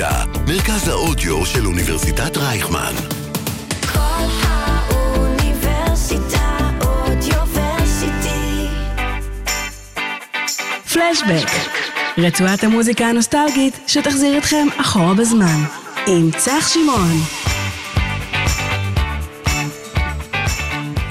האוניברסיטה, 0.00 0.24
מרכז 0.46 0.88
האודיו 0.88 1.46
של 1.46 1.66
אוניברסיטת 1.66 2.36
רייכמן. 2.36 2.94
כל 3.92 4.24
האוניברסיטה 4.42 6.58
אודיוורסיטי. 6.84 8.66
פלשבק, 10.92 11.48
רצועת 12.18 12.64
המוזיקה 12.64 13.06
הנוסטלגית 13.06 13.78
שתחזיר 13.86 14.38
אתכם 14.38 14.66
אחורה 14.80 15.14
בזמן, 15.14 15.64
עם 16.06 16.30
צח 16.36 16.68
שמעון. 16.68 17.20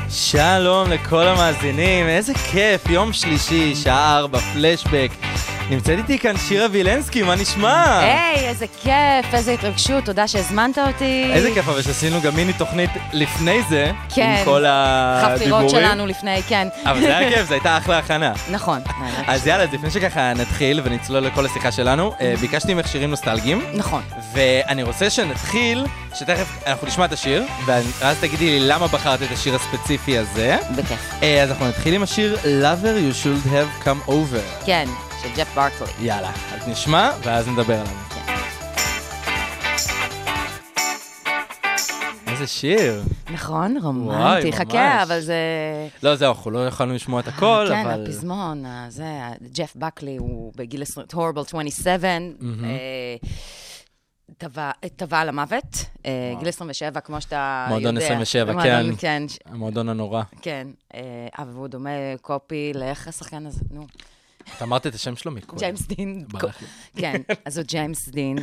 שלום 0.10 0.90
לכל 0.90 1.28
המאזינים, 1.28 2.08
איזה 2.08 2.34
כיף, 2.34 2.90
יום 2.90 3.14
שלישי, 3.14 3.76
שעה 3.76 4.18
ארבע, 4.18 4.40
פלשבק. 4.40 5.25
נמצאת 5.70 5.98
איתי 5.98 6.20
כאן 6.20 6.38
שירה 6.38 6.68
וילנסקי, 6.72 7.24
מה 7.24 7.36
נשמע? 7.36 8.00
היי, 8.00 8.48
איזה 8.48 8.66
כיף, 8.68 9.34
איזה 9.34 9.52
התרגשות, 9.52 10.06
תודה 10.06 10.28
שהזמנת 10.28 10.78
אותי. 10.78 11.30
איזה 11.34 11.50
כיף, 11.54 11.68
אבל 11.70 11.82
שעשינו 11.82 12.22
גם 12.22 12.36
מיני 12.36 12.54
תוכנית 12.54 12.90
לפני 13.14 13.62
זה, 13.70 13.92
כן. 14.16 14.36
עם 14.40 14.46
כל 14.46 14.64
הדיבורים. 14.68 15.38
חפירות 15.38 15.70
שלנו 15.70 16.06
לפני, 16.06 16.44
כן. 16.44 16.68
אבל 16.86 17.00
זה 17.00 17.18
היה 17.18 17.30
כיף, 17.30 17.48
זו 17.48 17.54
הייתה 17.54 17.78
אחלה 17.78 17.98
הכנה. 17.98 18.34
נכון. 18.50 18.82
אז 19.28 19.48
יאללה, 19.48 19.64
אז 19.64 19.74
לפני 19.74 19.92
שככה 19.92 20.34
נתחיל 20.34 20.82
ונצלול 20.84 21.24
לכל 21.24 21.46
השיחה 21.46 21.72
שלנו, 21.72 22.14
אה, 22.22 22.34
ביקשתי 22.42 22.74
ממך 22.74 22.88
שירים 22.88 23.10
נוסטלגיים, 23.10 23.62
נכון. 23.74 24.02
ואני 24.34 24.84
רוצה 24.84 25.10
שנתחיל, 25.10 25.86
שתכף 26.14 26.48
אנחנו 26.68 26.88
נשמע 26.88 27.06
את 27.06 27.14
השיר, 27.14 27.44
ואז 27.66 28.18
תגידי 28.22 28.60
לי 28.60 28.68
למה 28.68 28.88
בחרת 28.88 29.22
את 29.22 29.32
השיר 29.32 29.56
הספציפי 29.56 30.18
הזה. 30.18 30.58
בכיף. 30.76 31.00
אה, 31.24 31.44
אז 31.44 31.50
אנחנו 31.52 31.68
נתחיל 31.68 31.94
עם 31.94 32.04
השיר 32.04 32.38
Lover 32.44 33.14
You 33.14 33.26
Should 33.26 33.48
Have 33.48 33.88
Come 33.88 34.10
Over. 34.10 34.66
כן, 34.66 34.86
של 35.26 35.38
ג'ף 35.38 35.56
ברקלי. 35.56 35.88
יאללה, 36.08 36.32
אז 36.54 36.68
נשמע, 36.68 37.12
ואז 37.24 37.48
נדבר 37.48 37.74
עליו. 37.80 37.94
איזה 42.28 42.48
שיר. 42.48 43.04
נכון, 43.34 43.78
רומנטי. 43.82 44.52
חכה, 44.54 45.04
אבל 45.04 45.20
זה... 45.20 45.36
לא, 46.04 46.16
זהו, 46.16 46.32
אנחנו 46.34 46.52
לא 46.52 46.68
יכולנו 46.68 46.94
לשמוע 46.94 47.20
את 47.20 47.28
הכל, 47.28 47.66
כן, 47.70 47.86
אבל... 47.86 48.04
הפזמון, 48.04 48.66
ה- 48.66 48.86
זה, 48.90 49.06
ג'ף 49.54 49.76
בקלי 49.76 50.18
הוא 50.18 50.54
בגיל 50.56 50.82
20, 50.82 51.08
הורבל 51.14 51.42
27, 51.42 52.08
אה, 52.08 52.18
טבע 54.96 55.26
למוות, 55.26 55.86
אה, 56.06 56.12
גיל 56.40 56.48
27, 56.48 57.00
כמו 57.00 57.22
שאתה 57.22 57.36
יודע. 57.70 57.80
מועדון 57.80 57.98
27, 57.98 58.54
מועדון, 58.54 58.92
כן. 58.92 58.96
כן, 58.98 59.24
המועדון 59.46 59.90
הנורא. 59.90 60.24
כן. 60.42 60.68
אה, 60.96 61.02
אבל 61.38 61.54
הוא 61.54 61.68
דומה 61.68 61.90
קופי, 62.22 62.72
לאיך 62.76 63.08
השחקן 63.08 63.46
הזה, 63.46 63.62
נו. 63.72 63.86
את 64.58 64.62
אמרת 64.62 64.88
את 64.88 64.96
השם 64.96 65.16
שלו 65.16 65.32
מקודם. 65.32 65.60
ג'יימס 65.60 65.82
דין. 65.88 66.26
כן, 66.98 67.22
אז 67.46 67.58
הוא 67.58 67.66
ג'יימס 67.68 68.10
דין, 68.10 68.38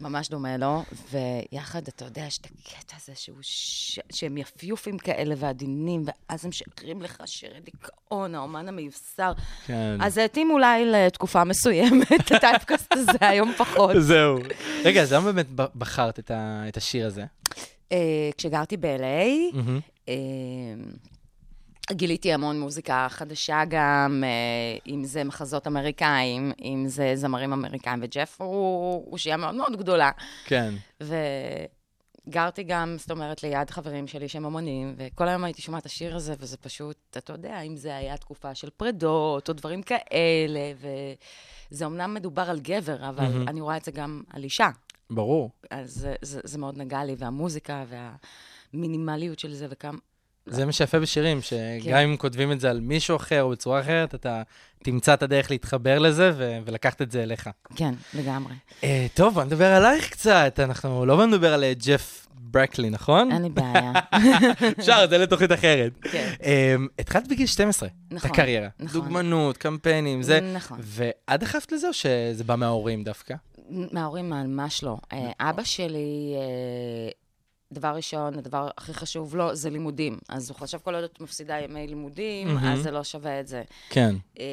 ממש 0.00 0.28
דומה 0.28 0.56
לו, 0.56 0.82
ויחד, 1.10 1.88
אתה 1.88 2.04
יודע, 2.04 2.22
יש 2.26 2.38
את 2.38 2.46
הקטע 2.46 2.96
הזה 3.02 3.12
שהוא 3.16 3.36
ש... 3.42 3.98
שהם 4.12 4.36
יפיופים 4.38 4.98
כאלה 4.98 5.34
ועדינים, 5.38 6.04
ואז 6.06 6.44
הם 6.44 6.48
משקרים 6.48 7.02
לך 7.02 7.22
שירי 7.26 7.60
דיכאון, 7.60 8.34
האומן 8.34 8.68
המיוסר. 8.68 9.32
כן. 9.66 9.96
אז 10.00 10.18
התאים 10.18 10.50
אולי 10.50 10.84
לתקופה 10.86 11.44
מסוימת, 11.44 12.32
הטייפקאסט 12.36 12.92
הזה, 12.92 13.18
היום 13.20 13.52
פחות. 13.58 13.96
זהו. 13.98 14.38
רגע, 14.84 15.02
אז 15.02 15.12
למה 15.12 15.32
באמת 15.32 15.46
בחרת 15.76 16.18
את 16.18 16.30
ה- 16.30 16.64
את 16.68 16.76
השיר 16.76 17.06
הזה? 17.06 17.24
אה, 17.92 17.98
כשגרתי 18.38 18.76
ב-LA, 18.76 19.56
גיליתי 21.90 22.32
המון 22.32 22.60
מוזיקה 22.60 23.06
חדשה 23.10 23.62
גם, 23.68 24.24
אה, 24.26 24.92
אם 24.92 25.04
זה 25.04 25.24
מחזות 25.24 25.66
אמריקאים, 25.66 26.52
אם 26.60 26.84
זה 26.86 27.12
זמרים 27.14 27.52
אמריקאים, 27.52 27.98
וג'ף 28.02 28.40
הוא 28.40 29.12
אושייה 29.12 29.36
מאוד 29.36 29.54
מאוד 29.54 29.76
גדולה. 29.76 30.10
כן. 30.44 30.74
וגרתי 32.28 32.62
גם, 32.62 32.96
זאת 32.98 33.10
אומרת, 33.10 33.42
ליד 33.42 33.70
חברים 33.70 34.06
שלי 34.06 34.28
שהם 34.28 34.44
אמנים, 34.44 34.94
וכל 34.96 35.28
היום 35.28 35.44
הייתי 35.44 35.62
שומעת 35.62 35.80
את 35.80 35.86
השיר 35.86 36.16
הזה, 36.16 36.34
וזה 36.38 36.56
פשוט, 36.56 36.96
אתה 37.16 37.32
יודע, 37.32 37.60
אם 37.60 37.76
זה 37.76 37.96
היה 37.96 38.16
תקופה 38.16 38.54
של 38.54 38.70
פרדות, 38.70 39.48
או 39.48 39.54
דברים 39.54 39.82
כאלה, 39.82 40.72
וזה 41.70 41.86
אמנם 41.86 42.14
מדובר 42.14 42.50
על 42.50 42.60
גבר, 42.60 43.08
אבל 43.08 43.24
מהמם. 43.24 43.48
אני 43.48 43.60
רואה 43.60 43.76
את 43.76 43.84
זה 43.84 43.90
גם 43.90 44.22
על 44.30 44.44
אישה. 44.44 44.68
ברור. 45.10 45.50
אז 45.70 45.94
זה, 45.94 46.14
זה, 46.22 46.40
זה 46.44 46.58
מאוד 46.58 46.78
נגע 46.78 47.04
לי, 47.04 47.14
והמוזיקה 47.18 47.84
והמינימליות 48.72 49.38
של 49.38 49.54
זה, 49.54 49.66
וכמה... 49.70 49.98
זה 50.46 50.66
מה 50.66 50.72
שיפה 50.72 51.00
בשירים, 51.00 51.42
שגם 51.42 51.58
כן. 51.84 51.96
אם 51.96 52.16
כותבים 52.16 52.52
את 52.52 52.60
זה 52.60 52.70
על 52.70 52.80
מישהו 52.80 53.16
אחר 53.16 53.42
או 53.42 53.50
בצורה 53.50 53.80
אחרת, 53.80 54.14
אתה 54.14 54.42
תמצא 54.82 55.14
את 55.14 55.22
הדרך 55.22 55.50
להתחבר 55.50 55.98
לזה 55.98 56.32
ו- 56.36 56.58
ולקחת 56.64 57.02
את 57.02 57.10
זה 57.10 57.22
אליך. 57.22 57.50
כן, 57.76 57.94
לגמרי. 58.14 58.54
אה, 58.84 59.06
טוב, 59.14 59.34
בוא 59.34 59.44
נדבר 59.44 59.72
עלייך 59.72 60.10
קצת. 60.10 60.60
אנחנו 60.62 61.06
לא 61.06 61.16
בוא 61.16 61.24
נדבר 61.26 61.54
על 61.54 61.64
אה, 61.64 61.72
ג'ף 61.86 62.26
ברקלי, 62.34 62.90
נכון? 62.90 63.32
אין 63.32 63.42
לי 63.42 63.48
בעיה. 63.48 63.92
אפשר, 64.78 65.08
זה 65.08 65.18
לתוכנית 65.18 65.52
אחרת. 65.52 65.92
כן. 66.02 66.32
אמ, 66.42 66.88
התחלת 66.98 67.28
בגיל 67.28 67.46
12, 67.46 67.88
את 67.88 67.92
נכון, 68.10 68.30
הקריירה. 68.30 68.68
נכון. 68.80 69.00
דוגמנות, 69.00 69.56
קמפיינים, 69.56 70.22
זה. 70.22 70.40
נכון. 70.40 70.78
ואת 70.80 71.40
דחפת 71.40 71.72
לזה 71.72 71.88
או 71.88 71.92
שזה 71.92 72.44
בא 72.44 72.56
מההורים 72.56 73.04
דווקא? 73.04 73.34
מההורים 73.68 74.30
ממש 74.30 74.84
לא. 74.84 74.96
אה, 75.12 75.30
אבא 75.40 75.64
שלי, 75.64 76.34
דבר 77.72 77.88
ראשון, 77.88 78.38
הדבר 78.38 78.68
הכי 78.78 78.94
חשוב 78.94 79.36
לו 79.36 79.54
זה 79.54 79.70
לימודים. 79.70 80.18
אז 80.28 80.50
הוא 80.50 80.58
חשב 80.58 80.78
כל 80.82 80.94
עוד 80.94 81.04
את 81.04 81.20
מפסידה 81.20 81.58
ימי 81.58 81.86
לימודים, 81.86 82.48
מהמם. 82.48 82.66
אז 82.66 82.82
זה 82.82 82.90
לא 82.90 83.04
שווה 83.04 83.40
את 83.40 83.48
זה. 83.48 83.62
כן. 83.90 84.14
אה, 84.38 84.44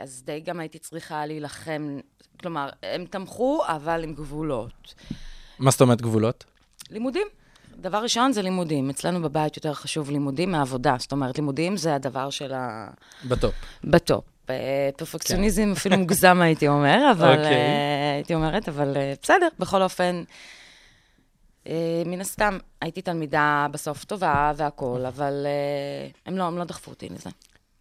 אז 0.00 0.22
די 0.24 0.40
גם 0.40 0.60
הייתי 0.60 0.78
צריכה 0.78 1.26
להילחם, 1.26 1.98
כלומר, 2.40 2.68
הם 2.82 3.04
תמכו, 3.04 3.62
אבל 3.66 4.04
עם 4.04 4.14
גבולות. 4.14 4.94
מה 5.58 5.70
זאת 5.70 5.80
אומרת 5.80 6.02
גבולות? 6.02 6.44
לימודים. 6.90 7.26
דבר 7.80 7.98
ראשון 7.98 8.32
זה 8.32 8.42
לימודים. 8.42 8.90
אצלנו 8.90 9.22
בבית 9.22 9.56
יותר 9.56 9.74
חשוב 9.74 10.10
לימודים 10.10 10.52
מעבודה. 10.52 10.96
זאת 10.98 11.12
אומרת, 11.12 11.38
לימודים 11.38 11.76
זה 11.76 11.94
הדבר 11.94 12.30
של 12.30 12.52
ה... 12.52 12.88
בטופ. 13.28 13.54
בטופ. 13.84 14.24
אה, 14.50 14.90
פרפקציוניזם 14.96 15.72
אפילו 15.72 15.96
מוגזם, 15.96 16.40
הייתי 16.40 16.68
אומר, 16.68 17.10
אבל... 17.12 17.30
אוקיי. 17.30 17.54
אה, 17.54 18.14
הייתי 18.14 18.34
אומרת, 18.34 18.68
אבל 18.68 18.96
בסדר, 19.22 19.48
בכל 19.58 19.82
אופן, 19.82 20.22
מן 22.06 22.20
הסתם, 22.20 22.58
הייתי 22.82 23.02
תלמידה 23.02 23.66
בסוף 23.70 24.04
טובה 24.04 24.52
והכול, 24.56 25.06
אבל 25.06 25.46
אה, 25.46 26.08
הם 26.26 26.38
לא, 26.38 26.44
הם 26.44 26.58
לא 26.58 26.64
דחפו 26.64 26.90
אותי 26.90 27.08
לזה. 27.08 27.30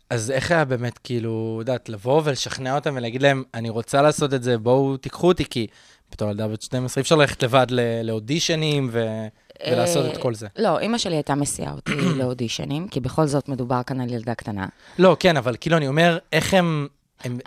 אז 0.09 0.31
איך 0.31 0.51
היה 0.51 0.65
באמת, 0.65 0.97
כאילו, 0.97 1.57
יודעת, 1.59 1.89
לבוא 1.89 2.21
ולשכנע 2.25 2.75
אותם 2.75 2.93
ולהגיד 2.95 3.21
להם, 3.21 3.43
אני 3.53 3.69
רוצה 3.69 4.01
לעשות 4.01 4.33
את 4.33 4.43
זה, 4.43 4.57
בואו 4.57 4.97
תיקחו 4.97 5.27
אותי, 5.27 5.45
כי 5.49 5.67
בתור 6.11 6.29
ילדה 6.29 6.47
בת 6.47 6.61
12 6.61 7.01
אי 7.01 7.03
אפשר 7.03 7.15
ללכת 7.15 7.43
לבד 7.43 7.67
לאודישנים 8.03 8.89
ו- 8.91 9.27
ולעשות 9.71 10.05
את 10.13 10.17
כל 10.17 10.33
זה. 10.35 10.47
לא, 10.59 10.79
אימא 10.79 10.97
שלי 10.97 11.15
הייתה 11.15 11.35
מסיעה 11.35 11.73
אותי 11.73 11.91
לאודישנים, 12.19 12.87
כי 12.87 12.99
בכל 12.99 13.25
זאת 13.27 13.49
מדובר 13.49 13.83
כאן 13.83 14.01
על 14.01 14.13
ילדה 14.13 14.35
קטנה. 14.35 14.65
לא, 14.99 15.17
כן, 15.19 15.37
אבל 15.37 15.55
כאילו, 15.59 15.77
אני 15.77 15.87
אומר, 15.87 16.17
איך 16.31 16.53
הם... 16.53 16.87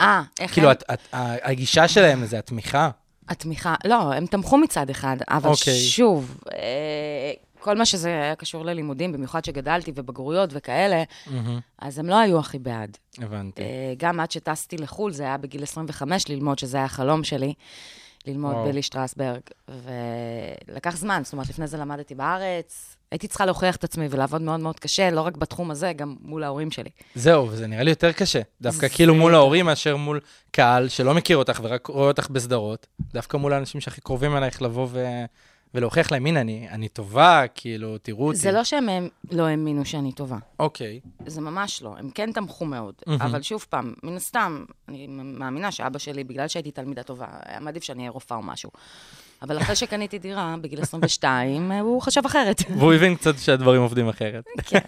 אה, 0.00 0.22
איך 0.40 0.52
כאילו, 0.52 0.68
הם? 0.70 0.76
ה- 1.12 1.50
הגישה 1.50 1.88
שלהם 1.88 2.26
זה 2.26 2.38
התמיכה. 2.38 2.90
התמיכה, 3.30 3.74
לא, 3.84 4.12
הם 4.12 4.26
תמכו 4.26 4.58
מצד 4.58 4.91
אחד, 4.91 5.16
אבל 5.28 5.50
אוקיי. 5.50 5.80
שוב, 5.80 6.38
אה, 6.52 7.32
כל 7.60 7.76
מה 7.76 7.86
שזה 7.86 8.08
היה 8.08 8.34
קשור 8.34 8.64
ללימודים, 8.64 9.12
במיוחד 9.12 9.44
שגדלתי 9.44 9.92
ובגרויות 9.94 10.50
וכאלה, 10.52 11.02
אז 11.78 11.98
הם 11.98 12.06
לא 12.06 12.18
היו 12.18 12.38
הכי 12.38 12.58
בעד. 12.58 12.96
הבנתי. 13.18 13.62
אה, 13.62 13.94
גם 13.96 14.20
עד 14.20 14.30
שטסתי 14.30 14.76
לחו"ל, 14.76 15.12
זה 15.12 15.22
היה 15.22 15.36
בגיל 15.36 15.62
25 15.62 16.28
ללמוד, 16.28 16.58
שזה 16.58 16.76
היה 16.76 16.86
החלום 16.86 17.24
שלי, 17.24 17.54
ללמוד 18.26 18.54
וואו. 18.54 18.68
בלי 18.68 18.82
שטרסברג. 18.82 19.41
ולקח 20.68 20.97
זמן, 20.97 21.20
זאת 21.24 21.32
אומרת, 21.32 21.48
לפני 21.48 21.66
זה 21.66 21.76
למדתי 21.76 22.14
בארץ. 22.14 22.97
הייתי 23.12 23.28
צריכה 23.28 23.47
להוכיח 23.47 23.76
את 23.76 23.84
עצמי 23.84 24.06
ולעבוד 24.10 24.43
מאוד 24.43 24.60
מאוד 24.60 24.78
קשה, 24.81 25.10
לא 25.10 25.21
רק 25.21 25.37
בתחום 25.37 25.71
הזה, 25.71 25.93
גם 25.93 26.16
מול 26.21 26.44
ההורים 26.44 26.71
שלי. 26.71 26.91
זהו, 27.15 27.48
וזה 27.50 27.66
נראה 27.66 27.83
לי 27.83 27.91
יותר 27.91 28.12
קשה. 28.12 28.41
דווקא 28.60 28.89
זה- 28.89 28.95
כאילו 28.95 29.15
מול 29.15 29.34
ההורים 29.34 29.66
מאשר 29.66 29.97
מול 29.97 30.21
קהל 30.51 30.89
שלא 30.89 31.15
מכיר 31.15 31.36
אותך 31.36 31.60
ורק 31.62 31.86
רואה 31.86 32.09
אותך 32.09 32.30
בסדרות. 32.30 32.86
דווקא 33.12 33.36
מול 33.36 33.53
האנשים 33.53 33.80
שהכי 33.80 34.01
קרובים 34.01 34.36
אלייך 34.36 34.62
לבוא 34.62 34.86
ו... 34.91 35.07
ולהוכיח 35.74 36.12
להם, 36.12 36.27
הנה, 36.27 36.41
אני, 36.41 36.68
אני 36.71 36.89
טובה, 36.89 37.42
כאילו, 37.54 37.98
תראו 37.98 38.27
אותי. 38.27 38.39
זה 38.39 38.53
לא 38.53 38.65
שהם 38.65 38.89
הם 38.89 39.09
לא 39.30 39.42
האמינו 39.47 39.84
שאני 39.84 40.13
טובה. 40.13 40.36
אוקיי. 40.59 41.01
זה 41.27 41.41
ממש 41.41 41.83
לא, 41.83 41.95
הם 41.98 42.10
כן 42.10 42.33
תמכו 42.33 42.65
מאוד. 42.65 42.95
מהמם. 43.06 43.22
אבל 43.22 43.42
שוב 43.42 43.66
פעם, 43.71 43.95
מן 44.03 44.16
הסתם, 44.16 44.65
אני 44.89 45.06
מאמינה 45.09 45.72
שאבא 45.72 45.98
שלי, 45.98 46.24
בגלל 46.24 46.48
שהייתי 46.48 46.71
תלמידה 46.71 47.03
טובה, 47.03 47.27
היה 47.45 47.60
מעדיף 47.60 47.83
שאני 47.83 47.98
אהיה 48.01 48.10
רופאה 48.10 48.36
או 48.39 48.42
משהו. 48.42 48.71
אבל 49.42 49.59
אחרי 49.59 49.77
שקניתי 49.77 50.19
דירה, 50.19 50.54
בגיל 50.60 50.83
22, 50.83 51.72
הוא 51.72 52.03
חשב 52.03 52.27
אחרת. 52.27 52.63
והוא 52.78 52.92
הבין 52.92 53.15
קצת 53.15 53.39
שהדברים 53.39 53.83
עובדים 53.83 54.09
אחרת. 54.09 54.45
כן. 54.69 54.78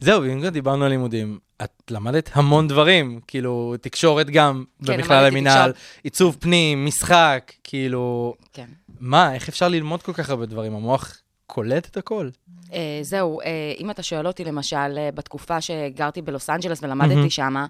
זהו, 0.00 0.24
אם 0.24 0.40
כבר 0.40 0.48
דיברנו 0.48 0.84
על 0.84 0.90
לימודים, 0.90 1.38
את 1.64 1.70
למדת 1.90 2.30
המון 2.32 2.68
דברים, 2.68 3.20
כאילו, 3.26 3.74
תקשורת 3.80 4.30
גם, 4.30 4.64
כן, 4.86 4.96
במכלל 4.96 5.24
המינהל. 5.24 5.72
עיצוב 6.02 6.36
פנים, 6.40 6.86
משחק, 6.86 7.52
כאילו, 7.64 8.34
כן. 8.52 8.68
מה, 9.00 9.34
איך 9.34 9.48
אפשר 9.48 9.68
ללמוד 9.68 10.02
כל 10.02 10.12
כך 10.12 10.30
הרבה 10.30 10.46
דברים? 10.46 10.74
המוח 10.74 11.20
קולט 11.46 11.86
את 11.86 11.96
הכל. 11.96 12.28
אה, 12.72 12.98
זהו, 13.02 13.40
אה, 13.40 13.46
אם 13.80 13.90
אתה 13.90 14.02
שואל 14.02 14.26
אותי, 14.26 14.44
למשל, 14.44 14.98
אה, 14.98 15.10
בתקופה 15.14 15.60
שגרתי 15.60 16.22
בלוס 16.22 16.50
אנג'לס. 16.50 16.82
ולמדתי 16.82 17.30
שמה, 17.30 17.66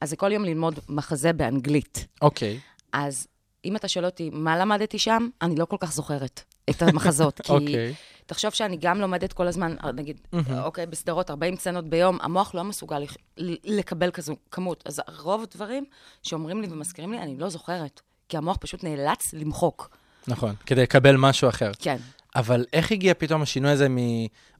אז 0.00 0.10
זה 0.10 0.16
כל 0.16 0.32
יום 0.32 0.44
ללמוד 0.44 0.78
מחזה 0.88 1.32
באנגלית. 1.32 2.06
אוקיי. 2.22 2.58
אז 2.92 3.26
אם 3.64 3.76
אתה 3.76 3.88
שואל 3.88 4.04
אותי 4.04 4.30
מה 4.32 4.58
למדתי 4.58 4.98
שם, 4.98 5.28
אני 5.42 5.56
לא 5.56 5.64
כל 5.64 5.76
כך 5.80 5.92
זוכרת 5.92 6.42
את 6.70 6.82
המחזות. 6.82 7.40
כי 7.44 7.52
אוקיי. 7.52 7.94
תחשוב 8.26 8.50
שאני 8.50 8.76
גם 8.80 9.00
לומדת 9.00 9.32
כל 9.32 9.46
הזמן, 9.48 9.76
נגיד, 9.94 10.20
אוקיי, 10.64 10.86
בסדרות 10.86 11.30
40 11.30 11.56
סצנות 11.56 11.88
ביום, 11.88 12.18
המוח 12.20 12.54
לא 12.54 12.64
מסוגל 12.64 13.02
לקבל 13.64 14.10
כזו 14.10 14.36
כמות. 14.50 14.82
אז 14.86 15.02
רוב 15.22 15.42
הדברים 15.42 15.84
שאומרים 16.22 16.62
לי 16.62 16.68
ומזכירים 16.70 17.12
לי, 17.12 17.18
אני 17.18 17.36
לא 17.36 17.48
זוכרת. 17.48 18.00
כי 18.28 18.36
המוח 18.36 18.56
פשוט 18.60 18.84
נאלץ 18.84 19.34
למחוק. 19.34 19.96
נכון, 20.28 20.54
כדי 20.66 20.82
לקבל 20.82 21.16
משהו 21.16 21.48
אחר. 21.48 21.70
כן. 21.78 21.96
אבל 22.36 22.64
איך 22.72 22.92
הגיע 22.92 23.14
פתאום 23.14 23.42
השינוי 23.42 23.70
הזה 23.70 23.88
מ... 23.88 23.96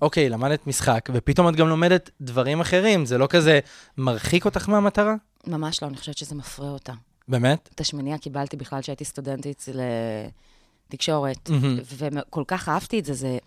אוקיי, 0.02 0.28
למדת 0.28 0.66
משחק, 0.66 1.08
ופתאום 1.12 1.48
את 1.48 1.56
גם 1.56 1.68
לומדת 1.68 2.10
דברים 2.20 2.60
אחרים, 2.60 3.06
זה 3.06 3.18
לא 3.18 3.26
כזה 3.26 3.60
מרחיק 3.98 4.44
אותך 4.44 4.68
מהמטרה? 4.68 5.14
ממש 5.46 5.82
לא, 5.82 5.88
אני 5.88 5.96
חושבת 5.96 6.18
שזה 6.18 6.34
מפרה 6.34 6.68
אותה. 6.68 6.92
באמת? 7.28 7.68
את 7.74 7.80
השמינייה 7.80 8.18
קיבלתי 8.18 8.56
בכלל 8.56 8.80
כשהייתי 8.80 9.04
סטודנטית 9.04 9.64
לתקשורת, 10.88 11.50
מהמם. 11.50 11.78
וכל 11.82 12.44
כך 12.46 12.68
אהבתי 12.68 12.98
את 12.98 13.04
זה, 13.04 13.14
זה... 13.14 13.38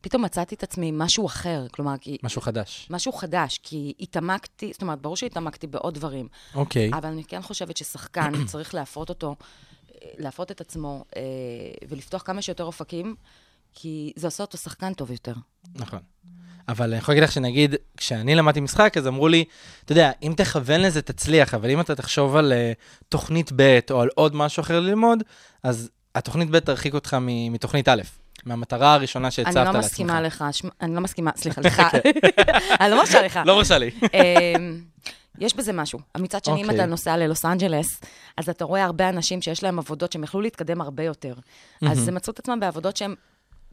פתאום 0.00 0.24
מצאתי 0.24 0.54
את 0.54 0.62
עצמי 0.62 0.90
משהו 0.94 1.26
אחר, 1.26 1.66
כלומר, 1.70 1.94
כי... 2.00 2.18
משהו 2.22 2.40
חדש. 2.40 2.86
משהו 2.90 3.12
חדש, 3.12 3.60
כי 3.62 3.92
התעמקתי, 4.00 4.72
זאת 4.72 4.82
אומרת, 4.82 5.02
ברור 5.02 5.16
שהתעמקתי 5.16 5.66
בעוד 5.66 5.94
דברים, 5.94 6.28
אוקיי. 6.54 6.90
אבל 6.92 7.08
אני 7.08 7.24
כן 7.24 7.42
חושבת 7.42 7.76
ששחקן 7.76 8.32
צריך 8.50 8.74
להפרות 8.74 9.08
אותו, 9.08 9.36
להפרות 10.18 10.50
את 10.50 10.60
עצמו 10.60 11.04
אה, 11.16 11.22
ולפתוח 11.88 12.22
כמה 12.22 12.42
שיותר 12.42 12.64
אופקים, 12.64 13.14
כי 13.74 14.12
זה 14.16 14.26
עושה 14.26 14.42
אותו 14.42 14.58
שחקן 14.58 14.94
טוב 14.94 15.10
יותר. 15.10 15.34
נכון. 15.74 16.00
אבל 16.68 16.88
אני 16.88 16.98
יכול 16.98 17.12
להגיד 17.12 17.22
לך 17.24 17.32
שנגיד, 17.32 17.74
כשאני 17.96 18.34
למדתי 18.34 18.60
משחק, 18.60 18.96
אז 18.96 19.06
אמרו 19.06 19.28
לי, 19.28 19.44
אתה 19.84 19.92
יודע, 19.92 20.10
אם 20.22 20.32
תכוון 20.36 20.80
לזה, 20.80 21.02
תצליח, 21.02 21.54
אבל 21.54 21.70
אם 21.70 21.80
אתה 21.80 21.94
תחשוב 21.94 22.36
על 22.36 22.52
uh, 22.52 23.04
תוכנית 23.08 23.50
ב' 23.56 23.78
או 23.90 24.00
על 24.00 24.08
עוד 24.14 24.34
משהו 24.36 24.60
אחר 24.60 24.80
ללמוד, 24.80 25.22
אז 25.62 25.90
התוכנית 26.14 26.50
ב' 26.50 26.58
תרחיק 26.58 26.94
אותך 26.94 27.16
מ- 27.20 27.52
מתוכנית 27.52 27.88
א', 27.88 28.02
מהמטרה 28.44 28.94
הראשונה 28.94 29.30
שהצבת 29.30 29.56
אני 29.56 29.64
לעצמך. 29.64 29.74
לא 29.74 29.80
מסכימה 29.80 30.20
לך, 30.20 30.44
שמ- 30.52 30.68
אני 30.80 30.94
לא 30.94 31.00
מסכימה, 31.00 31.30
סליחה, 31.40 31.60
לך. 31.60 31.82
אני 32.80 32.90
לא 32.90 32.96
מרשה 32.96 33.22
לך. 33.22 33.40
לא 33.44 33.56
מרשה 33.56 33.78
לי. 33.78 33.90
אמ, 34.56 34.80
יש 35.38 35.54
בזה 35.56 35.72
משהו. 35.72 35.98
מצד 36.18 36.44
שני, 36.44 36.54
אם 36.54 36.64
אוקיי. 36.64 36.76
אתה 36.78 36.86
נוסע 36.86 37.16
ללוס 37.16 37.44
אנג'לס, 37.44 38.00
אז 38.36 38.48
אתה 38.48 38.64
רואה 38.64 38.84
הרבה 38.84 39.08
אנשים 39.08 39.42
שיש 39.42 39.62
להם 39.62 39.78
עבודות 39.78 40.12
שהם 40.12 40.24
יכלו 40.24 40.40
להתקדם 40.40 40.80
הרבה 40.80 41.02
יותר. 41.02 41.34
אז 41.88 42.08
הם 42.08 42.14
מצאו 42.14 42.32
את 42.32 42.38
עצמם 42.38 42.60
בעבודות 42.60 42.96
שהן 42.96 43.14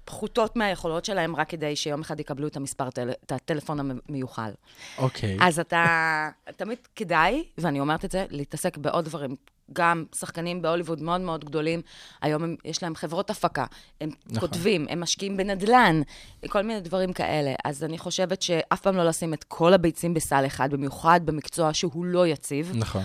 פחותות 0.06 0.56
מהיכולות 0.56 1.06
שלהם, 1.06 1.36
רק 1.36 1.50
כדי 1.50 1.76
שיום 1.76 2.02
אחד 2.02 2.20
יקבלו 2.20 2.48
את 2.48 2.58
המספר, 2.58 2.90
טל- 2.90 3.12
את 3.26 3.32
הטלפון 3.32 3.92
המיוחל. 4.10 4.52
אוקיי. 4.98 5.38
אז 5.42 5.60
אתה, 5.60 6.30
תמיד 6.56 6.78
כדאי, 6.96 7.44
ואני 7.58 7.80
אומרת 7.80 8.06
את 8.06 8.12
זה, 8.12 8.26
להתעסק 8.30 8.78
בעוד 8.78 9.06
דברים. 9.06 9.36
גם 9.74 10.06
שחקנים 10.16 10.62
בהוליווד 10.62 11.02
מאוד 11.02 11.22
מאוד 11.22 11.46
גדולים, 11.46 11.82
היום 12.22 12.44
הם, 12.44 12.56
יש 12.66 12.84
להם 12.84 12.96
חברות 12.96 13.30
הפקה, 13.30 13.66
הם 14.02 14.10
נכון. 14.26 14.40
כותבים, 14.40 14.86
הם 14.90 15.00
משקיעים 15.00 15.38
בנדל"ן, 15.38 16.02
כל 16.48 16.62
מיני 16.62 16.80
דברים 16.80 17.14
כאלה. 17.14 17.54
אז 17.66 17.84
אני 17.84 17.98
חושבת 17.98 18.42
שאף 18.42 18.82
פעם 18.82 18.96
לא 18.96 19.06
לשים 19.06 19.34
את 19.34 19.44
כל 19.44 19.74
הביצים 19.74 20.14
בסל 20.14 20.46
אחד, 20.46 20.72
במיוחד 20.72 21.20
במקצוע 21.26 21.74
שהוא 21.74 22.06
לא 22.06 22.28
יציב. 22.28 22.72
נכון. 22.76 23.04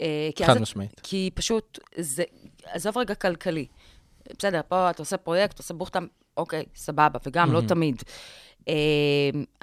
אה, 0.00 0.30
חד 0.46 0.58
משמעית. 0.58 1.00
כי 1.02 1.30
פשוט, 1.34 1.78
זה, 1.96 2.22
עזוב 2.64 2.98
רגע 2.98 3.14
כלכלי. 3.14 3.66
בסדר, 4.38 4.60
פה 4.68 4.90
אתה 4.90 5.02
עושה 5.02 5.16
פרויקט, 5.16 5.58
עושה 5.58 5.74
בוכטה, 5.74 5.98
אוקיי, 6.36 6.64
סבבה, 6.74 7.18
וגם 7.26 7.52
לא 7.52 7.60
תמיד. 7.68 8.02
אה, 8.68 8.74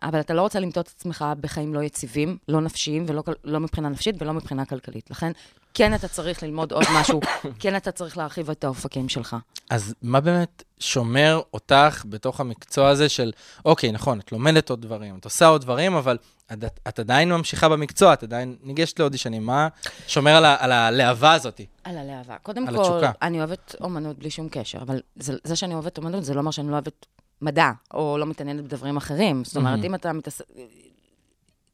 אבל 0.03 0.19
אתה 0.19 0.33
לא 0.33 0.41
רוצה 0.41 0.59
למצוא 0.59 0.81
את 0.81 0.87
עצמך 0.87 1.25
בחיים 1.41 1.73
לא 1.73 1.83
יציבים, 1.83 2.37
לא 2.47 2.61
נפשיים, 2.61 3.05
ולא 3.07 3.23
לא 3.43 3.59
מבחינה 3.59 3.89
נפשית 3.89 4.15
ולא 4.21 4.33
מבחינה 4.33 4.65
כלכלית. 4.65 5.11
לכן, 5.11 5.31
כן 5.73 5.93
אתה 5.93 6.07
צריך 6.07 6.43
ללמוד 6.43 6.71
עוד 6.71 6.85
משהו, 6.93 7.21
כן 7.59 7.75
אתה 7.75 7.91
צריך 7.91 8.17
להרחיב 8.17 8.49
את 8.49 8.63
האופקים 8.63 9.09
שלך. 9.09 9.35
אז 9.69 9.93
מה 10.01 10.19
באמת 10.19 10.63
שומר 10.79 11.41
אותך 11.53 12.03
בתוך 12.09 12.39
המקצוע 12.39 12.89
הזה 12.89 13.09
של, 13.09 13.31
אוקיי, 13.65 13.91
נכון, 13.91 14.19
את 14.19 14.31
לומדת 14.31 14.69
עוד 14.69 14.81
דברים, 14.81 15.17
את 15.17 15.25
עושה 15.25 15.47
עוד 15.47 15.61
דברים, 15.61 15.93
אבל 15.93 16.17
את, 16.53 16.63
את 16.87 16.99
עדיין 16.99 17.29
ממשיכה 17.29 17.69
במקצוע, 17.69 18.13
את 18.13 18.23
עדיין 18.23 18.55
ניגשת 18.63 18.99
לאודישנים, 18.99 19.45
מה 19.45 19.67
שומר 20.07 20.31
על, 20.31 20.45
ה, 20.45 20.55
על 20.59 20.71
הלהבה 20.71 21.33
הזאת? 21.33 21.61
על 21.83 21.97
הלהבה. 21.97 22.37
קודם 22.37 22.67
על 22.67 22.75
כל, 22.75 22.81
התשוקה. 22.81 23.11
אני 23.21 23.37
אוהבת 23.37 23.75
אומנות 23.81 24.19
בלי 24.19 24.29
שום 24.29 24.49
קשר, 24.49 24.81
אבל 24.81 25.01
זה, 25.15 25.33
זה 25.43 25.55
שאני 25.55 25.73
אוהבת 25.73 25.97
אומנות, 25.97 26.23
זה 26.23 26.33
לא 26.33 26.39
אומר 26.39 26.51
שאני 26.51 26.67
לא 26.67 26.73
אוהבת 26.73 27.05
מדע, 27.41 27.71
או 27.93 28.17
לא 28.17 28.25
מתעניינת 28.25 28.63
בדברים 28.63 28.97
אחרים. 28.97 29.43
זאת 29.43 29.55
אומרת, 29.57 29.71
מהמם. 29.71 29.85
אם 29.85 29.95
אתה 29.95 30.13
מתעסק... 30.13 30.45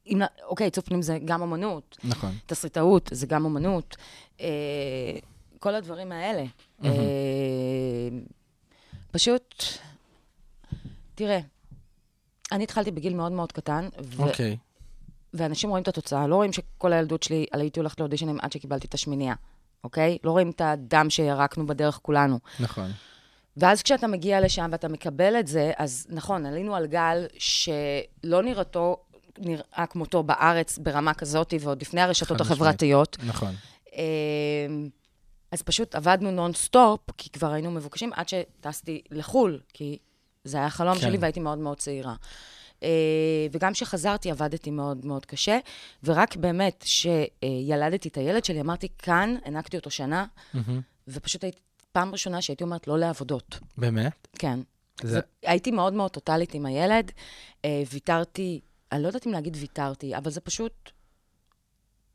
אם, 0.06 0.22
אוקיי, 0.42 0.66
עיצוב 0.66 0.84
פנים 0.84 1.02
זה 1.02 1.18
גם 1.24 1.42
אומנות, 1.42 1.96
נכון. 2.04 2.32
תסריטאות 2.46 3.10
זה 3.12 3.26
גם 3.26 3.44
אומנות, 3.44 3.96
אה, 4.40 4.46
כל 5.58 5.74
הדברים 5.74 6.12
האלה. 6.12 6.44
אה, 6.84 6.90
פשוט, 9.10 9.64
תראה, 11.14 11.38
אני 12.52 12.64
התחלתי 12.64 12.90
בגיל 12.90 13.14
מאוד 13.14 13.32
מאוד 13.32 13.52
קטן, 13.52 13.88
ו- 14.04 14.22
אוקיי. 14.22 14.56
ואנשים 15.36 15.70
רואים 15.70 15.82
את 15.82 15.88
התוצאה, 15.88 16.26
לא 16.26 16.34
רואים 16.34 16.52
שכל 16.52 16.92
הילדות 16.92 17.22
שלי 17.22 17.46
הייתי 17.52 17.80
הולכת 17.80 18.00
לאודישנים 18.00 18.38
עד 18.42 18.52
שקיבלתי 18.52 18.86
את 18.86 18.94
השמינייה, 18.94 19.34
אוקיי? 19.84 20.18
לא 20.24 20.30
רואים 20.30 20.50
את 20.50 20.60
הדם 20.60 21.10
שירקנו 21.10 21.66
בדרך 21.66 21.98
כולנו. 22.02 22.38
נכון. 22.60 22.90
ואז 23.56 23.82
כשאתה 23.82 24.06
מגיע 24.06 24.40
לשם 24.40 24.68
ואתה 24.72 24.88
מקבל 24.88 25.36
את 25.40 25.46
זה, 25.46 25.72
אז 25.76 26.06
נכון, 26.10 26.46
עלינו 26.46 26.76
על 26.76 26.86
גל 26.86 27.26
שלא 27.38 28.42
נראתו, 28.42 28.96
נראה 29.38 29.84
כמותו 29.90 30.22
בארץ 30.22 30.78
ברמה 30.78 31.14
כזאת, 31.14 31.54
ועוד 31.60 31.82
לפני 31.82 32.00
הרשתות. 32.00 32.40
החברתיות. 32.40 33.16
נכון. 33.26 33.54
אמ, 33.92 34.88
אז 35.52 35.62
פשוט 35.62 35.94
עבדנו 35.94 36.30
נונסטופ, 36.30 37.00
כי 37.16 37.30
כבר 37.30 37.52
היינו 37.52 37.70
מבוקשים 37.70 38.12
עד 38.12 38.28
שטסתי 38.28 39.02
לחו"ל, 39.10 39.60
כי 39.72 39.98
זה 40.44 40.56
היה 40.56 40.66
החלום 40.66 40.94
כן. 40.94 41.00
שלי 41.00 41.18
והייתי 41.18 41.40
מאוד 41.40 41.58
מאוד 41.58 41.78
צעירה. 41.78 42.14
אה, 42.82 42.88
וגם 43.52 43.72
כשחזרתי 43.72 44.30
עבדתי 44.30 44.70
מאוד 44.70 45.06
מאוד 45.06 45.26
קשה, 45.26 45.58
ורק 46.04 46.36
באמת 46.36 46.84
שילדתי 46.86 48.08
את 48.08 48.16
הילד 48.16 48.44
שלי, 48.44 48.60
אמרתי, 48.60 48.88
כאן, 48.98 49.36
הנקתי 49.44 49.76
אותו 49.76 49.90
שנה. 49.90 50.26
ופשוט 51.08 51.44
הייתי, 51.44 51.58
פעם 51.92 52.12
ראשונה 52.12 52.42
שהייתי 52.42 52.64
אומרת 52.64 52.86
לא 52.88 52.98
לעבודות. 52.98 53.58
באמת? 53.78 54.28
כן. 54.38 54.60
זה- 55.02 55.08
זה... 55.10 55.20
הייתי 55.42 55.70
מאוד 55.70 55.92
מאוד 55.92 56.10
טוטאלית 56.10 56.54
עם 56.54 56.66
הילד, 56.66 57.12
אה, 57.64 57.82
ויתרתי, 57.92 58.60
אני 58.92 59.02
לא 59.02 59.06
יודעת 59.06 59.26
אם 59.26 59.32
להגיד 59.32 59.56
ויתרתי, 59.60 60.16
אבל 60.16 60.30
זה 60.30 60.40
פשוט... 60.40 60.90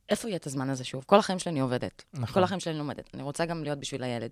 איפה 0.10 0.28
יהיה 0.28 0.38
את 0.38 0.48
הזמן 0.48 0.70
הזה 0.70 0.84
שוב? 0.84 1.04
כל 1.08 1.20
החיים 1.20 1.40
שלי 1.40 1.52
אני 1.52 1.60
עובדת. 1.60 2.04
נכון. 2.14 2.34
כל 2.34 2.44
החיים 2.44 2.60
שלי 2.60 2.72
אני 2.72 2.80
לומדת. 2.80 3.10
אני 3.14 3.24
רוצה 3.24 3.46
גם 3.46 3.64
להיות 3.64 3.80
בשביל 3.80 4.04
הילד. 4.04 4.30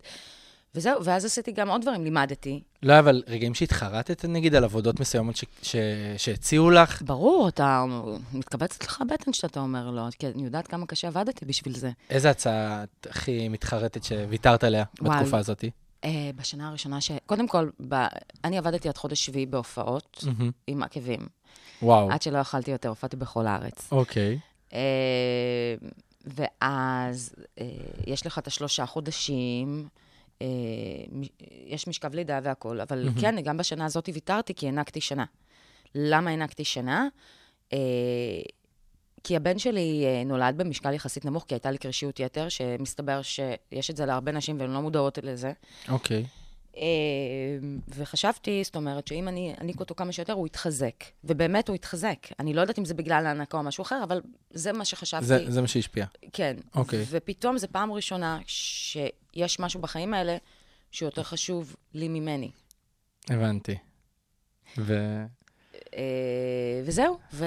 וזהו, 0.75 1.05
ואז 1.05 1.25
עשיתי 1.25 1.51
גם 1.51 1.69
עוד 1.69 1.81
דברים, 1.81 2.03
לימדתי. 2.03 2.63
לא, 2.83 2.99
אבל 2.99 3.23
רגעים 3.27 3.53
שהתחרטת, 3.53 4.25
נגיד, 4.25 4.55
על 4.55 4.63
עבודות 4.63 4.99
מסוימות 4.99 5.35
ש... 5.35 5.43
ש... 5.61 5.75
שהציעו 6.17 6.69
לך? 6.69 7.01
ברור, 7.01 7.47
אתה 7.47 7.85
מתכווצת 8.33 8.83
לך 8.83 9.01
הבטן 9.01 9.33
שאתה 9.33 9.59
אומר 9.59 9.89
לו, 9.89 10.01
כי 10.19 10.27
אני 10.27 10.43
יודעת 10.43 10.67
כמה 10.67 10.85
קשה 10.85 11.07
עבדתי 11.07 11.45
בשביל 11.45 11.75
זה. 11.75 11.91
איזה 12.09 12.29
הצעה 12.29 12.83
הכי 13.09 13.49
מתחרטת 13.49 14.03
שוויתרת 14.03 14.63
עליה 14.63 14.83
וואי. 15.01 15.17
בתקופה 15.17 15.37
הזאת? 15.37 15.65
אה, 16.03 16.29
בשנה 16.35 16.69
הראשונה 16.69 17.01
ש... 17.01 17.11
קודם 17.25 17.47
כל, 17.47 17.69
ב... 17.87 18.05
אני 18.43 18.57
עבדתי 18.57 18.89
עד 18.89 18.97
חודש 18.97 19.25
שביעי 19.25 19.45
בהופעות 19.45 20.23
מהמם. 20.23 20.51
עם 20.67 20.83
עקבים. 20.83 21.27
וואו. 21.81 22.11
עד 22.11 22.21
שלא 22.21 22.37
יכלתי 22.37 22.71
יותר, 22.71 22.89
הופעתי 22.89 23.15
בכל 23.15 23.47
הארץ. 23.47 23.87
אוקיי. 23.91 24.39
אה, 24.73 24.79
ואז 26.25 27.35
אה, 27.59 27.65
יש 28.07 28.25
לך 28.25 28.39
את 28.39 28.47
השלושה 28.47 28.85
חודשים, 28.85 29.87
יש 31.65 31.87
משכב 31.87 32.15
לידה 32.15 32.39
והכול, 32.43 32.81
אבל 32.81 33.03
מהמם. 33.05 33.21
כן, 33.21 33.41
גם 33.41 33.57
בשנה 33.57 33.85
הזאת 33.85 34.09
ויתרתי, 34.13 34.53
כי 34.53 34.65
הענקתי 34.65 35.01
שנה. 35.01 35.25
למה 35.95 36.29
הענקתי 36.29 36.63
שנה? 36.63 37.07
אה, 37.73 37.77
כי 39.23 39.35
הבן 39.35 39.59
שלי 39.59 40.03
אה, 40.05 40.23
נולד 40.25 40.57
במשקל 40.57 40.93
יחסית 40.93 41.25
נמוך, 41.25 41.45
כי 41.47 41.55
הייתה 41.55 41.71
לי 41.71 41.77
קרישיות 41.77 42.19
יתר, 42.19 42.49
שמסתבר 42.49 43.21
שיש 43.21 43.89
את 43.89 43.97
זה 43.97 44.05
להרבה 44.05 44.31
נשים 44.31 44.59
והן 44.59 44.71
לא 44.71 44.81
מודעות 44.81 45.17
לזה. 45.23 45.51
אוקיי. 45.89 46.17
אה, 46.17 46.23
וחשבתי, 47.87 48.63
זאת 48.63 48.75
אומרת, 48.75 49.07
שאם 49.07 49.27
אני 49.27 49.53
אעניק 49.59 49.79
אותו 49.79 49.95
כמה 49.95 50.11
שיותר, 50.11 50.33
הוא 50.33 50.47
יתחזק. 50.47 51.03
ובאמת 51.23 51.67
הוא 51.67 51.75
יתחזק. 51.75 52.27
אני 52.39 52.53
לא 52.53 52.61
יודעת 52.61 52.79
אם 52.79 52.85
זה 52.85 52.93
בגלל 52.93 53.25
ההענקה 53.25 53.57
או 53.57 53.63
משהו 53.63 53.81
אחר, 53.81 54.03
אבל 54.03 54.21
זה 54.53 54.73
מה 54.73 54.85
שחשבתי. 54.85 55.25
זה, 55.25 55.51
זה 55.51 55.61
מה 55.61 55.67
שהשפיע. 55.67 56.05
כן. 56.33 56.55
אוקיי. 56.75 57.05
ופתאום 57.09 57.57
זו 57.57 57.67
פעם 57.71 57.91
ראשונה 57.91 58.39
שיש 58.45 59.59
משהו 59.59 59.81
בחיים 59.81 60.13
האלה 60.13 60.37
שיותר 60.91 61.23
חשוב 61.23 61.75
לי 61.93 62.07
ממני. 62.07 62.51
הבנתי. 63.29 63.75
ו... 64.77 64.93
אה, 65.95 66.81
וזהו. 66.85 67.17
ו... 67.33 67.45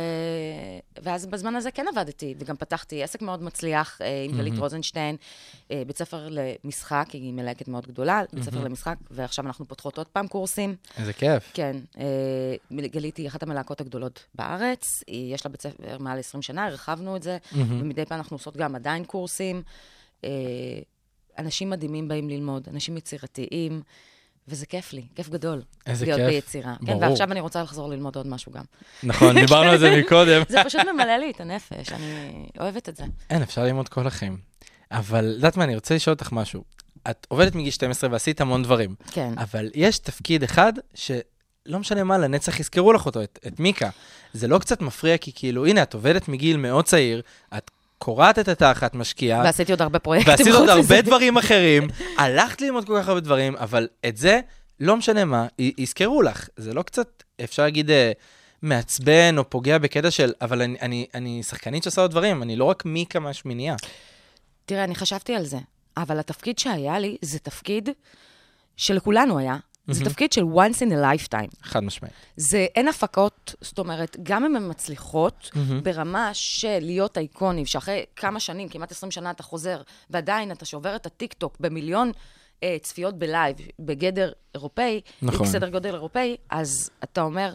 ואז 1.02 1.26
בזמן 1.26 1.56
הזה 1.56 1.70
כן 1.70 1.86
עבדתי, 1.88 2.34
וגם 2.38 2.56
פתחתי 2.56 3.02
עסק 3.02 3.22
מאוד 3.22 3.42
מצליח 3.42 3.98
אה, 4.02 4.24
עם 4.24 4.36
גלית 4.36 4.52
מהמם. 4.52 4.62
רוזנשטיין, 4.62 5.16
אה, 5.70 5.82
בית 5.86 5.96
ספר 5.98 6.28
למשחק, 6.30 7.06
היא 7.12 7.32
מלהקת 7.32 7.68
מאוד 7.68 7.86
גדולה, 7.86 8.22
בית 8.32 8.44
ספר 8.44 8.56
מהמם. 8.56 8.66
למשחק, 8.66 8.94
ועכשיו 9.10 9.46
אנחנו 9.46 9.68
פותחות 9.68 9.98
עוד 9.98 10.06
פעם 10.06 10.28
קורסים. 10.28 10.76
איזה 10.98 11.12
כיף. 11.12 11.50
כן, 11.54 11.76
גלית 12.72 13.16
היא 13.16 13.28
אחת 13.28 13.42
המלהקות 13.42 13.80
הגדולות 13.80 14.24
בארץ, 14.34 15.04
יש 15.08 15.46
לה 15.46 15.50
בית 15.50 15.62
ספר 15.62 15.98
מעל 15.98 16.18
20 16.18 16.42
שנה, 16.42 16.66
הרחבנו 16.66 17.16
את 17.16 17.22
זה, 17.22 17.38
מהמם. 17.52 17.80
ומדי 17.80 18.04
פעם 18.04 18.18
אנחנו 18.18 18.34
עושות 18.34 18.56
גם 18.56 18.74
עדיין 18.74 19.04
קורסים. 19.04 19.62
אנשים 21.38 21.70
מדהימים 21.70 22.08
באים 22.08 22.28
ללמוד, 22.28 22.68
אנשים 22.68 22.96
יצירתיים, 22.96 23.82
וזה 24.48 24.66
כיף 24.66 24.92
לי, 24.92 25.02
כיף 25.14 25.28
גדול. 25.28 25.62
איזה 25.86 26.04
להיות 26.06 26.20
כיף. 26.20 26.28
ביצירה. 26.28 26.74
כן, 26.78 26.86
ברור. 26.86 27.02
ועכשיו 27.02 27.32
אני 27.32 27.40
רוצה 27.40 27.62
לחזור 27.62 27.88
ללמוד 27.88 28.16
עוד 28.16 28.26
משהו 28.26 28.52
גם. 28.52 28.64
נכון, 29.02 29.40
דיברנו 29.40 29.70
על 29.70 29.78
זה 29.78 29.90
מקודם. 30.00 30.42
זה 30.48 30.64
פשוט 30.64 30.80
ממלא 30.94 31.16
לי 31.16 31.30
את 31.30 31.40
הנפש, 31.40 31.92
אני 31.92 32.46
אוהבת 32.60 32.88
את 32.88 32.96
זה. 32.96 33.04
אין, 33.30 33.42
אפשר 33.42 33.64
ללמוד 33.64 33.88
כל 33.88 34.06
החיים. 34.06 34.38
אבל, 34.90 35.32
יודעת 35.34 35.56
מה, 35.56 35.64
אני 35.64 35.74
רוצה 35.74 35.94
לשאול 35.94 36.14
אותך 36.14 36.32
משהו. 36.32 36.64
את 37.10 37.26
עובדת 37.28 37.54
מגיל 37.54 37.70
12 37.70 38.10
ועשית 38.12 38.40
המון 38.40 38.62
דברים, 38.62 38.94
כן. 39.10 39.32
אבל 39.36 39.70
יש 39.74 39.98
תפקיד 39.98 40.42
אחד 40.42 40.72
שלא 40.94 41.78
משנה 41.78 42.04
מה, 42.04 42.18
לנצח 42.18 42.60
יזכרו 42.60 42.92
לך 42.92 43.06
אותו, 43.06 43.22
את, 43.22 43.38
את 43.46 43.60
מיקה. 43.60 43.90
זה 44.32 44.48
לא 44.48 44.58
קצת 44.58 44.80
מפריע, 44.82 45.18
כי 45.18 45.32
כאילו, 45.34 45.66
הנה, 45.66 45.82
את 45.82 45.94
עובדת 45.94 46.28
מגיל 46.28 46.56
מאוד 46.56 46.84
צעיר, 46.84 47.22
את 47.56 47.70
קורעת 48.02 48.38
את 48.38 48.48
התחת, 48.48 48.94
משקיעה, 48.94 49.42
ועשיתי 49.44 49.72
עוד 49.72 49.82
הרבה 49.82 49.98
פרויקטים 49.98 50.30
ועשית 50.30 50.46
עוד 50.46 50.56
חוץ 50.70 50.78
מזה. 50.78 50.94
הרבה 50.94 51.02
דברים 51.02 51.36
אחרים, 51.36 51.88
הלכת 52.18 52.60
ללמוד 52.60 52.86
כל 52.86 52.98
כך 53.02 53.08
הרבה 53.08 53.20
דברים, 53.20 53.56
אבל 53.56 53.88
את 54.08 54.16
זה, 54.16 54.40
לא 54.80 54.96
משנה 54.96 55.24
מה, 55.24 55.46
י- 55.58 55.72
יזכרו 55.78 56.22
לך. 56.22 56.48
זה 56.56 56.74
לא 56.74 56.82
קצת, 56.82 57.22
אפשר 57.44 57.62
להגיד, 57.62 57.90
אה, 57.90 58.12
מעצבן 58.62 59.34
או 59.38 59.50
פוגע 59.50 59.78
בקטע 59.78 60.10
של, 60.10 60.32
אבל 60.40 60.62
אני, 60.62 60.76
אני, 60.82 61.06
אני 61.14 61.42
שחקנית 61.42 61.82
שעושה 61.82 62.00
עוד 62.00 62.10
דברים, 62.10 62.42
אני 62.42 62.56
לא 62.56 62.64
רק 62.64 62.84
מיקה 62.84 63.20
מהשמינייה. 63.20 63.76
תראה, 64.66 64.84
אני 64.84 64.94
חשבתי 64.94 65.34
על 65.34 65.44
זה, 65.44 65.58
אבל 65.96 66.18
התפקיד 66.18 66.58
שהיה 66.58 66.98
לי 66.98 67.16
זה 67.22 67.38
תפקיד 67.38 67.88
שלכולנו 68.76 69.38
היה. 69.38 69.56
זה 69.88 70.04
תפקיד 70.04 70.32
של 70.32 70.42
once 70.42 70.76
in 70.76 70.92
a 70.92 70.94
lifetime. 70.94 71.56
חד 71.62 71.80
משמעית. 71.80 72.14
זה, 72.36 72.66
אין 72.74 72.88
הפקות, 72.88 73.54
זאת 73.60 73.78
אומרת, 73.78 74.16
גם 74.22 74.44
אם 74.44 74.56
הן 74.56 74.70
מצליחות, 74.70 75.50
ברמה 75.82 76.30
של 76.34 76.78
להיות 76.80 77.18
אייקונים, 77.18 77.66
שאחרי 77.66 78.04
כמה 78.16 78.40
שנים, 78.40 78.68
כמעט 78.68 78.90
20 78.90 79.10
שנה 79.10 79.30
אתה 79.30 79.42
חוזר, 79.42 79.82
ועדיין 80.10 80.52
אתה 80.52 80.64
שובר 80.64 80.96
את 80.96 81.06
הטיקטוק 81.06 81.56
במיליון 81.60 82.12
אה, 82.62 82.76
צפיות 82.82 83.18
ב 83.18 83.24
live, 83.24 83.56
בגדר 83.78 84.32
אירופאי, 84.54 85.00
נכון. 85.22 85.46
סדר 85.46 85.68
גודל 85.68 85.94
אירופאי, 85.94 86.36
אז 86.50 86.90
אתה 87.04 87.22
אומר, 87.22 87.54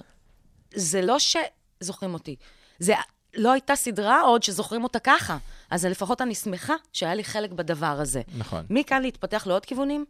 זה 0.76 1.02
לא 1.02 1.18
שזוכרים 1.20 2.14
אותי, 2.14 2.36
זה 2.80 2.94
לא 3.36 3.52
הייתה 3.52 3.76
סדרה 3.76 4.22
עוד 4.22 4.44
שזוכרים 4.44 4.84
אותה 4.84 5.00
ככה. 5.00 5.38
אז 5.70 5.86
לפחות 5.86 6.22
אני 6.22 6.36
שמחה 6.36 6.74
שהיה 6.94 7.16
לי 7.16 7.24
חלק 7.24 7.52
בדבר 7.52 7.86
הזה. 7.86 8.22
נכון. 8.38 8.66
מכאן 8.70 9.02
להתפתח 9.02 9.48
לעוד 9.48 9.66
כיוונים, 9.66 10.06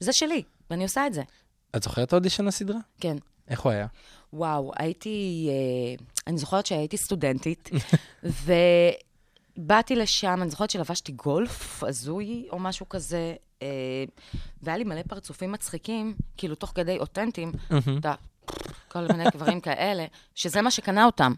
זה 0.00 0.12
שלי, 0.12 0.42
ואני 0.70 0.82
עושה 0.82 1.06
את 1.06 1.14
זה. 1.14 1.22
את 1.76 1.82
זוכרת 1.82 2.08
את 2.08 2.12
האודישן 2.12 2.44
לסדרה? 2.44 2.78
כן. 3.00 3.16
איך 3.48 3.60
הוא 3.60 3.72
היה? 3.72 3.86
וואו, 4.32 4.72
הייתי, 4.76 5.48
אה, 5.50 6.04
אני 6.26 6.38
זוכרת 6.38 6.66
שהייתי 6.66 6.96
סטודנטית, 6.96 7.70
ובאתי 9.58 9.96
לשם, 9.96 10.38
אני 10.42 10.50
זוכרת 10.50 10.70
שלבשתי 10.70 11.12
גולף 11.12 11.84
הזוי 11.84 12.46
או 12.50 12.58
משהו 12.58 12.88
כזה, 12.88 13.34
אה, 13.62 13.68
והיה 14.62 14.78
לי 14.78 14.84
מלא 14.84 15.02
פרצופים 15.08 15.52
מצחיקים, 15.52 16.14
כאילו 16.36 16.54
תוך 16.54 16.72
כדי 16.74 16.98
אותנטיים, 16.98 17.52
אתה 17.98 18.14
כל 18.88 19.06
מיני 19.06 19.24
דברים 19.34 19.60
כאלה, 19.66 20.06
שזה 20.34 20.62
מה 20.62 20.70
שקנה 20.70 21.06
אותם. 21.06 21.32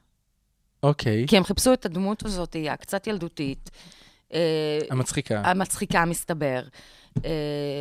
אוקיי. 0.82 1.26
כי 1.28 1.36
הם 1.36 1.44
חיפשו 1.44 1.72
את 1.72 1.86
הדמות 1.86 2.24
הזאת, 2.24 2.56
הקצת 2.70 3.06
ילדותית. 3.06 3.70
אה, 4.32 4.78
המצחיקה. 4.90 5.42
המצחיקה, 5.44 6.04
מסתבר. 6.04 6.62
אה, 7.24 7.30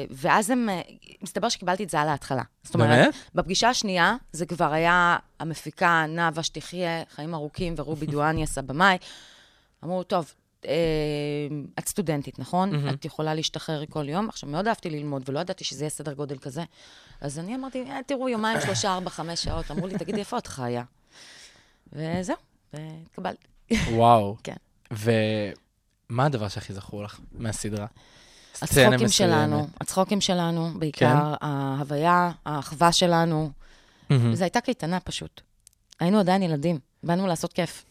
ואז 0.09 0.49
הם, 0.49 0.69
אה, 0.69 0.81
מסתבר 1.21 1.49
שקיבלתי 1.49 1.83
את 1.83 1.89
זה 1.89 2.01
על 2.01 2.07
ההתחלה. 2.07 2.43
זאת 2.63 2.75
אומרת, 2.75 2.89
באמת? 2.89 3.15
בפגישה 3.35 3.69
השנייה, 3.69 4.15
זה 4.31 4.45
כבר 4.45 4.73
היה 4.73 5.17
המפיקה 5.39 6.05
נאוה 6.09 6.43
שתחיה, 6.43 7.03
חיים 7.15 7.33
ארוכים, 7.33 7.73
ורובי 7.77 8.05
דואניאס, 8.13 8.57
הבמאי. 8.57 8.97
אמרו, 9.83 10.03
טוב, 10.03 10.33
אה, 10.65 10.71
את 11.79 11.87
סטודנטית, 11.87 12.39
נכון? 12.39 12.89
את 12.89 13.05
יכולה 13.05 13.33
להשתחרר 13.33 13.83
כל 13.89 14.09
יום. 14.09 14.29
עכשיו, 14.29 14.49
מאוד 14.49 14.67
אהבתי 14.67 14.89
ללמוד, 14.89 15.29
ולא 15.29 15.39
ידעתי 15.39 15.63
שזה 15.63 15.83
יהיה 15.83 15.89
סדר 15.89 16.13
גודל 16.13 16.37
כזה. 16.37 16.63
אז 17.21 17.39
אני 17.39 17.55
אמרתי, 17.55 17.83
אה, 17.89 17.99
תראו, 18.07 18.29
יומיים, 18.29 18.61
שלושה, 18.65 18.93
ארבע, 18.93 19.09
חמש 19.09 19.43
שעות. 19.43 19.71
אמרו 19.71 19.87
לי, 19.87 19.97
תגידי, 19.97 20.19
איפה 20.19 20.37
את 20.37 20.47
חיה? 20.47 20.83
וזהו, 21.93 22.35
והתקבלתי. 22.73 23.47
וואו. 23.91 24.37
כן. 24.43 24.55
ומה 24.91 26.25
הדבר 26.25 26.47
שהכי 26.47 26.73
זכור 26.73 27.03
לך 27.03 27.19
מהסדרה? 27.31 27.87
הצחוקים. 28.61 29.07
שלנו, 29.07 29.67
הצחוקים 29.81 30.21
שלנו, 30.21 30.69
בעיקר 30.79 31.33
ההוויה, 31.41 32.31
האחווה 32.45 32.91
שלנו. 32.91 33.51
מהמם. 34.09 34.35
זו 34.35 34.43
הייתה 34.43 34.61
קייטנה 34.61 34.99
פשוט. 34.99 35.41
היינו 35.99 36.19
עדיין 36.19 36.43
ילדים, 36.43 36.79
באנו 37.03 37.27
לעשות 37.27 37.53
כיף. 37.53 37.85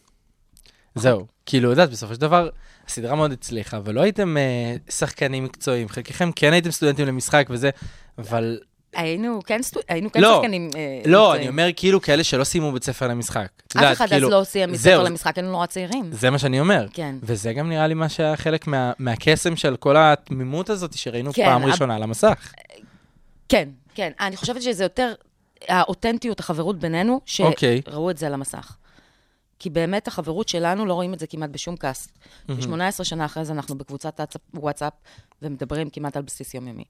זהו. 0.95 1.25
כאילו, 1.45 1.69
יודעת, 1.69 1.89
בסופו 1.89 2.13
של 2.13 2.21
דבר, 2.21 2.49
הסדרה 2.87 3.15
מאוד 3.15 3.31
הצליחה, 3.31 3.79
ולא 3.85 4.01
הייתם 4.01 4.37
אה, 4.37 4.75
שחקנים 4.89 5.43
מקצועיים. 5.43 5.89
חלקכם 5.89 6.31
כן 6.31 6.53
הייתם 6.53 6.71
סטודנטים 6.71 7.07
למשחק 7.07 7.47
וזה, 7.49 7.69
אבל... 8.17 8.59
היינו 8.95 9.39
כן, 9.45 9.61
סטו... 9.61 9.79
היינו 9.87 10.11
כן 10.11 10.21
לא, 10.21 10.35
שחקנים 10.35 10.69
אה, 10.75 11.01
לא, 11.05 11.19
מקצועיים. 11.21 11.41
אני 11.41 11.49
אומר 11.49 11.67
כאילו 11.75 12.01
כאלה 12.01 12.23
שלא 12.23 12.43
סיימו 12.43 12.71
בית 12.71 12.83
ספר 12.83 13.07
למשחק. 13.07 13.47
אף 13.67 13.75
יודעת, 13.75 13.95
אחד 13.95 14.05
אז 14.05 14.11
כאילו- 14.11 14.29
לא 14.29 14.43
סיים 14.43 14.71
בית 14.71 14.79
ספר 14.79 15.03
למשחק, 15.03 15.37
היינו 15.37 15.51
נורא 15.51 15.65
צעירים. 15.65 16.09
זה 16.11 16.29
מה 16.29 16.39
שאני 16.39 16.59
אומר. 16.59 16.85
כן. 16.93 17.15
וזה 17.23 17.53
גם 17.53 17.69
נראה 17.69 17.87
לי 17.87 17.93
מה 17.93 18.09
שהיה 18.09 18.37
חלק 18.37 18.67
מה, 18.67 18.91
מהקסם 18.99 19.55
של 19.55 19.75
כל 19.75 19.95
התמימות 19.97 20.69
הזאת 20.69 20.93
שראינו 20.97 21.33
כן, 21.33 21.45
פעם 21.45 21.65
ראשונה 21.65 21.95
על 21.95 22.03
המסך. 22.03 22.53
כן, 23.49 23.69
כן. 23.95 24.11
אני 24.19 24.37
חושבת 24.37 24.61
שזה 24.61 24.83
יותר 24.83 25.13
האותנטיות, 25.67 26.39
החברות 26.39 26.79
בינינו, 26.79 27.21
אוקיי. 27.39 27.81
שראו 27.85 28.09
את 28.09 28.17
זה 28.17 28.27
על 28.27 28.33
המסך. 28.33 28.75
כי 29.59 29.69
באמת 29.69 30.07
החברות 30.07 30.49
שלנו, 30.49 30.85
לא 30.85 30.93
רואים 30.93 31.13
את 31.13 31.19
זה 31.19 31.27
כמעט 31.27 31.49
בשום 31.49 31.75
קאסט. 31.75 32.17
ו-18 32.49 33.03
שנה 33.03 33.25
אחרי 33.25 33.45
זה 33.45 33.53
אנחנו 33.53 33.77
בקבוצת 33.77 34.21
וואטסאפ, 34.53 34.93
ומדברים 35.41 35.89
כמעט 35.89 36.17
על 36.17 36.23
בסיס 36.23 36.53
יומיומי. 36.53 36.83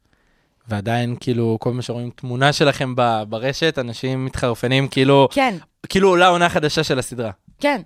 ועדיין, 0.67 1.15
כאילו, 1.19 1.57
כל 1.59 1.73
מה 1.73 1.81
שרואים 1.81 2.09
תמונה 2.09 2.53
שלכם 2.53 2.95
ב- 2.95 3.23
ברשת, 3.29 3.79
אנשים 3.79 4.25
מתחרפנים, 4.25 4.87
כאילו, 4.87 5.27
כן, 5.31 5.55
כאילו 5.89 6.09
עולה 6.09 6.27
עונה 6.27 6.49
חדשה 6.49 6.83
של 6.83 6.99
הסדרה. 6.99 7.31
כן, 7.59 7.81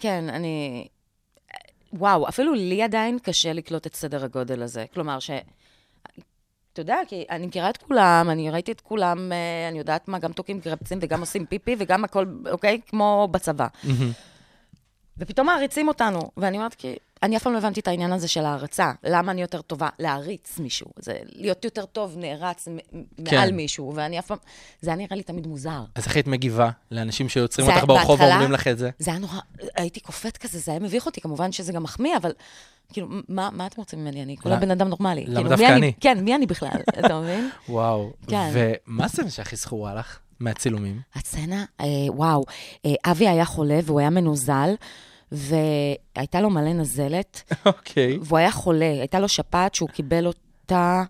כן, 0.00 0.24
אני... 0.28 0.86
וואו, 1.92 2.28
אפילו 2.28 2.54
לי 2.54 2.82
עדיין 2.82 3.18
קשה 3.18 3.52
לקלוט 3.52 3.86
את 3.86 3.94
סדר 3.94 4.24
הגודל 4.24 4.62
הזה. 4.62 4.84
כלומר, 4.94 5.18
ש... 5.18 5.30
אתה 6.72 6.80
יודע, 6.80 6.96
כי 7.08 7.24
אני 7.30 7.46
מכירה 7.46 7.70
את 7.70 7.76
כולם, 7.76 8.26
אני 8.30 8.50
ראיתי 8.50 8.72
את 8.72 8.80
כולם, 8.80 9.32
אה, 9.32 9.68
אני 9.68 9.78
יודעת 9.78 10.08
מה, 10.08 10.18
גם 10.18 10.32
תוקעים 10.32 10.60
קרפצים 10.60 10.98
וגם 11.02 11.20
עושים 11.20 11.46
פיפי 11.46 11.76
וגם 11.78 12.04
הכל, 12.04 12.24
אוקיי? 12.50 12.80
כמו 12.86 13.28
בצבא. 13.30 13.66
ופתאום 15.18 15.46
מעריצים 15.46 15.88
אותנו, 15.88 16.30
ואני 16.36 16.56
אומרת, 16.56 16.74
כי... 16.74 16.96
אני 17.22 17.36
אף 17.36 17.42
פעם 17.42 17.52
לא 17.52 17.58
הבנתי 17.58 17.80
את 17.80 17.88
העניין 17.88 18.12
הזה 18.12 18.28
של 18.28 18.44
הערצה. 18.44 18.92
למה 19.04 19.32
אני 19.32 19.40
יותר 19.42 19.62
טובה? 19.62 19.88
להעריץ 19.98 20.58
מישהו. 20.58 20.86
זה 20.98 21.18
להיות 21.32 21.64
יותר 21.64 21.86
טוב, 21.86 22.14
נערץ 22.16 22.68
כן. 23.24 23.34
מעל 23.36 23.52
מישהו, 23.52 23.92
ואני 23.94 24.18
אף 24.18 24.26
פעם... 24.26 24.38
זה 24.80 24.90
היה 24.90 24.96
נראה 24.96 25.16
לי 25.16 25.22
תמיד 25.22 25.46
מוזר. 25.46 25.84
אז 25.94 26.06
איך 26.06 26.16
היית 26.16 26.26
מגיבה 26.26 26.70
לאנשים 26.90 27.28
שיוצרים 27.28 27.68
אותך 27.68 27.84
ברחוב 27.84 28.20
ואומרים 28.20 28.52
לך 28.52 28.66
את 28.68 28.78
זה? 28.78 28.90
זה 28.98 29.10
היה 29.10 29.20
נורא, 29.20 29.38
הייתי 29.76 30.00
קופאת 30.00 30.36
כזה, 30.36 30.58
זה 30.58 30.70
היה 30.70 30.80
מביך 30.80 31.06
אותי, 31.06 31.20
כמובן 31.20 31.52
שזה 31.52 31.72
גם 31.72 31.82
מחמיא, 31.82 32.16
אבל 32.16 32.32
כאילו, 32.92 33.08
מה, 33.28 33.48
מה 33.52 33.66
אתם 33.66 33.80
רוצים 33.80 33.98
ממני? 33.98 34.22
אני 34.22 34.36
כולה 34.36 34.54
לא- 34.54 34.60
בן 34.60 34.70
אדם 34.70 34.88
נורמלי. 34.88 35.24
למה 35.26 35.34
כאילו, 35.34 35.48
דווקא 35.48 35.64
מי 35.64 35.72
אני? 35.76 35.92
כן, 36.00 36.24
מי 36.24 36.34
אני 36.34 36.46
בכלל, 36.46 36.80
אתה 37.06 37.20
מבין? 37.20 37.50
וואו. 37.68 38.12
כן. 38.28 38.50
ומה 38.52 39.04
הסצנה 39.04 39.30
שהכי 39.30 39.56
זכורה 39.56 39.94
לך 39.94 40.18
מהצילומים? 40.40 41.00
הסצנה, 41.14 41.64
אה, 41.80 41.86
וואו, 42.08 42.44
אה, 42.86 42.94
אבי 43.04 43.28
היה 43.28 43.44
חולה 43.44 43.78
והוא 43.84 44.00
היה 44.00 44.10
מנוזל, 44.10 44.74
והייתה 45.32 46.40
לו 46.40 46.50
מלא 46.50 46.72
נזלת, 46.72 47.52
אוקיי. 47.66 48.18
והוא 48.22 48.38
היה 48.38 48.50
חולה, 48.50 48.90
הייתה 48.90 49.20
לו 49.20 49.28
שפעת 49.28 49.74
שהוא 49.74 49.88
קיבל 49.88 50.26
אותה, 50.26 51.02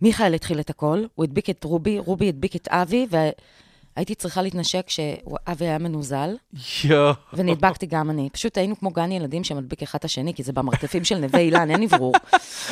מיכאל 0.00 0.34
התחיל 0.34 0.60
את 0.60 0.70
הכל, 0.70 1.04
הוא 1.14 1.24
הדביק 1.24 1.50
את 1.50 1.64
רובי, 1.64 1.98
רובי 1.98 2.28
הדביק 2.28 2.56
את 2.56 2.68
אבי, 2.68 3.06
והייתי 3.10 4.14
צריכה 4.14 4.42
להתנשק 4.42 4.86
כשאבי 4.86 5.64
היה 5.66 5.78
מנוזל. 5.78 6.36
יואו. 6.84 7.12
ונדבקתי 7.32 7.86
גם 7.86 8.10
אני. 8.10 8.28
פשוט 8.32 8.58
היינו 8.58 8.78
כמו 8.78 8.90
גן 8.90 9.12
ילדים 9.12 9.44
שמדביק 9.44 9.82
אחד 9.82 9.98
את 9.98 10.04
השני, 10.04 10.34
כי 10.34 10.42
זה 10.42 10.52
במרתפים 10.52 11.04
של 11.04 11.18
נווה 11.18 11.40
אילן, 11.40 11.70
אין 11.70 11.82
אוורור. 11.82 12.14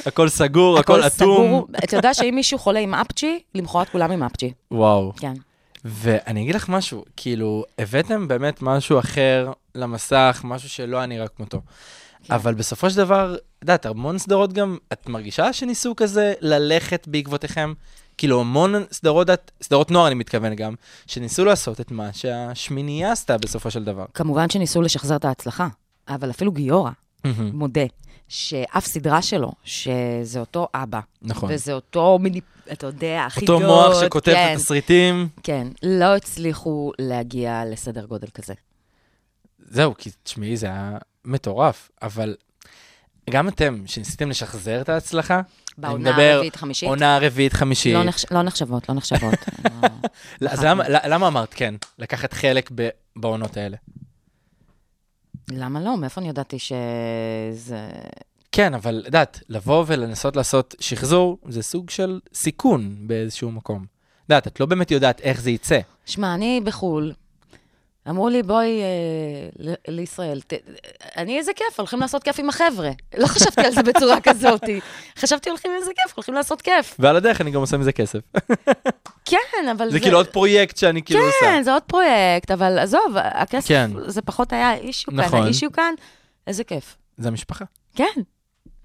הכל 0.07 0.29
סגור, 0.29 0.79
הכל 0.79 1.07
אטום. 1.07 1.67
אתה 1.85 1.97
יודע 1.97 2.15
שאם 2.15 2.35
מישהו 2.35 2.59
חולה 2.59 2.81
עם 2.81 2.95
אפצ'י, 2.95 3.41
למחרת 3.55 3.89
כולם 3.89 4.11
עם 4.11 4.23
אפצ'י. 4.23 4.53
וואו. 4.71 5.13
כן. 5.17 5.35
ואני 5.85 6.43
אגיד 6.43 6.55
לך 6.55 6.69
משהו, 6.69 7.05
כאילו, 7.17 7.65
הבאתם 7.79 8.29
באמת 8.29 8.63
משהו 8.63 8.99
אחר 8.99 9.53
למסך, 9.77 10.41
משהו 10.45 10.69
שלא 10.69 10.97
היה 10.97 11.07
נראה 11.07 11.29
כמותו. 11.29 11.61
כן. 12.23 12.35
אבל 12.35 12.55
בסופו 12.55 12.91
של 12.91 12.97
דבר, 12.97 13.35
את 13.35 13.63
יודעת, 13.63 13.87
המון 13.87 14.19
סדרות 14.19 14.53
גם, 14.53 14.77
את 14.93 15.09
מרגישה 15.09 15.53
שניסו 15.53 15.97
כזה 15.97 16.33
ללכת 16.41 17.09
בעקבותיכם? 17.09 17.73
כאילו, 18.19 18.41
המון 18.41 18.75
סדרות, 18.93 19.29
סדרות 19.63 19.91
נוער, 19.91 20.07
אני 20.07 20.15
מתכוון 20.15 20.55
גם, 20.55 20.75
שניסו 21.07 21.45
לעשות 21.45 21.81
את 21.81 21.91
מה 21.91 22.13
שהשמינייה 22.13 23.13
עשתה 23.13 23.39
בסופו 23.39 23.71
של 23.71 23.85
דבר. 23.85 24.05
כמובן 24.15 24.51
שניסו 24.51 24.83
לשחזר 24.83 25.17
את 25.17 25.25
ההצלחה, 25.25 25.69
אבל 26.09 26.31
אפילו 26.31 26.53
גיורא 26.53 26.91
מודה 27.53 27.85
שאף 28.29 28.87
סדרה 28.87 29.23
שלו, 29.23 29.53
שזה 29.65 30.41
אותו 30.41 30.69
אבא. 30.75 31.01
נכון. 31.23 31.51
וזה 31.53 31.73
אותו 31.73 32.19
מיני, 32.21 32.41
אתה 32.73 32.87
יודע, 32.87 33.27
חידות. 33.29 33.63
אותו 33.63 33.67
מוח 33.67 34.01
שכותב 34.01 34.33
כן, 34.33 34.53
את 34.53 34.57
התסריטים. 34.57 35.29
כן, 35.43 35.69
לא 35.83 36.17
הצליחו 36.17 36.93
להגיע 36.99 37.63
לסדר 37.67 38.05
גודל 38.05 38.29
כזה. 38.35 38.55
זהו, 39.71 39.95
כי 39.99 40.11
תשמעי, 40.23 40.57
זה 40.57 40.67
היה 40.67 40.99
מטורף, 41.25 41.91
אבל 42.03 42.37
גם 43.31 43.49
אתם, 43.49 43.83
שניסיתם 43.87 44.31
לשחזר 44.31 44.81
את 44.81 44.89
ההצלחה, 44.89 45.41
בעונה 45.79 46.11
הרביעית, 46.33 46.57
חמישית. 46.57 46.89
עונה 46.89 47.19
רביעית, 47.23 47.53
חמישית. 47.53 47.95
לא, 47.95 48.05
נחש... 48.05 48.25
לא 48.31 48.43
נחשבות, 48.43 48.89
לא 48.89 48.95
נחשבות. 48.95 49.35
לא. 49.83 49.89
לא, 50.41 50.51
אז 50.51 50.65
למה- 50.65 50.85
למה 50.89 51.27
אמרת 51.29 51.55
כן? 51.55 51.75
לקחת 51.99 52.33
חלק 52.33 52.71
ב- 52.75 52.89
בעונות 53.17 53.57
האלה. 53.57 53.77
למה 55.53 55.81
לא? 55.81 55.97
מאיפה 55.97 56.21
אני 56.21 56.29
ידעתי 56.29 56.57
שזה... 56.59 57.89
כן, 58.53 58.75
אבל 58.75 58.99
את 59.01 59.07
יודעת, 59.07 59.41
לבוא 59.49 59.85
ולנסות 59.87 60.37
לעשות 60.37 60.75
שחזור, 60.81 61.39
זה 61.49 61.63
סוג 61.63 61.91
של 61.91 62.21
סיכון 62.35 62.95
באיזשהו 63.01 63.53
מקום. 63.53 63.83
את 63.83 64.31
יודעת, 64.31 64.47
את 64.47 64.61
לא 64.61 64.67
באמת 64.67 64.91
יודעת 64.91 65.21
איך 65.21 65.41
זה 65.41 65.51
יצא. 65.51 65.79
שמע, 66.07 66.35
אני 66.35 66.61
בחו"ל, 66.65 67.13
אמרו 68.09 68.29
לי, 68.29 68.43
בואי 68.43 68.81
אה, 68.83 68.87
ל- 69.59 69.75
לישראל. 69.89 70.41
ת... 70.41 70.53
אני, 71.17 71.39
איזה 71.39 71.53
כיף, 71.57 71.79
הולכים 71.81 72.01
לעשות 72.01 72.23
כיף 72.23 72.39
עם 72.39 72.49
החבר'ה. 72.49 72.91
לא 73.19 73.27
חשבתי 73.27 73.61
על 73.61 73.73
זה 73.73 73.83
בצורה 73.83 74.21
כזאת. 74.21 74.63
חשבתי, 75.19 75.51
הולכים 75.51 75.71
איזה 75.81 75.91
כיף, 76.03 76.15
הולכים 76.17 76.35
לעשות 76.35 76.63
כיף. 76.63 76.97
ועל 76.99 77.17
הדרך 77.17 77.41
אני 77.41 77.51
גם 77.51 77.61
עושה 77.61 77.77
מזה 77.77 77.93
כסף. 77.93 78.19
כן, 79.25 79.69
אבל 79.73 79.91
זה 79.91 80.01
כאילו 80.01 80.17
עוד 80.19 80.27
פרויקט 80.27 80.77
שאני 80.77 81.03
כאילו 81.03 81.21
עושה. 81.21 81.37
כן, 81.41 81.63
זה 81.63 81.73
עוד 81.73 81.83
פרויקט, 81.83 82.51
אבל 82.51 82.79
עזוב, 82.79 83.15
הכסף, 83.17 83.69
כן. 83.69 83.91
זה 84.07 84.23
פחות 84.23 84.53
היה 84.53 84.75
אישיו 84.75 85.15
כאן. 85.17 85.25
נכון. 85.25 85.43
האישיו 85.43 85.73
כאן, 85.73 85.95
איזה 86.47 86.65
כיף. 86.65 86.97
זה 87.19 87.29
המשפחה. 87.29 87.65
כן. 87.95 88.05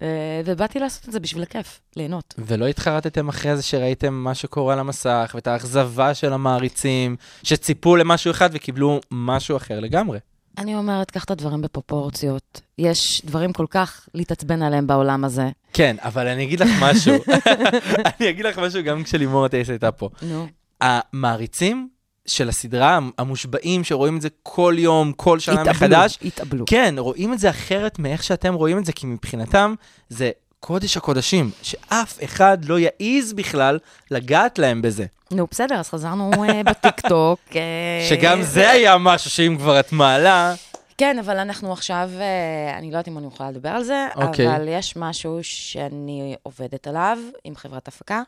אה, 0.01 0.07
ובאתי 0.45 0.79
לעשות 0.79 1.07
את 1.07 1.13
זה 1.13 1.19
בשביל 1.19 1.43
הכיף, 1.43 1.79
ליהנות. 1.95 2.33
ולא 2.37 2.67
התחרטתם 2.67 3.29
אחרי 3.29 3.55
זה 3.55 3.63
שראיתם 3.63 4.13
מה 4.13 4.35
שקורה 4.35 4.73
על 4.73 4.79
המסך, 4.79 5.31
ואת 5.35 5.47
האכזבה 5.47 6.13
של 6.13 6.33
המעריצים, 6.33 7.15
שציפו 7.43 7.95
למשהו 7.95 8.31
אחד 8.31 8.49
וקיבלו 8.53 8.99
משהו 9.11 9.57
אחר 9.57 9.79
לגמרי. 9.79 10.19
אני 10.57 10.75
אומרת, 10.75 11.11
קח 11.11 11.23
את 11.23 11.31
הדברים 11.31 11.61
בפרופורציות. 11.61 12.61
יש 12.77 13.21
דברים 13.25 13.53
כל 13.53 13.65
כך 13.69 14.07
להתעצבן 14.13 14.61
עליהם 14.61 14.87
בעולם 14.87 15.23
הזה. 15.23 15.49
כן, 15.73 15.95
אבל 15.99 16.27
אני 16.27 16.43
אגיד 16.43 16.59
לך 16.59 16.69
משהו. 16.81 17.13
אני 18.19 18.29
אגיד 18.29 18.45
לך 18.45 18.59
משהו 18.59 18.83
גם 18.83 19.03
כשלימור 19.03 19.45
אטייס 19.45 19.69
הייתה 19.69 19.91
פה. 19.91 20.09
נו. 20.21 20.47
המעריצים 20.81 21.89
של 22.25 22.49
הסדרה, 22.49 22.99
המושבעים 23.17 23.83
שרואים 23.83 24.17
את 24.17 24.21
זה 24.21 24.29
כל 24.43 24.75
יום, 24.77 25.13
כל 25.13 25.39
שנה 25.39 25.61
התאבלו, 25.61 25.71
מחדש, 25.71 26.19
התאבלו. 26.25 26.65
כן, 26.67 26.95
רואים 26.97 27.33
את 27.33 27.39
זה 27.39 27.49
אחרת 27.49 27.99
מאיך 27.99 28.23
שאתם 28.23 28.53
רואים 28.53 28.77
את 28.77 28.85
זה, 28.85 28.93
כי 28.93 29.07
מבחינתם 29.07 29.73
זה 30.09 30.31
קודש 30.59 30.97
הקודשים, 30.97 31.51
שאף 31.61 32.23
אחד 32.23 32.65
לא 32.65 32.79
יעז 32.79 33.33
בכלל 33.33 33.79
לגעת 34.11 34.59
להם 34.59 34.81
בזה. 34.81 35.05
נו, 35.31 35.47
בסדר, 35.51 35.75
אז 35.75 35.89
חזרנו 35.89 36.31
אה, 36.43 36.63
בטיקטוק. 36.71 37.39
אה, 37.55 38.07
שגם 38.09 38.41
זה 38.41 38.71
היה 38.71 38.97
משהו 38.97 39.29
שאם 39.29 39.55
כבר 39.59 39.79
את 39.79 39.91
מעלה, 39.91 40.53
כן, 41.01 41.19
אבל 41.19 41.37
אנחנו 41.37 41.73
עכשיו, 41.73 42.09
אה, 42.19 42.77
אני 42.77 42.87
לא 42.87 42.91
יודעת 42.91 43.07
אם 43.07 43.17
אני 43.17 43.27
יכולה 43.27 43.51
לדבר 43.51 43.69
על 43.69 43.83
זה, 43.83 44.07
אוקיי. 44.15 44.55
אבל 44.55 44.67
יש 44.67 44.97
משהו 44.97 45.39
שאני 45.41 46.35
עובדת 46.43 46.87
עליו 46.87 47.17
עם 47.43 47.55
חברת 47.55 47.87
הפקה. 47.87 48.21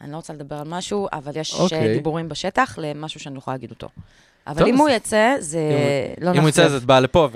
אני 0.00 0.12
לא 0.12 0.16
רוצה 0.16 0.32
לדבר 0.32 0.56
על 0.56 0.68
משהו, 0.68 1.08
אבל 1.12 1.32
יש 1.34 1.54
אוקיי. 1.54 1.88
אה, 1.88 1.94
דיבורים 1.94 2.28
בשטח 2.28 2.78
למשהו 2.78 3.20
שאני 3.20 3.34
לא 3.34 3.38
יכולה 3.38 3.54
להגיד 3.54 3.70
אותו. 3.70 3.88
אבל 4.46 4.58
טוב, 4.58 4.68
אם 4.68 4.76
הוא 4.76 4.88
יצא, 4.88 5.36
זה 5.38 5.60
לא 6.20 6.32
אם 6.32 6.40
הוא 6.40 6.48
יצא 6.48 6.64
אז 6.64 6.74
את 6.74 6.84
באה 6.84 7.00
לפה 7.00 7.28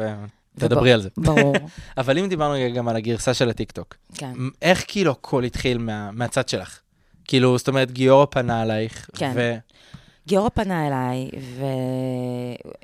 ותדברי 0.56 0.92
על 0.92 1.02
זה. 1.02 1.08
ברור, 1.16 1.54
אבל 1.98 2.18
אם 2.18 2.28
דיברנו 2.28 2.54
גם 2.74 2.88
על 2.88 2.96
הגרסה 2.96 3.34
של 3.34 3.50
הטיקטוק, 3.50 3.96
כן. 4.14 4.32
איך 4.62 4.84
כאילו 4.88 5.12
הכל 5.12 5.44
התחיל 5.44 5.78
מה- 5.78 6.10
מהצד 6.10 6.48
שלך? 6.48 6.78
כאילו, 7.24 7.58
זאת 7.58 7.68
אומרת, 7.68 7.90
גיורא 7.90 8.26
פנה 8.30 8.62
עלייך, 8.62 9.10
כן. 9.16 9.32
ו... 9.34 9.54
גיורא 10.26 10.48
פנה 10.48 10.86
אליי, 10.86 11.30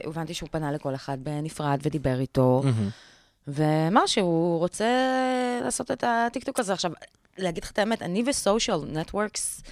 והבנתי 0.05 0.35
שהוא 0.35 0.49
פנה 0.53 0.73
לכל 0.73 0.95
אחד 0.95 1.19
בנפרד 1.23 1.79
ודיבר 1.83 2.21
איתו. 2.21 2.63
ואמר 3.49 4.07
שהוא 4.07 4.59
רוצה 4.59 4.87
לעשות 5.65 5.91
את 5.91 6.05
הטיקטוק 6.07 6.61
הזה. 6.61 6.73
עכשיו, 6.73 6.93
להגיד 7.39 7.65
לך 7.65 7.71
את 7.71 7.79
האמת, 7.79 8.03
אני 8.03 8.23
וסושיאל 8.27 8.79
נטוורקס, 8.93 9.63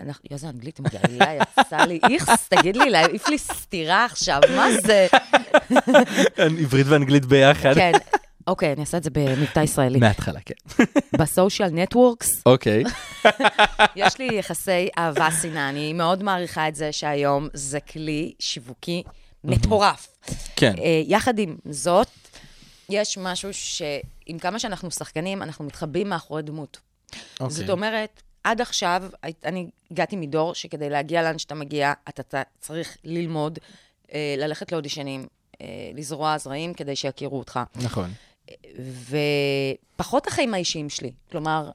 אנחנו, 0.00 0.28
איזה 0.30 0.48
אנגלית 0.48 0.80
מגעילה 0.80 1.38
יצא 1.58 1.76
לי, 1.76 2.00
איכס, 2.10 2.48
תגיד 2.48 2.76
לי, 2.76 2.90
להעיף 2.90 3.28
לי 3.28 3.38
סטירה 3.38 4.04
עכשיו, 4.04 4.40
מה 4.56 4.66
זה? 4.80 5.06
עברית 6.36 6.86
ואנגלית 6.86 7.24
ביחד. 7.24 7.74
כן, 7.74 7.92
אוקיי, 8.46 8.72
אני 8.72 8.80
אעשה 8.80 8.96
את 8.96 9.02
זה 9.02 9.10
במבטא 9.10 9.60
ישראלי. 9.60 9.98
מההתחלה, 9.98 10.40
כן. 10.40 10.84
בסושיאל 11.18 11.68
נטוורקס, 11.72 12.28
אוקיי. 12.46 12.84
יש 13.96 14.18
לי 14.18 14.28
יחסי 14.32 14.88
אהבה 14.98 15.28
שנאה, 15.42 15.68
אני 15.68 15.92
מאוד 15.92 16.22
מעריכה 16.22 16.68
את 16.68 16.74
זה 16.74 16.92
שהיום 16.92 17.48
זה 17.52 17.80
כלי 17.80 18.32
שיווקי 18.38 19.02
מטורף. 19.44 20.08
כן. 20.56 20.74
אה, 20.78 21.02
יחד 21.06 21.38
עם 21.38 21.56
זאת, 21.70 22.08
יש 22.88 23.18
משהו 23.18 23.54
שעם 23.54 24.38
כמה 24.40 24.58
שאנחנו 24.58 24.90
שחקנים, 24.90 25.42
אנחנו 25.42 25.64
מתחבאים 25.64 26.08
מאחורי 26.08 26.42
דמות. 26.42 26.80
אוקיי. 27.40 27.50
זאת 27.50 27.70
אומרת, 27.70 28.22
עד 28.44 28.60
עכשיו, 28.60 29.02
אני 29.44 29.66
הגעתי 29.90 30.16
מדור 30.16 30.54
שכדי 30.54 30.90
להגיע 30.90 31.22
לאן 31.22 31.38
שאתה 31.38 31.54
מגיע, 31.54 31.92
אתה 32.08 32.22
אתה 32.22 32.42
צריך 32.60 32.96
ללמוד, 33.04 33.58
אה, 34.12 34.34
ללכת 34.38 34.72
לאודישנים, 34.72 35.26
אה, 35.60 35.66
לזרוע 35.94 36.38
זרעים 36.38 36.74
כדי 36.74 36.96
שיכירו 36.96 37.38
אותך. 37.38 37.60
נכון. 37.74 38.10
ופחות 39.96 40.26
החיים 40.26 40.54
האישיים 40.54 40.90
שלי. 40.90 41.12
כלומר, 41.30 41.70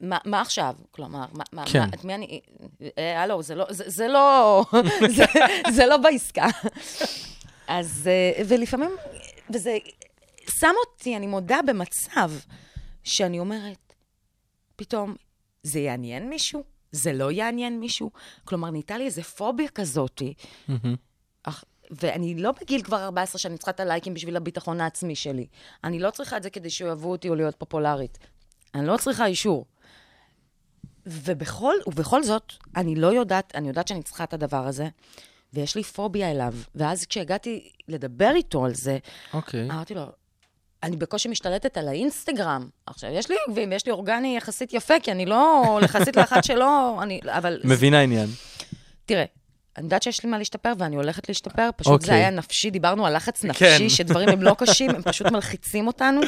מה, 0.00 0.18
מה 0.24 0.40
עכשיו? 0.40 0.74
כלומר, 0.90 1.24
מה, 1.32 1.44
מה, 1.52 1.64
כן. 1.66 1.80
מה, 1.80 1.86
את 1.94 2.04
מי 2.04 2.14
אני... 2.14 2.40
אה, 2.98 3.22
הלו, 3.22 3.42
זה 3.42 3.54
לא, 3.54 3.66
זה, 3.70 3.84
זה 3.86 4.08
לא, 4.08 4.64
זה, 5.16 5.24
זה 5.70 5.86
לא 5.86 5.96
בעסקה. 5.96 6.46
אז, 7.68 8.10
אה, 8.12 8.42
ולפעמים, 8.48 8.90
וזה 9.54 9.78
שם 10.48 10.72
אותי, 10.86 11.16
אני 11.16 11.26
מודה, 11.26 11.60
במצב 11.66 12.30
שאני 13.02 13.38
אומרת, 13.38 13.94
פתאום, 14.76 15.14
זה 15.62 15.80
יעניין 15.80 16.28
מישהו? 16.28 16.62
זה 16.92 17.12
לא 17.12 17.32
יעניין 17.32 17.80
מישהו? 17.80 18.10
כלומר, 18.44 18.70
נהייתה 18.70 18.98
לי 18.98 19.04
איזה 19.04 19.22
פוביה 19.22 19.68
כזאתי. 19.68 20.34
מהמם. 20.68 20.96
אך, 21.42 21.64
ואני 21.90 22.34
לא 22.34 22.52
בגיל 22.60 22.82
כבר 22.82 23.04
14 23.04 23.38
שאני 23.38 23.56
צריכה 23.56 23.70
את 23.70 23.80
הלייקים 23.80 24.14
בשביל 24.14 24.36
הביטחון 24.36 24.80
העצמי 24.80 25.14
שלי. 25.14 25.46
אני 25.84 25.98
לא 25.98 26.10
צריכה 26.10 26.36
את 26.36 26.42
זה 26.42 26.50
כדי 26.50 26.70
שאוהבו 26.70 27.10
אותי 27.10 27.28
או 27.28 27.34
להיות 27.34 27.54
פופולרית. 27.58 28.18
אני 28.74 28.86
לא 28.86 28.96
צריכה 28.96 29.26
אישור. 29.26 29.66
ובכל, 31.06 31.74
ובכל 31.86 32.22
זאת, 32.22 32.52
אני 32.76 32.94
לא 32.94 33.06
יודעת, 33.06 33.54
אני 33.54 33.68
יודעת 33.68 33.88
שאני 33.88 34.02
צריכה 34.02 34.24
את 34.24 34.32
הדבר 34.32 34.66
הזה, 34.66 34.88
ויש 35.52 35.76
לי 35.76 35.82
פוביה 35.82 36.30
אליו. 36.30 36.54
ואז 36.74 37.06
כשהגעתי 37.06 37.72
לדבר 37.88 38.32
איתו 38.34 38.64
על 38.64 38.74
זה, 38.74 38.98
אוקיי. 39.34 39.70
אמרתי 39.70 39.94
לו, 39.94 40.06
אני 40.82 40.96
בקושי 40.96 41.28
משתלטת 41.28 41.76
על 41.76 41.88
האינסטגרם. 41.88 42.68
עכשיו, 42.86 43.10
יש 43.12 43.30
לי 43.30 43.36
עוקבים, 43.46 43.72
יש 43.72 43.86
לי 43.86 43.92
אורגני 43.92 44.36
יחסית 44.36 44.72
יפה, 44.74 44.94
כי 45.02 45.12
אני 45.12 45.26
לא, 45.26 45.78
יחסית 45.82 46.16
לאחת 46.16 46.44
שלא, 46.44 46.98
אני, 47.02 47.20
אבל... 47.26 47.60
מבינה 47.64 48.00
עניין. 48.00 48.26
תראה, 49.06 49.24
אני 49.76 49.84
יודעת 49.84 50.02
שיש 50.02 50.24
לי 50.24 50.30
מה 50.30 50.38
להשתפר, 50.38 50.72
ואני 50.78 50.96
הולכת 50.96 51.28
להשתפר, 51.28 51.70
פשוט 51.76 51.92
אוקיי. 51.92 52.06
זה 52.06 52.14
היה 52.14 52.30
נפשי, 52.30 52.70
דיברנו 52.70 53.06
על 53.06 53.16
לחץ 53.16 53.42
כן. 53.42 53.48
נפשי, 53.48 53.90
שדברים 53.90 54.28
הם 54.28 54.42
לא 54.42 54.54
קשים, 54.58 54.90
הם 54.90 55.02
פשוט 55.02 55.26
מלחיצים 55.26 55.86
אותנו. 55.86 56.20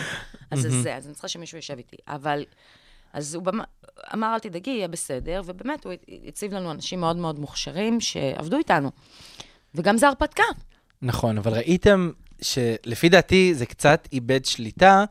אז 0.51 0.61
זה 0.61 0.71
זה, 0.83 0.97
אז 0.97 1.07
אני 1.07 1.13
צריכה 1.15 1.29
שמישהו 1.29 1.59
יושב 1.59 1.77
איתי. 1.79 1.97
אבל, 2.09 2.45
אז 3.13 3.35
הוא 3.35 3.43
במ- 3.43 3.61
אמר, 4.15 4.35
אל 4.35 4.39
תדאגי, 4.39 4.71
יהיה 4.71 4.89
בסדר, 4.89 5.43
ובאמת, 5.45 5.85
הוא 5.85 5.93
הציב 6.29 6.55
לנו 6.55 6.71
אנשים 6.71 7.01
מאוד 7.01 7.17
מאוד 7.17 7.39
מוכשרים 7.39 8.01
שעבדו 8.01 8.57
איתנו. 8.59 8.91
וגם 9.75 9.99
זה 9.99 10.09
הרפתקה. 10.09 10.43
נכון, 11.03 11.39
אבל 11.39 11.53
ראיתם 11.55 12.11
שלפי 12.43 13.09
דעתי 13.09 13.55
זה 13.55 13.67
קצת 13.67 14.09
איבד 14.13 14.45
שליטה. 14.45 15.05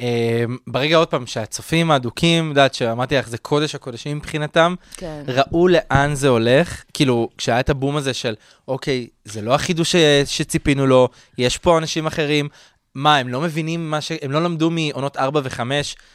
אה, 0.00 0.44
ברגע 0.66 0.96
עוד 0.96 1.08
פעם 1.08 1.26
שהצופים 1.26 1.90
האדוקים, 1.90 2.48
יודעת 2.48 2.74
שאמרתי 2.74 3.16
לך, 3.16 3.28
זה 3.28 3.38
קודש 3.38 3.74
הקודשים 3.74 4.16
מבחינתם, 4.16 4.74
כן. 4.96 5.22
ראו 5.26 5.68
לאן 5.68 6.14
זה 6.14 6.28
הולך, 6.28 6.84
כאילו, 6.94 7.28
כשהיה 7.38 7.60
את 7.60 7.70
הבום 7.70 7.96
הזה 7.96 8.14
של, 8.14 8.34
אוקיי, 8.68 9.06
זה 9.24 9.42
לא 9.42 9.54
החידוש 9.54 9.92
ש... 9.92 9.96
שציפינו 10.24 10.86
לו, 10.86 11.08
יש 11.38 11.58
פה 11.58 11.78
אנשים 11.78 12.06
אחרים, 12.06 12.48
מה, 12.94 13.16
הם 13.16 13.28
לא 13.28 13.40
מבינים 13.40 13.90
מה 13.90 14.00
ש... 14.00 14.12
הם 14.22 14.32
לא 14.32 14.44
למדו 14.44 14.70
מעונות 14.70 15.16
4 15.16 15.40
ו-5, 15.44 15.60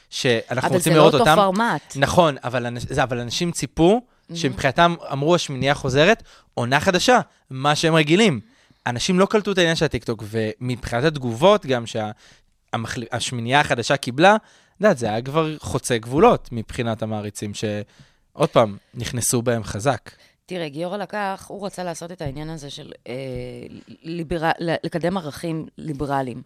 שאנחנו 0.09 0.67
אבל 0.67 0.77
רוצים 0.77 0.79
זה 0.79 0.89
לא 0.89 0.95
לראות 0.95 1.13
אותו 1.13 1.29
אותם? 1.29 1.35
פורמט. 1.35 1.93
נכון, 1.95 2.35
אבל, 2.43 2.65
אנש... 2.65 2.83
זה, 2.89 3.03
אבל 3.03 3.19
אנשים 3.19 3.51
ציפו, 3.51 4.01
שמבחינתם 4.33 4.95
אמרו 5.11 5.35
השמינייה 5.35 5.73
חוזרת, 5.73 6.23
עונה 6.53 6.79
חדשה, 6.79 7.19
מה 7.49 7.75
שהם 7.75 7.95
רגילים. 7.95 8.39
אנשים 8.87 9.19
לא 9.19 9.25
קלטו 9.25 9.51
את 9.51 9.57
העניין 9.57 9.75
של 9.75 9.85
הטיקטוק, 9.85 10.23
ומבחינת 10.29 11.03
התגובות 11.03 11.65
גם 11.65 11.83
שהשמינייה 11.85 13.59
החדשה 13.59 13.97
קיבלה, 13.97 14.35
את 14.35 14.81
יודעת, 14.81 14.97
זה 14.97 15.05
היה 15.05 15.21
כבר 15.21 15.57
חוצה 15.57 15.97
גבולות 15.97 16.49
מבחינת 16.51 17.01
המעריצים, 17.01 17.53
שעוד 17.53 18.49
פעם, 18.49 18.77
נכנסו 18.93 19.41
בהם 19.41 19.63
חזק. 19.63 20.11
תראה, 20.45 20.69
גיורא 20.69 20.97
לקח, 20.97 21.45
הוא 21.47 21.65
רצה 21.65 21.83
לעשות 21.83 22.11
את 22.11 22.21
העניין 22.21 22.49
הזה 22.49 22.69
של 22.69 22.91
אה, 23.07 23.13
ליבר... 24.03 24.41
לקדם 24.59 25.17
ערכים 25.17 25.67
ליברליים. 25.77 26.41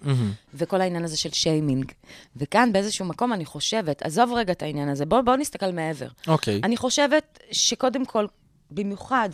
וכל 0.54 0.82
העניין 0.82 1.04
הזה 1.04 1.18
של 1.18 1.30
שיימינג. 1.32 1.92
וכאן 2.36 2.74
באיזשהו 2.74 3.06
מקום 3.06 3.34
אני 3.34 3.46
חושבת, 3.46 4.02
עזוב 4.02 4.34
רגע 4.34 4.54
את 4.54 4.62
העניין 4.62 4.90
הזה, 4.90 5.06
בואו 5.06 5.26
בוא 5.26 5.36
נסתכל 5.36 5.72
מעבר. 5.72 6.08
אוקיי, 6.28 6.62
אני 6.64 6.78
חושבת 6.78 7.40
שקודם 7.52 8.06
כל, 8.06 8.26
במיוחד, 8.72 9.30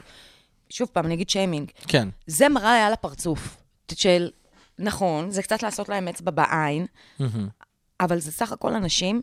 שוב 0.70 0.90
פעם, 0.94 1.06
אני 1.06 1.14
אגיד 1.14 1.30
שיימינג, 1.30 1.72
כן, 1.88 2.08
זה 2.28 2.50
מראה 2.50 2.88
על 2.88 2.94
הפרצוף 2.94 3.58
של, 3.94 4.30
נכון, 4.80 5.32
זה 5.32 5.44
קצת 5.44 5.64
לעשות 5.64 5.90
להם 5.90 6.08
אצבע 6.08 6.32
בעין, 6.32 6.86
אבל 8.00 8.20
זה 8.20 8.32
סך 8.32 8.52
הכל 8.52 8.74
אנשים 8.74 9.22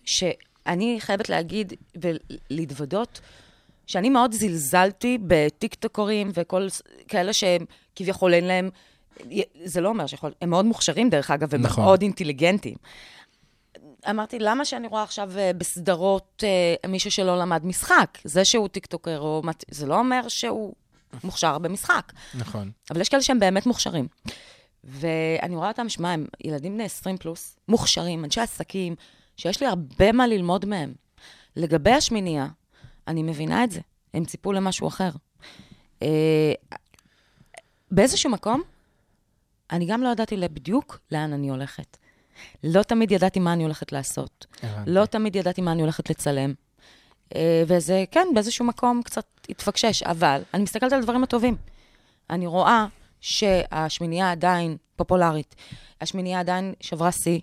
אני 0.67 0.97
חייבת 1.01 1.29
להגיד 1.29 1.73
ולהתוודות 2.51 3.21
שאני 3.87 4.11
מאוד 4.11 4.33
זלזלתי 4.33 5.19
בטיקטוקרים 5.27 6.31
וכל 6.35 6.67
כאלה 7.09 7.33
שהם 7.33 7.65
כביכול 7.97 8.35
אין 8.35 8.45
להם, 8.45 8.71
זה 9.65 9.81
לא 9.81 9.89
אומר 9.89 10.07
שיכול, 10.07 10.33
הם 10.41 10.51
מאוד 10.51 10.65
מוכשרים 10.65 11.11
דרך 11.11 11.31
אגב, 11.31 11.49
ומאוד 11.51 11.67
נכון. 11.67 11.99
אינטליגנטים. 12.03 12.75
אמרתי, 14.11 14.39
למה 14.39 14.65
שאני 14.65 14.89
רואה 14.89 15.03
עכשיו 15.03 15.31
אה, 15.39 15.51
בסדרות 15.53 16.45
אה, 16.47 16.89
מישהו 16.89 17.11
שלא 17.11 17.39
למד 17.39 17.67
משחק? 17.67 18.19
זה 18.25 18.45
שהוא 18.45 18.69
טיקטוקר, 18.69 19.19
או, 19.19 19.43
זה 19.71 19.87
לא 19.87 19.99
אומר 19.99 20.29
שהוא 20.29 20.75
מוכשר 21.25 21.59
במשחק. 21.59 22.13
נכון. 22.35 22.71
אבל 22.91 23.01
יש 23.01 23.09
כאלה 23.09 23.23
שהם 23.23 23.41
באמת 23.41 23.67
מוכשרים. 23.67 24.09
ואני 24.85 25.57
רואה 25.57 25.69
אותם, 25.69 25.89
שמע, 25.89 26.11
הם 26.11 26.27
ילדים 26.45 26.75
בני 26.75 26.85
20 26.85 27.17
פלוס, 27.17 27.57
מוכשרים, 27.69 28.25
אנשי 28.25 28.41
עסקים, 28.41 28.95
שיש 29.37 29.61
לי 29.61 29.67
הרבה 29.67 30.13
מה 30.13 30.27
ללמוד 30.27 30.65
מהם. 30.65 30.95
לגבי 31.57 31.93
השמינייה, 31.93 32.47
אני 33.09 33.23
מבינה 33.23 33.65
את 33.65 33.71
זה, 33.71 33.81
הם 34.15 34.25
ציפו 34.25 34.53
למשהו 34.53 34.89
אחר. 34.89 35.11
אה, 36.03 36.53
באיזשהו 37.91 38.31
מקום, 38.31 38.63
אני 39.71 39.87
גם 39.87 40.03
לא 40.03 40.09
ידעתי 40.09 40.37
בדיוק 40.37 40.99
לאן 41.13 41.33
אני 41.33 41.49
הולכת. 41.49 41.97
לא 42.65 42.83
תמיד 42.83 43.11
ידעתי 43.11 43.41
מה 43.41 43.53
אני 43.53 43.63
הולכת 43.63 43.93
לעשות. 43.93 44.47
הבנתי. 44.63 44.91
לא 44.91 45.07
תמיד 45.07 45.37
ידעתי 45.37 45.61
מה 45.61 45.73
אני 45.73 45.83
הולכת 45.83 46.11
לצלם. 46.11 46.55
אה, 47.35 47.63
וזה, 47.67 48.05
כן, 48.11 48.27
באיזשהו 48.35 48.65
מקום 48.65 49.03
קצת 49.05 49.25
התפקשש, 49.49 50.03
אבל 50.03 50.43
אני 50.55 50.63
מסתכלת 50.63 50.93
על 50.93 50.99
הדברים 50.99 51.23
הטובים. 51.23 51.57
אני 52.31 52.47
רואה 52.47 52.87
שהשמינייה 53.21 54.33
עדיין 54.33 54.77
פופולרית, 54.97 55.55
השמינייה 56.01 56.41
עדיין 56.41 56.75
שברה 56.81 57.13
שיא, 57.13 57.41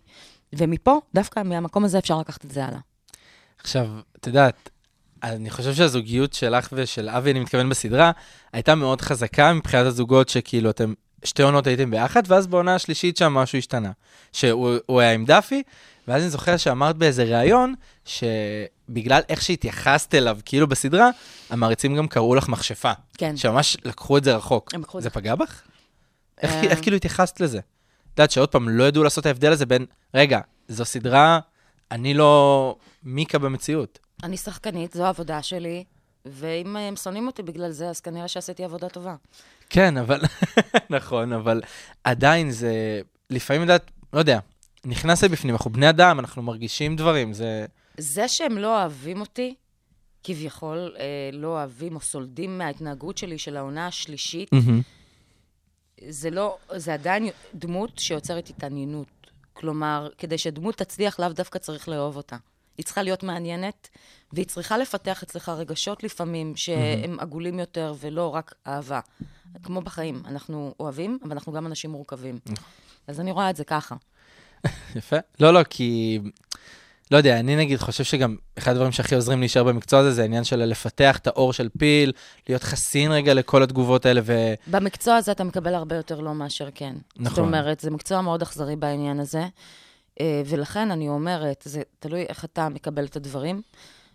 ומפה, 0.54 1.00
דווקא 1.14 1.44
מהמקום 1.44 1.86
הזה 1.86 1.98
אפשר 1.98 2.20
לקחת 2.20 2.46
את 2.46 2.52
זה 2.52 2.66
הלאה. 2.66 2.80
עכשיו, 3.60 3.88
את 4.18 4.28
יודעת, 4.28 4.70
אני 5.24 5.50
חושב 5.50 5.74
שהזוגיות 5.74 6.34
שלך 6.34 6.70
ושל 6.74 7.10
אבי, 7.10 7.32
אני 7.32 7.40
מתכוון 7.40 7.70
בסדרה, 7.70 8.12
הייתה 8.54 8.76
מאוד 8.76 9.02
חזקה 9.02 9.54
מבחינת 9.54 9.86
הזוגות 9.86 10.30
שכאילו 10.30 10.70
אתם, 10.70 10.94
שתי 11.24 11.44
עונות 11.44 11.68
הייתם 11.68 11.92
ביחד, 11.92 12.22
ואז 12.28 12.48
בעונה 12.48 12.76
השלישית 12.76 13.18
שם 13.18 13.34
משהו 13.34 13.58
השתנה. 13.58 13.92
שהוא 14.34 14.76
הוא 14.86 15.00
היה 15.02 15.12
עם 15.12 15.26
דאפי, 15.26 15.64
ואז 16.08 16.22
אני 16.22 16.30
זוכר 16.30 16.58
שאמרת 16.58 16.98
באיזה 16.98 17.24
ראיון, 17.24 17.74
שבגלל 18.88 19.22
איך 19.30 19.42
שהתייחסת 19.42 20.16
אליו, 20.16 20.38
כאילו 20.46 20.68
בסדרה, 20.68 21.10
המעריצים 21.50 21.96
גם 21.96 22.08
קראו 22.08 22.36
לך 22.36 22.50
מכשפה. 22.50 22.92
כן. 23.18 23.38
שממש 23.38 23.78
לקחו 23.86 24.18
את 24.18 24.24
זה 24.24 24.36
רחוק. 24.36 24.74
הם 24.74 24.82
לקחו 24.82 24.98
את 24.98 25.04
זה 25.04 25.10
זה. 25.10 25.14
פגע 25.14 25.36
בך? 25.36 25.62
איך, 26.42 26.52
אה. 26.52 26.62
איך 26.62 26.82
כאילו 26.82 26.98
התייחסת 26.98 27.40
לזה? 27.40 27.58
את 27.58 28.20
יודעת 28.20 28.32
שעוד 28.32 28.50
פעם, 28.50 28.70
לא 28.70 28.84
ידעו 28.84 29.04
לעשות 29.04 29.22
את 29.22 29.26
ההבדל 29.26 29.52
הזה 29.52 29.66
בין, 29.66 29.86
רגע, 30.14 30.40
זו 30.68 30.86
סדרה, 30.86 31.40
אני 31.92 32.14
לא 32.14 32.76
מיקה 33.04 33.40
במציאות. 33.40 34.00
אני 34.24 34.38
שחקנית, 34.38 34.94
זו 34.94 35.06
העבודה 35.06 35.42
שלי, 35.42 35.84
ואם 36.26 36.76
הם 36.76 36.96
שונאים 36.96 37.28
אותי 37.28 37.44
בגלל 37.44 37.72
זה, 37.72 37.90
אז 37.90 38.00
כנראה 38.00 38.28
שעשיתי 38.28 38.64
עבודה 38.64 38.90
טובה. 38.90 39.16
כן, 39.70 39.98
אבל, 39.98 40.22
נכון, 40.90 41.34
אבל 41.34 41.62
עדיין 42.04 42.52
זה, 42.52 43.02
לפעמים, 43.30 43.62
יודעת, 43.62 43.92
לא 44.14 44.20
יודע, 44.20 44.40
נכנס 44.86 45.24
לבפנים, 45.24 45.56
אנחנו 45.56 45.72
בני 45.72 45.90
אדם, 45.90 46.20
אנחנו 46.20 46.42
מרגישים 46.42 46.96
דברים, 46.96 47.34
זה... 47.34 47.66
זה 47.98 48.28
שהם 48.28 48.58
לא 48.58 48.82
אוהבים 48.82 49.22
אותי, 49.22 49.56
כביכול 50.24 50.96
אה, 51.00 51.30
לא 51.34 51.48
אוהבים 51.48 51.96
או 51.96 52.02
סולדים 52.02 52.58
מההתנהגות 52.58 53.18
שלי 53.18 53.38
של 53.38 53.58
העונה 53.58 53.88
השלישית, 53.88 54.50
זה 56.10 56.30
לא, 56.30 56.58
זה 56.76 56.94
עדיין 56.94 57.30
דמות 57.56 58.00
שיוצרת 58.00 58.50
התעניינות. 58.50 59.08
כלומר, 59.54 60.10
כדי 60.18 60.38
שדמות 60.38 60.76
תצליח, 60.76 61.20
לאו 61.20 61.30
דווקא 61.30 61.60
צריך 61.60 61.90
לאהוב 61.90 62.18
אותה. 62.18 62.38
היא 62.78 62.86
צריכה 62.86 63.04
להיות 63.04 63.24
מעניינת, 63.24 63.90
והיא 64.34 64.46
צריכה 64.46 64.78
לפתח 64.78 65.24
אצלך 65.24 65.50
רגשות 65.50 66.04
לפעמים 66.04 66.56
שהם 66.56 67.20
עגולים 67.20 67.60
יותר 67.60 67.94
ולא 68.00 68.36
רק 68.36 68.54
אהבה. 68.68 69.00
כמו 69.64 69.82
בחיים, 69.82 70.24
אנחנו 70.26 70.74
אוהבים, 70.80 71.20
אבל 71.24 71.32
אנחנו 71.32 71.54
גם 71.54 71.68
אנשים 71.68 71.90
מורכבים. 71.90 72.40
אז 73.08 73.20
אני 73.20 73.32
רואה 73.32 73.50
את 73.50 73.56
זה 73.56 73.64
ככה. 73.64 73.96
יפה. 74.96 75.18
לא, 75.40 75.54
לא, 75.54 75.64
כי... 75.64 76.20
לא 77.14 77.18
יודע, 77.18 77.40
אני 77.40 77.56
נגיד 77.56 77.80
חושב 77.80 78.04
שגם 78.04 78.36
אחד 78.58 78.72
הדברים 78.72 78.92
שהכי 78.92 79.16
עוזרים 79.16 79.40
להישאר 79.40 79.64
במקצוע 79.64 80.00
הזה, 80.00 80.12
זה 80.12 80.22
העניין 80.22 80.44
של 80.44 80.66
לפתח 80.66 81.18
את 81.18 81.28
האור 81.28 81.54
של 81.54 81.70
פיל, 81.78 82.12
להיות 82.50 82.64
חסין 82.64 83.12
רגע 83.12 83.34
לכל 83.34 83.64
התגובות 83.64 84.06
האלה, 84.06 84.22
ו... 84.24 84.34
במקצוע 84.68 85.16
הזה 85.16 85.32
אתה 85.32 85.44
מקבל 85.44 85.76
הרבה 85.76 85.96
יותר 85.96 86.20
לא 86.20 86.34
מאשר 86.34 86.70
כן. 86.76 86.96
נכון. 87.16 87.30
זאת 87.30 87.38
אומרת, 87.38 87.80
זה 87.80 87.92
מקצוע 87.92 88.22
מאוד 88.22 88.42
אכזרי 88.42 88.76
בעניין 88.76 89.20
הזה, 89.20 89.46
אה, 90.20 90.42
ולכן 90.46 90.92
אני 90.92 91.10
אומרת, 91.10 91.64
זה 91.66 91.82
תלוי 92.00 92.26
איך 92.30 92.46
אתה 92.46 92.70
מקבל 92.70 93.06
את 93.06 93.16
הדברים. 93.16 93.62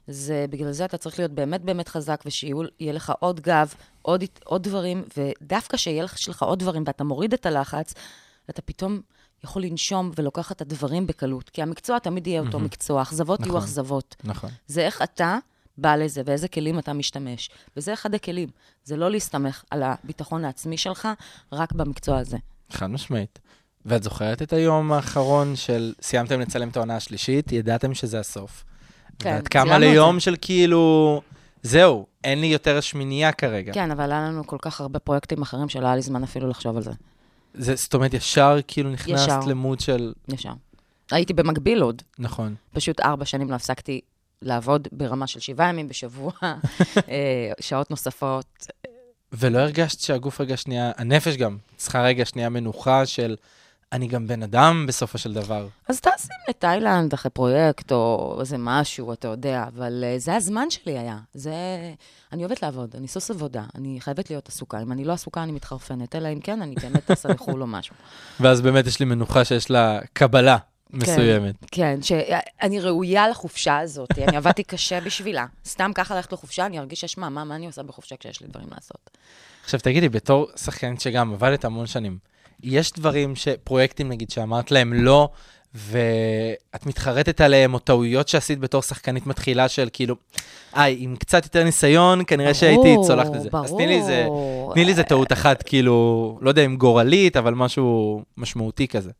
זה, 0.08 0.44
בגלל 0.50 0.72
זה 0.72 0.84
אתה 0.84 0.96
צריך 0.96 1.18
להיות 1.18 1.32
באמת 1.32 1.60
באמת 1.60 1.88
חזק, 1.88 2.22
ושיהיה 2.26 2.92
לך 2.92 3.12
עוד 3.20 3.40
גב, 3.40 3.74
עוד, 4.02 4.24
עוד 4.44 4.62
דברים, 4.62 5.04
ודווקא 5.16 5.76
שיהיה 5.76 6.02
לך 6.02 6.18
יש 6.18 6.28
לך 6.28 6.42
עוד 6.42 6.58
דברים, 6.58 6.84
ואתה 6.86 7.04
מוריד 7.04 7.32
את 7.32 7.46
הלחץ, 7.46 7.94
אתה 8.50 8.62
פתאום 8.62 9.00
יכול 9.44 9.62
לנשום 9.62 10.10
ולוקח 10.16 10.52
את 10.52 10.60
הדברים 10.60 11.06
בקלות. 11.06 11.50
כי 11.50 11.62
המקצוע 11.62 11.98
תמיד 11.98 12.26
יהיה 12.26 12.40
אותו 12.40 12.58
מקצוע, 12.60 13.02
אכזבות 13.02 13.40
יהיו 13.40 13.48
נכון. 13.48 13.62
אכזבות. 13.62 14.16
נכון. 14.24 14.50
זה 14.66 14.80
איך 14.80 15.02
אתה 15.02 15.38
בא 15.78 15.96
לזה 15.96 16.22
ואיזה 16.24 16.48
כלים 16.48 16.78
אתה 16.78 16.92
משתמש. 16.92 17.50
וזה 17.76 17.92
אחד 17.92 18.14
הכלים. 18.14 18.48
זה 18.84 18.96
לא 18.96 19.10
להסתמך 19.10 19.62
על 19.70 19.82
הביטחון 19.82 20.44
העצמי 20.44 20.76
שלך 20.76 21.08
רק 21.52 21.72
במקצוע 21.72 22.18
הזה. 22.18 22.36
חד 22.70 22.86
משמעית. 22.86 23.38
ואת 23.86 24.02
זוכרת 24.02 24.42
את 24.42 24.52
היום 24.52 24.92
האחרון 24.92 25.56
של 25.56 25.94
סיימתם 26.02 26.40
לצלם 26.40 26.68
את 26.68 26.76
העונה 26.76 26.96
השלישית, 26.96 27.52
ידעתם 27.52 27.94
שזה 27.94 28.20
הסוף. 28.20 28.64
כן, 29.18 29.34
ואת 29.36 29.48
קמה 29.48 29.78
ליום 29.78 30.20
של 30.20 30.36
כאילו, 30.40 31.22
זהו, 31.62 32.06
אין 32.24 32.40
לי 32.40 32.46
יותר 32.46 32.80
שמינייה 32.80 33.32
כרגע. 33.32 33.72
כן, 33.72 33.90
אבל 33.90 34.12
היה 34.12 34.20
לנו 34.20 34.46
כל 34.46 34.56
כך 34.62 34.80
הרבה 34.80 34.98
פרויקטים 34.98 35.42
אחרים 35.42 35.68
שלא 35.68 35.86
היה 35.86 35.96
לי 35.96 36.02
זמן 36.02 36.22
אפילו 36.22 36.48
לחשוב 36.48 36.76
על 36.76 36.82
זה. 36.82 36.92
זה, 37.58 37.74
זאת 37.74 37.94
אומרת, 37.94 38.14
ישר 38.14 38.56
כאילו 38.66 38.90
נכנסת 38.90 39.24
ישר. 39.24 39.40
למוד 39.46 39.80
של... 39.80 40.12
ישר. 40.28 40.52
הייתי 41.10 41.32
במקביל 41.32 41.82
עוד. 41.82 42.02
נכון. 42.18 42.54
פשוט 42.72 43.00
ארבע 43.00 43.24
שנים 43.24 43.50
לא 43.50 43.54
הפסקתי 43.54 44.00
לעבוד 44.42 44.88
ברמה 44.92 45.26
של 45.26 45.40
שבעה 45.40 45.68
ימים 45.68 45.88
בשבוע, 45.88 46.32
אה, 46.42 47.52
שעות 47.60 47.90
נוספות. 47.90 48.66
ולא 49.32 49.58
הרגשת 49.58 50.00
שהגוף 50.00 50.40
רגע 50.40 50.56
שנייה, 50.56 50.92
הנפש 50.96 51.36
גם, 51.36 51.56
צריכה 51.76 52.02
רגע 52.02 52.24
שנייה 52.24 52.48
מנוחה 52.48 53.06
של 53.06 53.36
אני 53.92 54.06
גם 54.06 54.26
בן 54.26 54.42
אדם 54.42 54.84
בסופו 54.88 55.18
של 55.18 55.32
דבר. 55.32 55.68
אז 55.88 56.00
טסים 56.00 56.36
לתאילנד 56.48 57.12
אחרי 57.12 57.30
פרויקט 57.30 57.92
או 57.92 58.36
איזה 58.40 58.56
משהו, 58.58 59.12
אתה 59.12 59.28
יודע, 59.28 59.64
אבל 59.74 60.04
אה, 60.06 60.18
זה 60.18 60.36
הזמן 60.36 60.70
שלי 60.70 60.98
היה. 60.98 61.18
זה... 61.34 61.54
אני 62.32 62.44
אוהבת 62.44 62.62
לעבוד, 62.62 62.94
אני 62.96 63.08
סוס 63.08 63.30
עבודה, 63.30 63.62
אני 63.74 64.00
חייבת 64.00 64.30
להיות 64.30 64.48
עסוקה. 64.48 64.82
אם 64.82 64.92
אני 64.92 65.04
לא 65.04 65.12
עסוקה, 65.12 65.42
אני 65.42 65.52
מתחרפנת, 65.52 66.14
אלא 66.14 66.28
אם 66.28 66.40
כן, 66.40 66.62
אני 66.62 66.74
באמת 66.74 67.04
טסה 67.10 67.28
לחו"ל 67.28 67.62
או 67.62 67.66
משהו. 67.66 67.94
ואז 68.40 68.60
באמת 68.60 68.86
יש 68.86 69.00
לי 69.00 69.06
מנוחה 69.06 69.44
שיש 69.44 69.70
לה 69.70 69.98
קבלה 70.12 70.56
מסוימת. 70.90 71.54
כן, 71.70 71.98
שאני 72.02 72.80
ראויה 72.80 73.28
לחופשה 73.28 73.78
הזאת, 73.78 74.18
אני 74.18 74.36
עבדתי 74.36 74.62
קשה 74.62 75.00
בשבילה. 75.00 75.46
סתם 75.64 75.90
ככה 75.94 76.14
ללכת 76.14 76.32
לחופשה, 76.32 76.66
אני 76.66 76.78
ארגיש 76.78 77.04
אשמה, 77.04 77.28
מה, 77.28 77.44
מה 77.44 77.56
אני 77.56 77.66
עושה 77.66 77.82
בחופשה 77.82 78.16
כשיש 78.16 78.40
לי 78.40 78.48
דברים 78.48 78.68
לעשות? 78.74 79.10
עכשיו 79.64 79.80
תגידי, 79.80 80.08
בתור 80.08 80.46
שחקנית 80.56 81.00
שגם 81.00 81.32
עבדת 81.32 81.64
המון 81.64 81.86
שנים, 81.86 82.18
יש 82.62 82.92
דברים, 82.92 83.36
ש... 83.36 83.48
פרויקטים 83.48 84.08
נגיד, 84.08 84.30
שאמרת 84.30 84.70
להם 84.70 84.92
לא, 84.92 85.28
ואת 85.74 86.86
מתחרטת 86.86 87.40
עליהם, 87.40 87.74
או 87.74 87.78
טעויות 87.78 88.28
שעשית 88.28 88.58
בתור 88.58 88.82
שחקנית 88.82 89.26
מתחילה 89.26 89.68
של 89.68 89.88
כאילו, 89.92 90.16
איי, 90.76 90.96
עם 90.98 91.16
קצת 91.16 91.44
יותר 91.44 91.64
ניסיון, 91.64 92.20
כנראה 92.26 92.54
שהייתי 92.54 92.96
צולחת 93.06 93.34
את 93.36 93.42
זה. 93.42 93.48
אז 93.52 93.72
תני 93.72 93.86
לי 93.86 93.96
איזה, 93.96 94.24
ברור. 94.26 94.74
תני 94.74 94.84
לי 94.84 94.90
איזה 94.90 95.02
טעות 95.02 95.32
אחת, 95.32 95.62
כאילו, 95.62 96.38
לא 96.42 96.48
יודע 96.48 96.64
אם 96.64 96.76
גורלית, 96.76 97.36
אבל 97.36 97.54
משהו 97.54 98.22
משמעותי 98.36 98.88
כזה. 98.88 99.10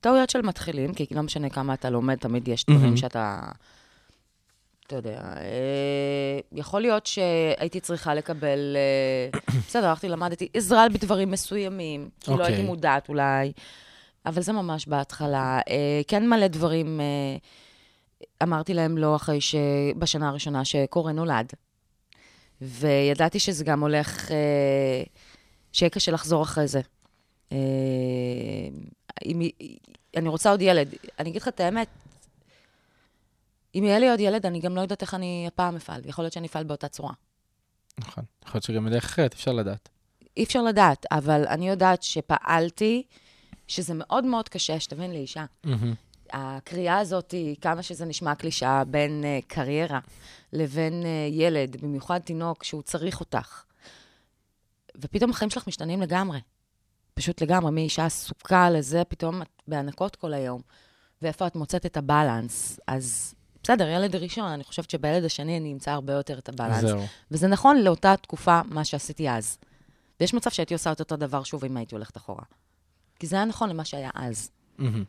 טעויות 0.00 0.30
של 0.30 0.42
מתחילים, 0.42 0.94
כי 0.94 1.06
לא 1.10 1.22
משנה 1.22 1.48
כמה 1.48 1.74
אתה 1.74 1.90
לומד, 1.90 2.14
תמיד 2.14 2.48
יש 2.48 2.64
דברים 2.64 2.82
מהמם. 2.82 2.96
שאתה... 2.96 3.40
אתה 4.92 5.08
יודע, 5.08 5.20
אה, 5.20 6.40
יכול 6.52 6.80
להיות 6.80 7.06
שהייתי 7.06 7.80
צריכה 7.80 8.14
לקבל, 8.14 8.76
אה, 8.76 9.40
בסדר, 9.68 9.88
הלכתי, 9.88 10.08
למדתי 10.08 10.48
עזרה 10.54 10.88
בדברים 10.88 11.30
מסוימים, 11.30 12.08
כי 12.20 12.30
לא 12.30 12.36
אוקיי. 12.36 12.46
הייתי 12.46 12.62
מודעת 12.62 13.08
אולי, 13.08 13.52
אבל 14.26 14.42
זה 14.42 14.52
ממש 14.52 14.86
בהתחלה. 14.86 15.60
אה, 15.68 16.00
כן 16.08 16.28
מלא 16.28 16.46
דברים, 16.46 17.00
אמרתי 18.42 18.74
להם 18.74 18.98
לא 18.98 19.16
אחרי 19.16 19.40
ש... 19.40 19.54
בשנה 19.98 20.28
הראשונה 20.28 20.64
שקורא 20.64 21.12
נולד. 21.12 21.52
וידעתי 22.60 23.38
שזה 23.38 23.64
גם 23.64 23.80
הולך, 23.80 24.30
שיהיה 25.72 25.90
קשה 25.90 26.12
לחזור 26.12 26.42
אחרי 26.42 26.66
זה. 26.68 26.80
אם, 29.26 29.40
אני 30.16 30.28
רוצה 30.28 30.50
עוד 30.50 30.62
ילד. 30.62 30.94
אני 31.18 31.30
אגיד 31.30 31.42
לך 31.42 31.48
את 31.48 31.60
האמת, 31.60 31.88
אם 33.74 33.84
יהיה 33.84 33.98
לי 33.98 34.10
עוד 34.10 34.20
ילד, 34.20 34.46
אני 34.46 34.60
גם 34.60 34.76
לא 34.76 34.80
יודעת 34.80 35.02
איך 35.02 35.14
אני 35.14 35.44
הפעם 35.48 35.76
אפעל. 35.76 36.00
יכול 36.04 36.24
להיות 36.24 36.32
שאני 36.32 36.46
אפעל 36.46 36.64
באותה 36.64 36.88
צורה. 36.88 37.12
נכון. 37.98 38.24
יכול 38.42 38.54
להיות 38.54 38.64
שגם 38.64 38.84
בדרך 38.84 39.04
אחרת, 39.04 39.32
אפשר 39.32 39.52
לדעת. 39.52 39.88
אי 40.36 40.44
אפשר 40.44 40.62
לדעת, 40.62 41.06
אבל 41.10 41.46
אני 41.46 41.68
יודעת 41.68 42.02
שפעלתי, 42.02 43.02
שזה 43.68 43.94
מאוד 43.94 44.24
מאוד 44.24 44.48
קשה, 44.48 44.80
שתבין 44.80 45.12
לאישה. 45.12 45.44
הקריאה 46.32 46.98
הזאת, 46.98 47.30
היא, 47.30 47.56
כמה 47.60 47.82
שזה 47.82 48.04
נשמע 48.04 48.34
קלישאה, 48.34 48.84
בין 48.84 49.24
uh, 49.24 49.46
קריירה 49.46 50.00
לבין 50.52 51.02
uh, 51.02 51.06
ילד, 51.32 51.76
במיוחד 51.82 52.18
תינוק 52.18 52.64
שהוא 52.64 52.82
צריך 52.82 53.20
אותך. 53.20 53.64
ופתאום 54.96 55.30
החיים 55.30 55.50
שלך 55.50 55.68
משתנים 55.68 56.02
לגמרי. 56.02 56.40
פשוט 57.14 57.42
לגמרי, 57.42 57.70
מאישה 57.70 58.06
עסוקה 58.06 58.70
לזה, 58.70 59.04
פתאום 59.04 59.42
את 59.42 59.48
בהנקות 59.68 60.16
כל 60.16 60.32
היום. 60.32 60.60
ואיפה 61.22 61.46
את 61.46 61.56
מוצאת 61.56 61.86
את 61.86 61.96
הבלנס. 61.96 62.80
אז 62.86 63.34
בסדר, 63.62 63.88
ילד 63.88 64.16
ראשון, 64.16 64.48
אני 64.48 64.64
חושבת 64.64 64.90
שבילד 64.90 65.24
השני 65.24 65.58
אני 65.58 65.72
אמצא 65.72 65.90
הרבה 65.90 66.12
יותר 66.12 66.38
את 66.38 66.48
הבלנס. 66.48 66.80
זהו. 66.80 67.06
וזה 67.30 67.48
נכון 67.48 67.76
לאותה 67.76 68.14
תקופה, 68.16 68.60
מה 68.64 68.84
שעשיתי 68.84 69.30
אז. 69.30 69.58
ויש 70.20 70.34
מצב 70.34 70.50
שהייתי 70.50 70.74
עושה 70.74 70.92
את 70.92 71.00
אותו 71.00 71.16
דבר 71.16 71.42
שוב 71.42 71.64
אם 71.64 71.76
הייתי 71.76 71.94
הולכת 71.94 72.16
אחורה. 72.16 72.44
כי 73.18 73.26
זה 73.26 73.36
היה 73.36 73.44
נכון 73.44 73.68
למה 73.68 73.84
שהיה 73.84 74.10
אז. 74.14 74.50
מהמם. 74.78 75.04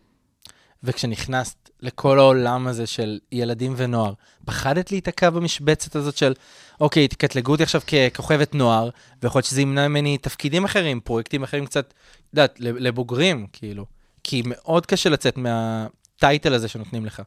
וכשנכנסת 0.83 1.69
לכל 1.79 2.19
העולם 2.19 2.67
הזה 2.67 2.87
של 2.87 3.19
ילדים 3.31 3.73
ונוער, 3.77 4.13
פחדת 4.45 4.91
להיתקע 4.91 5.29
במשבצת 5.29 5.95
הזאת 5.95 6.17
של, 6.17 6.33
אוקיי, 6.81 7.07
תקטלגו 7.07 7.51
אותי 7.51 7.63
עכשיו 7.63 7.81
ככוכבת 7.81 8.55
נוער, 8.55 8.89
ויכול 9.21 9.39
להיות 9.39 9.45
שזה 9.45 9.61
ימנע 9.61 9.87
ממני 9.87 10.17
תפקידים 10.17 10.65
אחרים, 10.65 10.99
פרויקטים 10.99 11.43
אחרים 11.43 11.65
קצת, 11.65 11.87
את 11.87 12.33
יודעת, 12.33 12.59
לבוגרים, 12.59 13.47
כאילו. 13.53 13.85
כי 14.23 14.43
מאוד 14.45 14.85
קשה 14.85 15.09
לצאת 15.09 15.37
מהטייטל 15.37 16.53
הזה 16.53 16.67
שנותנים 16.67 17.05
לך. 17.05 17.21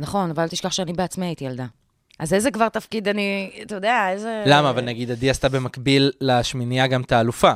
נכון, 0.00 0.30
אבל 0.30 0.42
אל 0.42 0.48
תשכח 0.48 0.72
שאני 0.72 0.92
בעצמי 0.92 1.26
הייתי 1.26 1.44
ילדה. 1.44 1.66
אז 2.18 2.34
איזה 2.34 2.50
כבר 2.50 2.68
תפקיד 2.68 3.08
אני, 3.08 3.50
אתה 3.62 3.74
יודע, 3.74 4.10
איזה... 4.10 4.42
למה? 4.46 4.70
אבל 4.70 4.84
נגיד, 4.84 5.10
עדי 5.10 5.30
עשתה 5.30 5.48
במקביל 5.48 6.12
לשמינייה 6.20 6.86
גם 6.86 7.02
את 7.02 7.12
האלופה. 7.12 7.52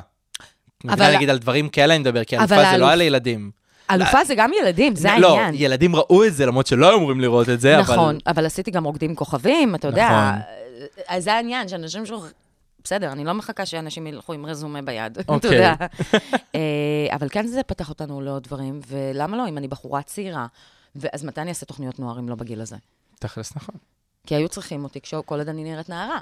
אבל... 0.88 1.14
נגיד 1.14 1.30
על 1.30 1.38
דברים 1.38 1.68
כאלה 1.68 1.94
אני 1.94 2.00
מדבר, 2.00 2.24
כי 2.24 2.38
אבל 2.38 2.56
אלופה 2.56 2.70
זה 2.70 2.78
לא 2.78 2.90
על 2.90 3.00
ילדים. 3.00 3.50
אלופה 3.90 4.24
זה 4.24 4.34
גם 4.34 4.50
ילדים, 4.60 4.96
זה 4.96 5.08
לא, 5.18 5.38
העניין. 5.38 5.54
ילדים 5.64 5.96
ראו 5.96 6.24
את 6.24 6.34
זה, 6.34 6.46
למרות 6.46 6.66
שלא 6.66 6.94
אמורים 6.94 7.20
לראות 7.20 7.48
את 7.48 7.60
זה, 7.60 7.80
אבל... 7.80 7.94
נכון, 7.94 8.18
אבל 8.26 8.46
עשיתי 8.46 8.70
גם 8.70 8.84
רוקדים 8.84 9.10
עם 9.10 9.16
כוכבים, 9.16 9.74
אתה 9.74 9.88
יודע. 9.88 10.08
נכון. 10.10 10.40
אז 11.08 11.24
זה 11.24 11.34
העניין, 11.34 11.68
שאנשים 11.68 12.06
שוב... 12.06 12.32
בסדר, 12.84 13.12
אני 13.12 13.24
לא 13.24 13.32
מחכה 13.32 13.66
שאנשים 13.66 14.06
ילכו 14.06 14.32
עם 14.32 14.46
רזומה 14.46 14.82
ביד, 14.82 15.18
אתה 15.20 15.32
אוקיי. 15.32 15.54
יודע. 15.54 15.74
אה, 16.54 16.60
אבל 17.12 17.28
כן 17.28 17.46
זה 17.46 17.62
פתח 17.62 17.88
אותנו 17.88 18.20
לעוד 18.20 18.42
דברים, 18.42 18.80
ולמה 18.88 19.36
לא, 19.36 19.48
אם 19.48 19.58
אני 19.58 19.68
בחורה 19.68 20.02
צעירה, 20.02 20.46
ואז 20.96 21.24
מתי 21.24 21.40
אני 21.40 21.48
אעשה 21.50 21.66
תוכניות 21.66 21.98
נוער 21.98 22.18
אם 22.18 22.28
לא 22.28 22.34
בגיל 22.34 22.60
הזה? 22.60 22.76
תכלס 23.18 23.56
נכון. 23.56 23.74
כי 24.26 24.34
היו 24.34 24.48
צריכים 24.48 24.84
אותי 24.84 25.00
כשכל 25.00 25.38
עוד 25.38 25.48
אני 25.48 25.64
נראית 25.64 25.88
נערה. 25.88 26.20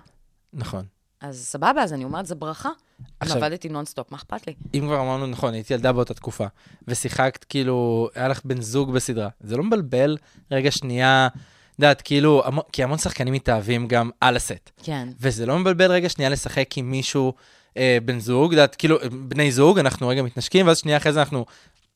נכון. 0.52 0.84
אז 1.20 1.44
סבבה, 1.46 1.82
אז 1.82 1.92
אני 1.92 2.04
אומרת, 2.04 2.26
זה 2.26 2.34
ברכה. 2.34 2.68
אני 2.68 3.06
עכשיו- 3.20 3.36
עבדתי 3.44 3.68
נונסטופ, 3.68 4.10
מה 4.12 4.16
אכפת 4.18 4.46
לי? 4.46 4.54
אם 4.74 4.80
כבר 4.86 5.00
אמרנו, 5.00 5.26
נכון, 5.26 5.54
הייתי 5.54 5.74
ילדה 5.74 5.92
באותה 5.92 6.14
תקופה, 6.14 6.46
ושיחקת, 6.88 7.44
כאילו, 7.44 8.08
היה 8.14 8.28
לך 8.28 8.40
בן 8.44 8.60
זוג 8.60 8.92
בסדרה. 8.92 9.28
זה 9.40 9.56
לא 9.56 9.62
מבלבל 9.64 10.16
רגע 10.50 10.70
שנייה, 10.70 11.26
את 11.26 11.32
יודעת, 11.78 12.02
כאילו, 12.02 12.42
המון- 12.46 12.64
כי 12.72 12.82
המון 12.82 12.98
שחקנים 12.98 13.34
מתאהבים 13.34 13.88
גם 13.88 14.10
על 14.20 14.36
הסט. 14.36 14.70
כן. 14.82 15.08
וזה 15.20 15.46
לא 15.46 15.58
מבלבל 15.58 15.92
רגע 15.92 16.08
שנייה 16.08 16.30
לשחק 16.30 16.78
עם 16.78 16.90
מישהו, 16.90 17.32
אה, 17.76 17.98
בן 18.04 18.18
זוג, 18.20 18.46
את 18.52 18.56
יודעת, 18.56 18.74
כאילו, 18.76 18.96
בני 19.28 19.52
זוג, 19.52 19.78
אנחנו 19.78 20.08
רגע 20.08 20.22
מתנשקים, 20.22 20.66
ואז 20.66 20.78
שנייה 20.78 20.96
אחרי 20.96 21.12
זה 21.12 21.20
אנחנו, 21.20 21.46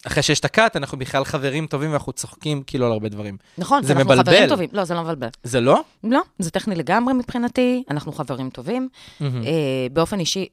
אחרי 0.05 0.23
שיש 0.23 0.41
את 0.41 0.45
הקאט, 0.45 0.77
אנחנו 0.77 0.99
בכלל 0.99 1.25
חברים 1.25 1.67
טובים 1.67 1.91
ואנחנו 1.91 2.13
צוחקים 2.13 2.63
כאילו 2.67 2.87
על 2.87 2.93
הרבה 2.93 3.09
דברים. 3.09 3.37
נכון, 3.59 3.83
זה 3.83 3.93
אנחנו 3.93 4.05
מבלבל. 4.05 4.33
חברים 4.33 4.49
טובים. 4.49 4.69
לא, 4.73 4.85
זה 4.85 4.95
לא 4.95 5.03
מבלבל. 5.03 5.29
זה 5.43 5.61
לא? 5.61 5.83
לא, 6.05 6.21
זה 6.39 6.51
טכני 6.51 6.75
לגמרי 6.75 7.15
מבחינתי, 7.15 7.83
אנחנו 7.91 8.13
חברים 8.13 8.51
טובים. 8.51 8.89
מהמם. 9.21 9.43
אה, 9.43 9.87
באופן 9.93 10.21
אישי, 10.21 10.49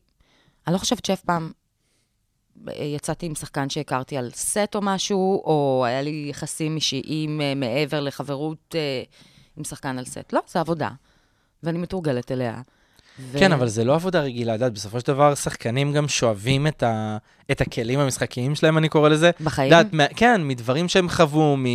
אני 0.67 0.73
לא 0.73 0.79
חושבת 0.79 1.05
שאף 1.05 1.21
פעם 1.21 1.51
אה, 2.69 2.83
יצאתי 2.83 3.25
עם 3.25 3.35
שחקן 3.35 3.69
שהכרתי 3.69 4.17
על 4.17 4.31
סט 4.31 4.75
או 4.75 4.79
משהו, 4.81 5.43
או 5.45 5.83
היה 5.85 6.01
לי 6.01 6.27
יחסים 6.29 6.75
אישיים 6.75 7.41
אה, 7.41 7.55
מעבר 7.55 7.99
לחברות 7.99 8.75
אה, 8.75 9.03
עם 9.57 9.63
שחקן 9.63 9.97
על 9.97 10.05
סט. 10.05 10.33
לא, 10.33 10.41
זה 10.47 10.59
עבודה, 10.59 10.89
ואני 11.63 11.77
מתורגלת 11.77 12.31
אליה. 12.31 12.61
ו- 13.19 13.39
כן, 13.39 13.51
אבל 13.51 13.67
זה 13.67 13.83
לא 13.83 13.95
עבודה 13.95 14.21
רגילה, 14.21 14.55
את 14.55 14.59
יודעת, 14.59 14.73
בסופו 14.73 14.99
של 14.99 15.07
דבר 15.07 15.35
שחקנים 15.35 15.93
גם 15.93 16.07
שואבים 16.07 16.67
את, 16.67 16.83
ה... 16.83 17.17
את 17.51 17.61
הכלים 17.61 17.99
המשחקיים 17.99 18.55
שלהם, 18.55 18.77
אני 18.77 18.89
קורא 18.89 19.09
לזה. 19.09 19.31
בחיים? 19.41 19.71
יודעת, 19.71 19.93
מה... 19.93 20.03
כן, 20.15 20.41
מדברים 20.47 20.89
שהם 20.89 21.09
חוו, 21.09 21.57
מ... 21.57 21.65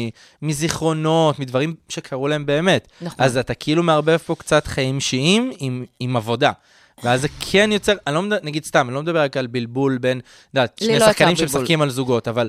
מזיכרונות, 0.42 1.38
מדברים 1.38 1.74
שקרו 1.88 2.28
להם 2.28 2.46
באמת. 2.46 2.88
נכון. 3.00 3.24
אז 3.24 3.36
אתה 3.36 3.54
כאילו 3.54 3.82
מערבב 3.82 4.16
פה 4.16 4.34
קצת 4.34 4.66
חיים 4.66 4.96
אישיים 4.96 5.52
עם, 5.58 5.84
עם 6.00 6.16
עבודה. 6.16 6.52
ואז 7.04 7.20
זה 7.20 7.28
כן 7.50 7.70
יוצר, 7.72 7.94
אני 8.06 8.14
לא 8.14 8.22
מדבר, 8.22 8.38
נגיד 8.42 8.64
סתם, 8.64 8.86
אני 8.88 8.94
לא 8.94 9.02
מדבר 9.02 9.22
רק 9.22 9.36
על 9.36 9.46
בלבול 9.46 9.98
בין, 9.98 10.18
את 10.18 10.24
יודעת, 10.54 10.80
שני 10.84 10.98
לא 10.98 11.06
שחקנים. 11.06 11.36
שמשחקים 11.36 11.82
על 11.82 11.90
זוגות, 11.90 12.28
אבל 12.28 12.48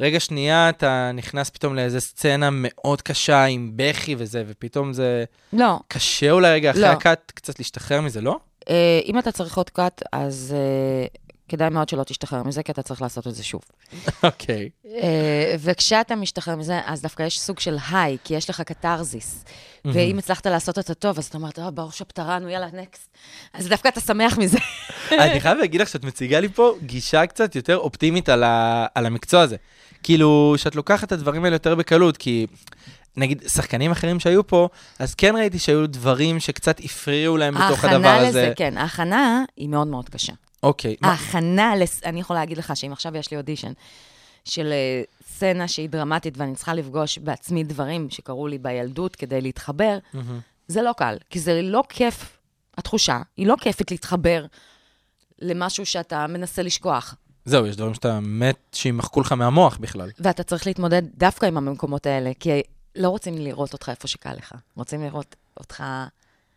רגע 0.00 0.20
שנייה 0.20 0.68
אתה 0.68 1.10
נכנס 1.14 1.50
פתאום 1.50 1.74
לאיזה 1.74 2.00
סצנה 2.00 2.48
מאוד 2.52 3.02
קשה 3.02 3.44
עם 3.44 3.72
בכי 3.76 4.14
וזה, 4.18 4.44
ופתאום 4.48 4.92
זה 4.92 5.24
לא, 5.52 5.78
קשה 5.88 6.30
אולי 6.30 6.52
רגע 6.52 6.70
אחרי 6.70 6.82
לא. 6.82 6.86
הקאט 6.86 7.32
קצת 7.34 7.58
להשתחרר 7.58 8.00
מזה, 8.00 8.20
לא? 8.20 8.38
אה, 8.68 9.00
אם 9.04 9.18
אתה 9.18 9.32
צריך 9.32 9.56
עוד 9.56 9.70
קאט, 9.70 10.02
אז 10.12 10.54
אה, 10.56 11.06
כדאי 11.48 11.70
מאוד 11.70 11.88
שלא 11.88 12.04
תשתחרר 12.04 12.42
מזה, 12.42 12.62
כי 12.62 12.72
אתה 12.72 12.82
צריך 12.82 13.02
לעשות 13.02 13.26
את 13.26 13.34
זה 13.34 13.44
שוב. 13.44 13.60
אוקיי. 14.22 14.68
אה, 14.86 15.54
וכשאתה 15.58 16.16
משתחרר 16.16 16.56
מזה, 16.56 16.80
אז 16.84 17.02
דווקא 17.02 17.22
יש 17.22 17.40
סוג 17.40 17.60
של 17.60 17.76
היי, 17.90 18.16
כי 18.24 18.34
יש 18.34 18.50
לך 18.50 18.60
קתרזיס. 18.60 19.44
ואם 19.84 20.18
הצלחת 20.18 20.46
לעשות 20.46 20.78
את 20.78 20.90
הטוב, 20.90 21.18
אז 21.18 21.26
אתה 21.26 21.38
אומר, 21.38 21.50
טוב, 21.50 21.68
ברור 21.68 21.92
שפטרנו, 21.92 22.48
יאללה, 22.48 22.66
נקסט. 22.72 23.08
אז 23.52 23.68
דווקא 23.68 23.88
אתה 23.88 24.00
שמח 24.00 24.38
מזה. 24.38 24.58
אני 25.12 25.40
חייב 25.40 25.58
להגיד 25.58 25.80
לך 25.80 25.88
שאת 25.88 26.04
מציגה 26.04 26.40
לי 26.40 26.48
פה 26.48 26.74
גישה 26.82 27.26
קצת 27.26 27.56
יותר 27.56 27.76
אופטימית 27.76 28.28
על, 28.28 28.44
ה... 28.44 28.86
על 28.94 29.06
המקצוע 29.06 29.40
הזה. 29.40 29.56
כאילו, 30.02 30.54
שאת 30.56 30.76
לוקחת 30.76 31.06
את 31.06 31.12
הדברים 31.12 31.44
האלה 31.44 31.54
יותר 31.54 31.74
בקלות, 31.74 32.16
כי 32.16 32.46
נגיד, 33.16 33.42
שחקנים 33.48 33.90
אחרים 33.90 34.20
שהיו 34.20 34.46
פה, 34.46 34.68
אז 34.98 35.14
כן 35.14 35.36
ראיתי 35.36 35.58
שהיו 35.58 35.86
דברים 35.86 36.40
שקצת 36.40 36.80
הפריעו 36.84 37.36
להם 37.36 37.54
בתוך 37.54 37.84
הדבר 37.84 38.08
ההכנה 38.08 38.28
הזה. 38.28 38.28
לזה, 38.28 38.52
כן, 38.56 38.78
ההכנה 38.78 39.44
היא 39.56 39.68
מאוד 39.68 39.86
מאוד 39.86 40.08
קשה. 40.08 40.32
אוקיי. 40.62 40.96
ההכנה, 41.02 41.76
לס... 41.76 42.04
אני 42.04 42.20
יכולה 42.20 42.40
להגיד 42.40 42.58
לך 42.58 42.72
שאם 42.76 42.92
עכשיו 42.92 43.16
יש 43.16 43.30
לי 43.30 43.36
אודישן 43.36 43.72
של 44.44 44.72
אה, 44.72 45.02
סצנה 45.28 45.68
שהיא 45.68 45.88
דרמטית 45.88 46.38
ואני 46.38 46.54
צריכה 46.54 46.74
לפגוש 46.74 47.18
בעצמי 47.18 47.64
דברים 47.64 48.10
שקרו 48.10 48.48
לי 48.48 48.58
בילדות 48.58 49.16
כדי 49.16 49.40
להתחבר, 49.40 49.98
מהמם. 50.14 50.40
זה 50.68 50.82
לא 50.82 50.92
קל, 50.96 51.16
כי 51.30 51.40
זה 51.40 51.62
לא 51.62 51.82
כיף, 51.88 52.38
התחושה 52.78 53.20
היא 53.36 53.46
לא 53.46 53.54
כיפית 53.60 53.90
להתחבר 53.90 54.46
למשהו 55.38 55.86
שאתה 55.86 56.26
מנסה 56.26 56.62
לשכוח. 56.62 57.14
זהו, 57.48 57.66
יש 57.66 57.76
דברים 57.76 57.94
שאתה 57.94 58.20
מת 58.20 58.56
שימחקו 58.72 59.20
לך 59.20 59.32
מהמוח 59.32 59.76
בכלל. 59.76 60.10
ואתה 60.18 60.42
צריך 60.42 60.66
להתמודד 60.66 61.02
דווקא 61.14 61.46
עם 61.46 61.56
המקומות 61.56 62.06
האלה, 62.06 62.30
כי 62.40 62.62
לא 62.96 63.08
רוצים 63.08 63.38
לראות 63.38 63.72
אותך 63.72 63.88
איפה 63.88 64.08
שקל 64.08 64.32
לך. 64.32 64.54
רוצים 64.76 65.02
לראות 65.02 65.36
אותך, 65.56 65.84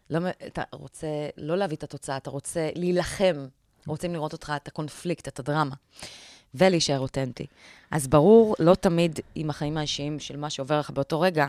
לא, 0.09 0.19
אתה 0.47 0.61
רוצה 0.71 1.07
לא 1.37 1.57
להביא 1.57 1.77
את 1.77 1.83
התוצאה, 1.83 2.17
אתה 2.17 2.29
רוצה 2.29 2.69
להילחם. 2.75 3.35
רוצים 3.87 4.13
לראות 4.13 4.33
אותך, 4.33 4.53
את 4.55 4.67
הקונפליקט, 4.67 5.27
את 5.27 5.39
הדרמה. 5.39 5.75
ולהישאר 6.55 6.99
אותנטי. 6.99 7.45
אז 7.91 8.07
ברור, 8.07 8.55
לא 8.59 8.75
תמיד 8.75 9.19
עם 9.35 9.49
החיים 9.49 9.77
האישיים 9.77 10.19
של 10.19 10.37
מה 10.37 10.49
שעובר 10.49 10.79
לך 10.79 10.89
באותו 10.89 11.21
רגע, 11.21 11.47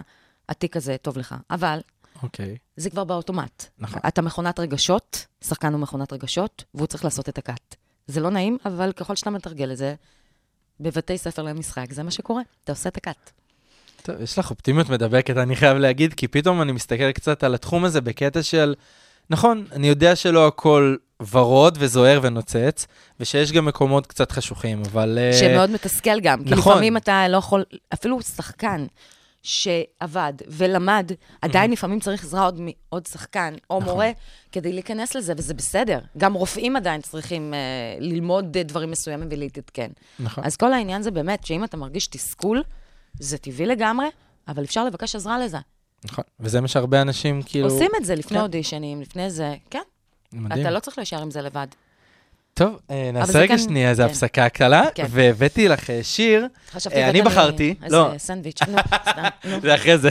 התיק 0.48 0.76
הזה 0.76 0.96
טוב 1.02 1.18
לך. 1.18 1.34
אבל 1.50 1.80
אוקיי. 2.22 2.56
זה 2.76 2.90
כבר 2.90 3.04
באוטומט. 3.04 3.64
נכון. 3.78 4.00
אתה 4.08 4.22
מכונת 4.22 4.60
רגשות, 4.60 5.26
שחקן 5.44 5.72
הוא 5.72 5.80
מכונת 5.80 6.12
רגשות, 6.12 6.64
והוא 6.74 6.86
צריך 6.86 7.04
לעשות 7.04 7.28
את 7.28 7.38
הקאט. 7.38 7.76
זה 8.06 8.20
לא 8.20 8.30
נעים, 8.30 8.58
אבל 8.66 8.92
ככל 8.92 9.16
שאתה 9.16 9.30
מתרגל 9.30 9.72
את 9.72 9.76
זה, 9.76 9.94
בבתי 10.80 11.18
ספר 11.18 11.42
למשחק, 11.42 11.92
זה 11.92 12.02
מה 12.02 12.10
שקורה. 12.10 12.42
אתה 12.64 12.72
עושה 12.72 12.88
את 12.88 12.96
הקאט. 12.96 13.30
טוב, 14.02 14.20
יש 14.20 14.38
לך 14.38 14.50
אופטימיות 14.50 14.88
מדבקת, 14.88 15.36
אני 15.36 15.56
חייב 15.56 15.76
להגיד, 15.76 16.14
כי 16.14 16.28
פתאום 16.28 16.62
אני 16.62 16.72
מסתכל 16.72 17.12
קצת 17.12 17.44
על 17.44 17.54
התחום 17.54 17.84
הזה 17.84 18.00
בקטע 18.00 18.42
של, 18.42 18.74
נכון, 19.30 19.66
אני 19.72 19.88
יודע 19.88 20.16
שלא 20.16 20.46
הכל 20.46 20.96
ורוד 21.30 21.76
וזוהר 21.80 22.20
ונוצץ, 22.22 22.86
ושיש 23.20 23.52
גם 23.52 23.64
מקומות 23.64 24.06
קצת 24.06 24.32
חשוכים, 24.32 24.82
אבל... 24.92 25.18
אה, 25.20 25.32
שמאוד 25.32 25.70
מתסכל 25.70 26.20
גם. 26.20 26.44
כי 26.44 26.50
נכון. 26.50 26.72
לפעמים 26.72 26.96
אתה 26.96 27.28
לא 27.28 27.36
יכול, 27.36 27.64
אפילו 27.94 28.22
שחקן 28.22 28.86
שעבד 29.42 30.32
ולמד, 30.46 31.12
עדיין 31.42 31.70
לפעמים 31.70 32.00
צריך 32.00 32.24
עזרה 32.24 32.44
עוד, 32.44 32.60
עוד 32.88 33.06
שחקן 33.06 33.54
או 33.70 33.80
נכון. 33.80 33.92
מורה 33.92 34.10
כדי 34.52 34.72
להיכנס 34.72 35.14
לזה, 35.14 35.32
וזה 35.36 35.54
בסדר. 35.54 35.98
גם 36.18 36.34
רופאים 36.34 36.76
עדיין 36.76 37.00
צריכים 37.00 37.54
אה, 37.54 37.58
ללמוד 38.00 38.56
אה, 38.56 38.62
דברים 38.62 38.90
מסוימים 38.90 39.28
ולהתעדכן. 39.30 39.90
נכון. 40.20 40.44
אז 40.44 40.56
כל 40.56 40.72
העניין 40.72 41.02
זה 41.02 41.10
באמת 41.10 41.46
שאם 41.46 41.64
אתה 41.64 41.76
מרגיש 41.76 42.06
תסכול, 42.06 42.62
זה 43.20 43.38
טבעי 43.38 43.66
לגמרי, 43.66 44.06
אבל 44.48 44.64
אפשר 44.64 44.84
לבקש 44.84 45.16
עזרה 45.16 45.38
לזה. 45.38 45.58
נכון, 46.04 46.24
וזה 46.40 46.60
מה 46.60 46.68
שהרבה 46.68 47.02
אנשים 47.02 47.42
כאילו... 47.42 47.68
עושים 47.68 47.90
את 48.00 48.04
זה 48.04 48.14
לפני 48.14 48.38
כן. 48.38 48.42
אודישנים, 48.42 49.00
לפני 49.00 49.30
זה, 49.30 49.54
כן. 49.70 49.82
מדהים. 50.32 50.60
אתה 50.60 50.70
לא 50.70 50.80
צריך 50.80 50.98
להישאר 50.98 51.22
עם 51.22 51.30
זה 51.30 51.42
לבד. 51.42 51.66
טוב, 52.54 52.78
אה, 52.90 53.10
נעשה 53.12 53.38
רגע 53.38 53.58
שנייה 53.58 53.90
איזה 53.90 54.02
כן. 54.02 54.08
הפסקה 54.08 54.48
קלה, 54.48 54.82
כן. 54.94 55.06
והבאתי 55.10 55.68
לך 55.68 55.90
אה, 55.90 56.00
שיר, 56.02 56.46
אה, 56.94 57.10
אני 57.10 57.22
בחרתי, 57.22 57.74
איזה 57.84 57.96
לא. 57.96 58.12
סנדוויץ', 58.18 58.62
נו, 58.68 58.78
סתם, 59.10 59.22
נו. 59.50 59.60
זה 59.60 59.74
אחרי 59.74 59.98
זה, 59.98 60.10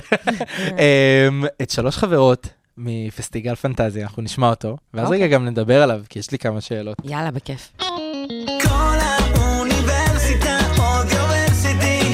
את 1.61 1.69
שלוש 1.69 1.97
חברות 1.97 2.47
מפסטיגל 2.77 3.55
פנטזיה, 3.55 4.03
אנחנו 4.03 4.21
נשמע 4.21 4.49
אותו, 4.49 4.77
ואז 4.93 5.05
אוקיי. 5.05 5.23
רגע 5.23 5.27
גם 5.27 5.45
נדבר 5.45 5.83
עליו, 5.83 6.01
כי 6.09 6.19
יש 6.19 6.31
לי 6.31 6.37
כמה 6.37 6.61
שאלות. 6.61 6.97
יאללה, 7.03 7.31
בכיף. 7.31 7.71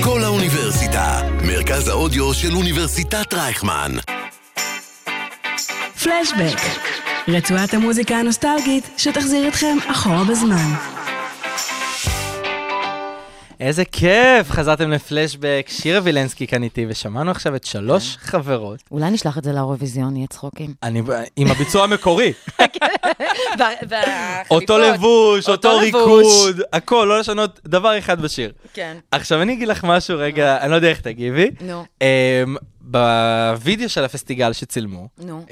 כל 0.04 0.24
האוניברסיטה 0.24 1.22
מרכז 1.44 1.88
האודיו 1.88 2.34
של 2.34 2.56
אוניברסיטת 2.56 3.34
רייכמן. 3.34 3.92
פלשבק, 6.04 6.60
רצועת 7.30 7.74
המוזיקה 7.74 8.16
הנוסטלגית 8.16 8.90
שתחזיר 8.98 9.48
אתכם 9.48 9.78
אחורה 9.92 10.24
בזמן. 10.24 10.74
איזה 13.60 13.86
כיף, 13.86 14.52
חזרתם 14.52 14.92
לפלשבק, 14.92 15.66
שירה 15.70 16.00
וילנסקי 16.04 16.48
כאן 16.48 16.64
איתי, 16.64 16.86
ושמענו 16.90 17.32
עכשיו 17.32 17.56
את 17.56 17.64
שלוש 17.64 18.18
חברות. 18.20 18.84
אולי 18.92 19.12
נשלח 19.12 19.38
את 19.38 19.44
זה 19.44 19.52
לאירוויזיון, 19.52 20.16
יהיה 20.16 20.28
צחוקים. 20.28 20.74
אני, 20.84 21.02
עם 21.36 21.48
הביצוע 21.48 21.84
המקורי, 21.84 22.34
והחליפות. 23.60 24.52
אותו 24.52 24.78
לבוש, 24.78 25.50
אותו. 25.50 25.78
ריקוד, 25.78 26.62
הכל, 26.74 27.06
לא 27.10 27.20
לשנות 27.20 27.60
דבר 27.66 27.98
אחד 27.98 28.22
בשיר. 28.22 28.52
כן. 28.74 28.98
עכשיו 29.12 29.42
אני 29.42 29.54
אגיד 29.54 29.68
לך 29.68 29.84
משהו 29.84 30.18
רגע, 30.20 30.58
אני 30.62 30.72
לא 30.72 30.76
יודע 30.76 30.90
איך 30.90 31.02
תגיבי. 31.02 31.52
נו, 31.62 31.86
אמ, 32.02 32.56
בווידאו 32.82 33.90
של 33.90 34.04
הפסטיגל 34.04 34.54
שצילמו, 34.54 35.08
נו. 35.18 35.46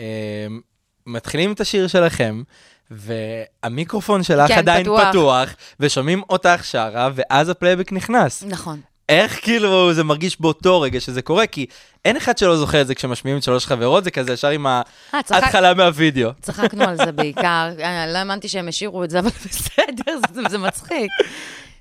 מתחילים 1.08 1.52
את 1.52 1.62
השיר 1.62 1.88
שלכם, 1.88 2.44
והמיקרופון 2.92 4.24
שלך 4.24 4.48
כן, 4.48 4.58
עדיין 4.58 4.84
פתוח. 4.84 5.10
פתוח, 5.10 5.50
ושומעים 5.80 6.22
אותך 6.30 6.64
שרה, 6.64 7.10
ואז 7.16 7.50
הפלייבק 7.50 7.92
נכנס. 7.92 8.44
נכון. 8.48 8.82
איך 9.10 9.44
כאילו 9.44 9.94
זה 9.94 10.04
מרגיש 10.04 10.42
באותו 10.42 10.82
רגע 10.82 11.00
שזה 11.00 11.22
קורה? 11.22 11.48
כי 11.48 11.66
אין 12.06 12.18
אחד 12.18 12.38
שלא 12.38 12.58
זוכר 12.58 12.82
את 12.82 12.88
זה 12.88 12.96
כשמשמיעים 12.96 13.38
את 13.38 13.44
שלוש 13.44 13.66
חברות, 13.66 14.04
זה 14.04 14.12
כזה 14.12 14.34
ישר 14.34 14.48
עם 14.48 14.68
אה, 14.68 14.82
ההתחלה 15.14 15.74
מהווידאו. 15.74 16.32
צחקנו 16.42 16.84
על 16.84 16.98
זה 16.98 17.12
בעיקר. 17.12 17.70
אה, 17.80 18.08
לא 18.08 18.18
האמנתי 18.18 18.48
שהם 18.48 18.68
השאירו 18.68 19.04
את 19.04 19.10
זה, 19.10 19.20
אבל 19.20 19.30
בסדר, 19.50 20.50
זה 20.50 20.58
מצחיק. 20.58 21.12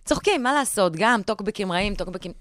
צוחקים, 0.04 0.42
מה 0.42 0.52
לעשות? 0.52 0.92
גם 0.96 1.20
טוקבקים 1.26 1.72
רעים, 1.72 1.94
טוקבקים... 1.94 2.32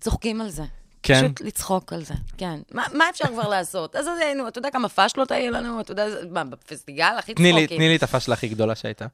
צוחקים 0.00 0.40
על 0.40 0.48
זה. 0.48 0.62
כן? 1.02 1.14
פשוט 1.14 1.40
לצחוק 1.40 1.92
על 1.92 2.04
זה, 2.04 2.14
כן. 2.38 2.60
מה, 2.72 2.82
מה 2.94 3.04
אפשר 3.10 3.24
כבר 3.26 3.48
לעשות? 3.48 3.96
אז 3.96 4.06
היינו, 4.20 4.48
אתה 4.48 4.58
יודע 4.58 4.70
כמה 4.70 4.88
פאשלות 4.88 5.30
היו 5.30 5.52
לנו? 5.52 5.80
אתה 5.80 5.92
יודע, 5.92 6.06
מה, 6.30 6.44
בפסטיגל 6.44 7.14
הכי 7.18 7.34
צחוקים. 7.34 7.66
תני 7.66 7.88
לי 7.88 7.96
את 7.96 8.02
הפאשלה 8.02 8.34
הכי 8.34 8.48
גדולה 8.48 8.74
שהייתה. 8.74 9.06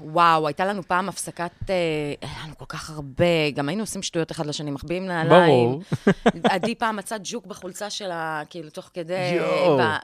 וואו, 0.00 0.46
הייתה 0.46 0.64
לנו 0.64 0.82
פעם 0.82 1.08
הפסקת, 1.08 1.50
אה, 1.70 1.74
היה 2.20 2.44
לנו 2.44 2.58
כל 2.58 2.64
כך 2.68 2.90
הרבה, 2.90 3.50
גם 3.54 3.68
היינו 3.68 3.82
עושים 3.82 4.02
שטויות 4.02 4.32
אחד 4.32 4.46
לשני, 4.46 4.70
מחביאים 4.70 5.06
נעליים. 5.06 5.46
ברור. 5.46 5.82
עדי 6.44 6.74
פעם 6.74 6.96
מצא 6.96 7.16
ג'וק 7.22 7.46
בחולצה 7.46 7.90
שלה, 7.90 8.42
כאילו, 8.50 8.70
תוך 8.70 8.90
כדי... 8.94 9.34
יואו. 9.36 9.78
ב- 9.78 9.98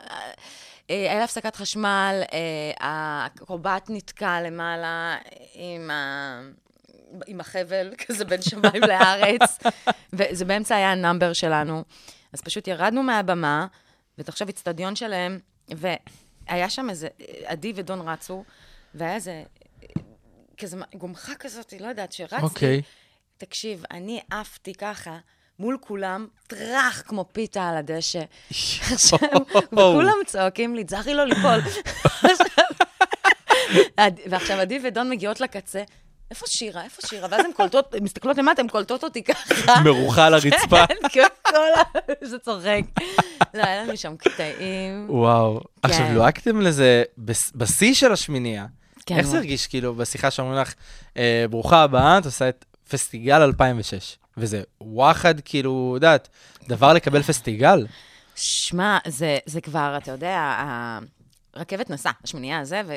אה, 0.91 0.97
היה 1.11 1.19
לה 1.19 1.25
הפסקת 1.25 1.57
חשמל, 1.57 2.23
אה, 2.33 2.73
הקרובט 3.27 3.87
נתקע 3.89 4.41
למעלה 4.43 5.17
עם 5.55 5.91
ה... 5.91 6.41
עם 7.27 7.41
החבל, 7.41 7.95
כזה 8.07 8.25
בין 8.25 8.43
שמיים 8.43 8.83
לארץ, 8.83 9.59
וזה 10.13 10.45
באמצע 10.45 10.77
היה 10.77 10.93
ה 10.93 10.98
number 10.98 11.33
שלנו. 11.33 11.85
אז 12.33 12.41
פשוט 12.41 12.69
ירדנו 12.69 13.03
מהבמה, 13.03 13.67
ותחשוב, 14.19 14.49
אצטדיון 14.49 14.97
שלם, 14.97 15.39
והיה 15.69 16.71
שם 16.71 16.91
איזה, 16.91 17.09
עדי 17.45 17.73
ודון 17.77 18.09
רצו, 18.09 18.45
והיה 18.95 19.15
איזה, 19.15 19.43
כזה 20.59 20.77
גומחה 20.95 21.35
כזאת, 21.35 21.75
לא 21.81 21.87
יודעת, 21.87 22.13
שרצתי. 22.13 22.43
אוקיי. 22.43 22.83
תקשיב, 23.37 23.85
אני 23.91 24.21
עפתי 24.31 24.75
ככה. 24.75 25.19
מול 25.59 25.79
כולם, 25.81 26.27
טראח 26.47 27.03
כמו 27.07 27.25
פיתה 27.33 27.69
על 27.69 27.77
הדשא. 27.77 28.23
עכשיו, 28.93 29.19
וכולם 29.73 30.17
צועקים 30.27 30.75
לי, 30.75 30.85
תזכרי 30.85 31.15
לא 31.15 31.25
ליפול. 31.25 31.61
ועכשיו 34.31 34.61
עדי 34.61 34.81
ודון 34.85 35.11
מגיעות 35.11 35.41
לקצה, 35.41 35.83
איפה 36.31 36.47
שירה? 36.49 36.85
איפה 36.85 37.07
שירה? 37.07 37.29
ואז 37.31 37.45
הן 37.45 37.53
קולטות, 37.53 37.95
הן 37.95 38.03
מסתכלות 38.05 38.39
למטה, 38.39 38.63
הן 38.63 38.69
קולטות 38.69 39.05
אותי 39.05 39.23
ככה. 39.23 39.81
מרוחה 39.85 40.27
על 40.27 40.35
הרצפה. 40.35 40.87
כן, 41.13 41.27
כל 41.43 41.57
ה... 41.57 41.83
זה 42.31 42.39
צוחק. 42.39 42.81
לא, 43.55 43.63
היה 43.63 43.83
לנו 43.83 43.97
שם 43.97 44.17
קטעים. 44.17 45.07
וואו. 45.11 45.61
עכשיו, 45.83 45.99
כן. 46.07 46.15
לוהקתם 46.15 46.61
לזה 46.61 47.03
בס- 47.19 47.53
בשיא 47.55 47.95
של 47.95 48.13
השמינייה. 48.13 48.67
כן, 49.07 49.19
איך 49.19 49.27
זה. 49.27 49.37
הרגיש, 49.37 49.67
כאילו, 49.67 49.95
בשיחה 49.95 50.31
שאומרים 50.31 50.59
לך, 50.59 50.75
אה, 51.17 51.45
ברוכה 51.51 51.83
הבאה, 51.83 52.19
את 52.19 52.25
עושה 52.27 52.49
את 52.49 52.65
פסטיגל 52.89 53.41
2006. 53.43 54.19
וזה 54.37 54.63
וואחד, 54.81 55.35
כאילו, 55.45 55.93
יודעת, 55.95 56.29
דבר 56.69 56.93
לקבל 56.93 57.23
פסטיגל. 57.23 57.87
שמע, 58.37 58.99
זה, 59.07 59.39
זה 59.47 59.61
כבר, 59.61 59.95
אתה 59.97 60.11
יודע, 60.11 60.55
הרכבת 61.55 61.91
נסעה, 61.91 62.13
השמינייה 62.25 62.61
הזה, 62.61 62.83
ו... 62.87 62.95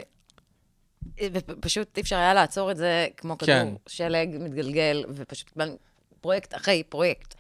ופשוט 1.34 1.98
אי 1.98 2.02
אפשר 2.02 2.16
היה 2.16 2.34
לעצור 2.34 2.72
את 2.72 2.78
זה 2.78 3.08
כמו 3.18 3.38
כדור 3.38 3.56
כן. 3.56 3.68
שלג 3.88 4.30
מתגלגל, 4.40 5.06
ופשוט 5.10 5.52
פרויקט 6.22 6.56
אחרי 6.56 6.84
פרויקט. 6.84 7.36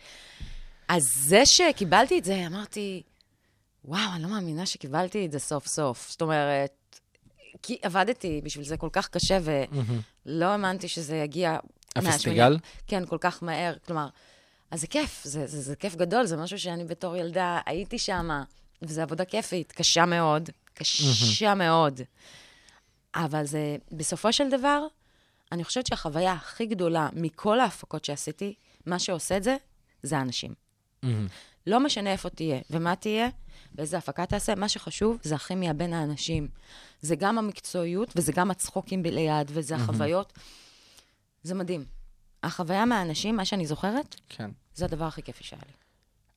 אז 0.88 1.03
זה 1.15 1.45
שקיבלתי 1.45 2.19
את 2.19 2.23
זה, 2.23 2.43
אמרתי, 2.47 3.03
וואו, 3.86 4.13
אני 4.13 4.23
לא 4.23 4.30
מאמינה 4.30 4.65
שקיבלתי 4.65 5.25
את 5.25 5.32
זה 5.32 5.39
סוף 5.39 5.67
סוף. 5.67 6.10
זאת 6.12 6.21
אומרת, 6.21 6.99
כי 7.62 7.77
עבדתי 7.82 8.41
בשביל 8.43 8.65
זה 8.65 8.77
כל 8.77 8.89
כך 8.91 9.10
קשה, 9.10 9.39
ולא 10.25 10.45
האמנתי 10.45 10.88
שזה 10.88 11.15
יגיע... 11.15 11.58
הפסטיגל? 11.95 12.58
כן, 12.88 13.06
כל 13.06 13.17
כך 13.21 13.43
מהר. 13.43 13.73
כלומר, 13.86 14.08
אז 14.71 14.82
זה 14.82 14.88
כיף, 14.88 15.21
זה, 15.23 15.47
זה, 15.47 15.62
זה 15.62 15.75
כיף 15.75 15.95
גדול, 15.95 16.25
זה 16.25 16.38
משהו 16.38 16.60
שאני 16.60 16.86
בתור 16.86 17.15
ילדה 17.15 17.60
הייתי 17.65 17.99
שם, 17.99 18.30
וזו 18.82 19.01
עבודה 19.01 19.25
כיפית, 19.25 19.71
קשה 19.71 20.06
מאוד, 20.06 20.49
קשה 20.73 21.56
מאוד. 21.56 22.01
אבל 23.25 23.45
זה, 23.45 23.77
בסופו 23.91 24.34
של 24.34 24.49
דבר, 24.49 24.88
אני 25.51 25.63
חושבת 25.63 25.88
שהחוויה 25.88 26.34
הכי 26.34 26.65
גדולה 26.65 27.10
מכל 27.13 27.60
ההפקות 27.60 28.06
שעשיתי, 28.06 28.53
מה 28.86 28.99
שעושה 28.99 29.38
את 29.38 29.43
זה, 29.43 29.58
זה 30.03 30.17
האנשים. 30.17 30.53
לא 31.67 31.80
משנה 31.80 32.12
איפה 32.12 32.30
תהיה 32.30 32.60
ומה 32.69 32.95
תהיה, 32.95 33.30
ואיזה 33.75 33.97
הפקה 33.97 34.25
תעשה, 34.25 34.56
מה 34.56 34.69
שחשוב 34.69 35.17
זה 35.23 35.36
הכימיה 35.36 35.73
בין 35.73 35.93
האנשים. 35.93 36.47
זה 37.01 37.15
גם 37.15 37.38
המקצועיות 37.38 38.13
וזה 38.15 38.32
גם 38.32 38.51
הצחוקים 38.51 39.03
ליד, 39.03 39.47
וזה 39.53 39.75
החוויות. 39.75 40.34
זה 41.43 41.56
מדהים. 41.56 41.86
החוויה 42.43 42.86
מהאנשים, 42.86 43.36
מה 43.36 43.45
שאני 43.45 43.65
זוכרת, 43.65 44.15
כן. 44.30 44.51
זה 44.75 44.86
הדבר 44.86 45.06
הכי 45.06 45.23
כיפי 45.23 45.43
שהיה 45.43 45.62
לי. 45.65 45.73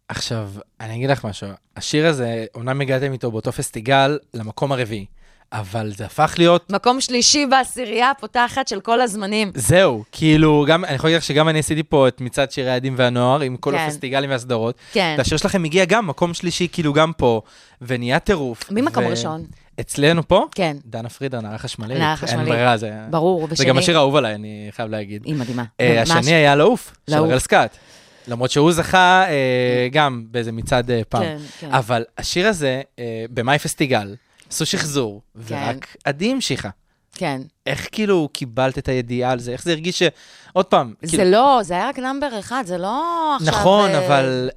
עכשיו, 0.08 0.52
אני 0.80 0.96
אגיד 0.96 1.10
לך 1.10 1.24
משהו. 1.24 1.48
השיר 1.76 2.06
הזה, 2.06 2.46
אומנם 2.54 2.80
הגעתם 2.80 3.12
איתו 3.12 3.30
באותו 3.30 3.52
פסטיגל 3.52 4.18
למקום 4.34 4.72
הרביעי, 4.72 5.06
אבל 5.52 5.92
זה 5.96 6.04
הפך 6.04 6.34
להיות... 6.38 6.70
מקום 6.70 7.00
שלישי 7.00 7.46
בעשירייה 7.46 8.10
הפותחת 8.10 8.68
של 8.68 8.80
כל 8.80 9.00
הזמנים. 9.00 9.52
זהו, 9.54 10.04
כאילו, 10.12 10.64
גם, 10.68 10.84
אני 10.84 10.94
יכול 10.94 11.10
להגיד 11.10 11.16
לך 11.16 11.24
שגם 11.24 11.48
אני 11.48 11.58
עשיתי 11.58 11.82
פה 11.82 12.08
את 12.08 12.20
מצעד 12.20 12.50
שירי 12.50 12.70
הילדים 12.70 12.94
והנוער, 12.96 13.40
עם 13.40 13.56
כל 13.56 13.72
כן. 13.72 13.78
הפסטיגלים 13.78 14.30
והסדרות. 14.30 14.74
כן. 14.92 15.14
והשיר 15.18 15.38
שלכם 15.38 15.64
הגיע 15.64 15.84
גם 15.84 16.06
מקום 16.06 16.34
שלישי, 16.34 16.68
כאילו, 16.72 16.92
גם 16.92 17.12
פה, 17.16 17.40
ונהיה 17.82 18.18
טירוף. 18.18 18.70
מי 18.70 18.80
מקום 18.80 19.04
ו- 19.04 19.08
ראשון? 19.08 19.44
אצלנו 19.80 20.28
פה? 20.28 20.46
כן. 20.54 20.76
דנה 20.86 21.08
פרידה, 21.08 21.40
נערה 21.40 21.58
חשמלית. 21.58 21.98
נערה 21.98 22.10
אין 22.10 22.16
חשמלית. 22.16 22.48
ברירה, 22.48 22.76
זה... 22.76 22.92
ברור, 23.10 23.46
זה 23.46 23.54
ושני... 23.54 23.66
גם 23.66 23.78
השיר 23.78 23.96
האהוב 23.96 24.16
עליי, 24.16 24.34
אני 24.34 24.68
חייב 24.70 24.90
להגיד. 24.90 25.24
היא 25.24 25.34
מדהימה. 25.34 25.64
אה. 25.80 26.02
השני 26.02 26.34
היה 26.34 26.56
לעוף, 26.56 26.92
של. 27.10 27.16
אראל 27.16 27.38
סקאט. 27.38 27.76
למרות 28.28 28.50
שהוא 28.50 28.72
זכה 28.72 29.24
אה, 29.28 29.88
גם 29.92 30.24
באיזה 30.30 30.52
מצעד 30.52 30.90
אה, 30.90 31.00
פעם. 31.08 31.22
כן, 31.22 31.36
כן. 31.60 31.72
אבל 31.72 32.04
השיר 32.18 32.48
הזה, 32.48 32.82
אה, 32.98 33.24
במאי 33.30 33.58
פסטיגל, 33.58 34.14
עשו 34.50 34.66
שחזור, 34.66 35.22
כן. 35.48 35.54
ורק 35.54 35.96
עדי 36.04 36.32
המשיכה. 36.32 36.68
כן. 37.14 37.42
איך 37.66 37.88
כאילו 37.92 38.28
קיבלת 38.32 38.78
את 38.78 38.88
הידיעה 38.88 39.32
על 39.32 39.38
זה? 39.38 39.52
איך 39.52 39.64
זה 39.64 39.70
הרגיש 39.70 39.98
ש... 39.98 40.02
עוד 40.52 40.66
פעם, 40.66 40.94
זה 41.02 41.16
כאילו... 41.16 41.30
לא, 41.30 41.60
זה 41.62 41.74
היה 41.74 41.88
רק 41.88 41.98
נאמבר 41.98 42.38
אחד, 42.38 42.64
זה 42.66 42.78
לא 42.78 43.36
עכשיו... 43.36 43.54
נכון, 43.54 43.90
אה, 43.90 44.06
אבל... 44.06 44.50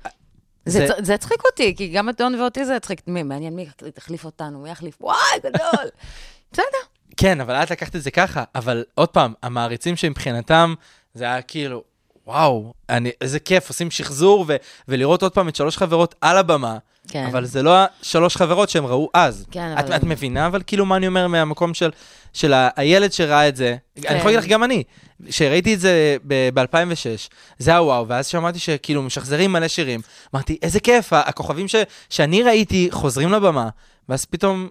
זה, 0.66 0.88
זה... 0.88 0.94
זה 1.00 1.14
הצחיק 1.14 1.42
אותי, 1.46 1.76
כי 1.78 1.88
גם 1.88 2.10
את 2.10 2.18
דון 2.18 2.36
ואותי 2.36 2.66
זה 2.66 2.76
הצחיק. 2.76 3.02
מי, 3.08 3.24
מעניין 3.24 3.56
מי 3.56 3.68
תחליף 3.94 4.26
אותנו, 4.26 4.60
מי 4.60 4.70
יחליף? 4.70 4.98
וואי, 5.02 5.40
גדול. 5.40 5.86
בסדר. 6.52 6.84
כן, 7.18 7.42
אבל 7.42 7.54
את 7.56 7.72
לקחת 7.72 7.96
את 7.96 8.02
זה 8.02 8.12
ככה. 8.12 8.44
אבל 8.56 8.84
עוד 8.96 9.10
פעם, 9.10 9.34
המעריצים 9.44 9.96
שמבחינתם, 9.96 10.74
זה 11.14 11.24
היה 11.24 11.42
כאילו, 11.42 11.84
וואו, 12.28 12.74
אני, 12.90 13.12
איזה 13.22 13.40
כיף, 13.40 13.68
עושים 13.68 13.92
שחזור, 13.92 14.46
ו, 14.48 14.56
ולראות 14.88 15.24
עוד 15.24 15.34
פעם 15.34 15.48
את 15.48 15.56
שלוש 15.56 15.78
חברות 15.78 16.16
על 16.22 16.38
הבמה. 16.38 16.78
כן. 17.08 17.26
אבל 17.26 17.46
זה 17.46 17.64
לא 17.64 17.76
השלוש 18.02 18.36
חברות 18.38 18.70
שהם 18.70 18.86
ראו 18.86 19.10
אז. 19.14 19.46
כן, 19.52 19.76
את, 19.80 19.86
אבל- 19.86 19.96
את 19.96 20.04
מבינה, 20.04 20.48
אבל 20.48 20.62
כאילו 20.68 20.86
מה 20.86 20.96
אני 20.98 21.08
אומר 21.08 21.28
מהמקום 21.28 21.74
של, 21.74 21.90
של 22.34 22.54
ה- 22.54 22.70
הילד 22.76 23.12
שראה 23.14 23.48
את 23.48 23.56
זה. 23.56 23.76
כן. 24.02 24.08
אני 24.10 24.18
יכול 24.20 24.32
להגיד 24.32 24.44
לך, 24.44 24.50
גם 24.50 24.64
אני, 24.64 24.84
כשראיתי 25.30 25.74
את 25.74 25.80
זה 25.80 26.18
ב-2006, 26.28 27.30
זה 27.60 27.72
היה 27.72 27.82
וואו, 27.82 28.08
ואז 28.08 28.28
שמעתי 28.28 28.60
שכאילו 28.60 29.02
משחזרים 29.04 29.52
מלא 29.54 29.68
שירים. 29.68 30.00
אמרתי, 30.36 30.58
איזה 30.62 30.80
כיף, 30.80 31.14
הכוכבים 31.14 31.68
ש, 31.68 31.76
שאני 32.10 32.44
ראיתי 32.44 32.88
חוזרים 32.92 33.32
לבמה, 33.32 33.70
ואז 34.10 34.26
פתאום, 34.26 34.70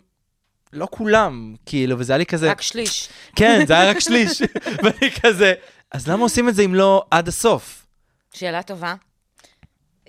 לא 0.73 0.89
כולם, 0.91 1.55
כאילו, 1.67 1.99
וזה 1.99 2.13
היה 2.13 2.19
לי 2.19 2.27
כזה, 2.27 2.51
רק 2.51 2.63
שליש. 2.63 3.09
כן, 3.37 3.65
זה 3.67 3.75
היה 3.75 3.91
רק 3.91 3.99
שליש. 4.09 4.43
ואני 4.83 5.11
כזה, 5.23 5.53
אז 5.93 6.09
למה 6.09 6.23
עושים 6.23 6.49
את 6.49 6.55
זה 6.55 6.63
אם 6.63 6.75
לא 6.75 7.05
עד 7.11 7.29
הסוף? 7.29 7.87
שאלה 8.35 8.63
טובה. 8.63 8.95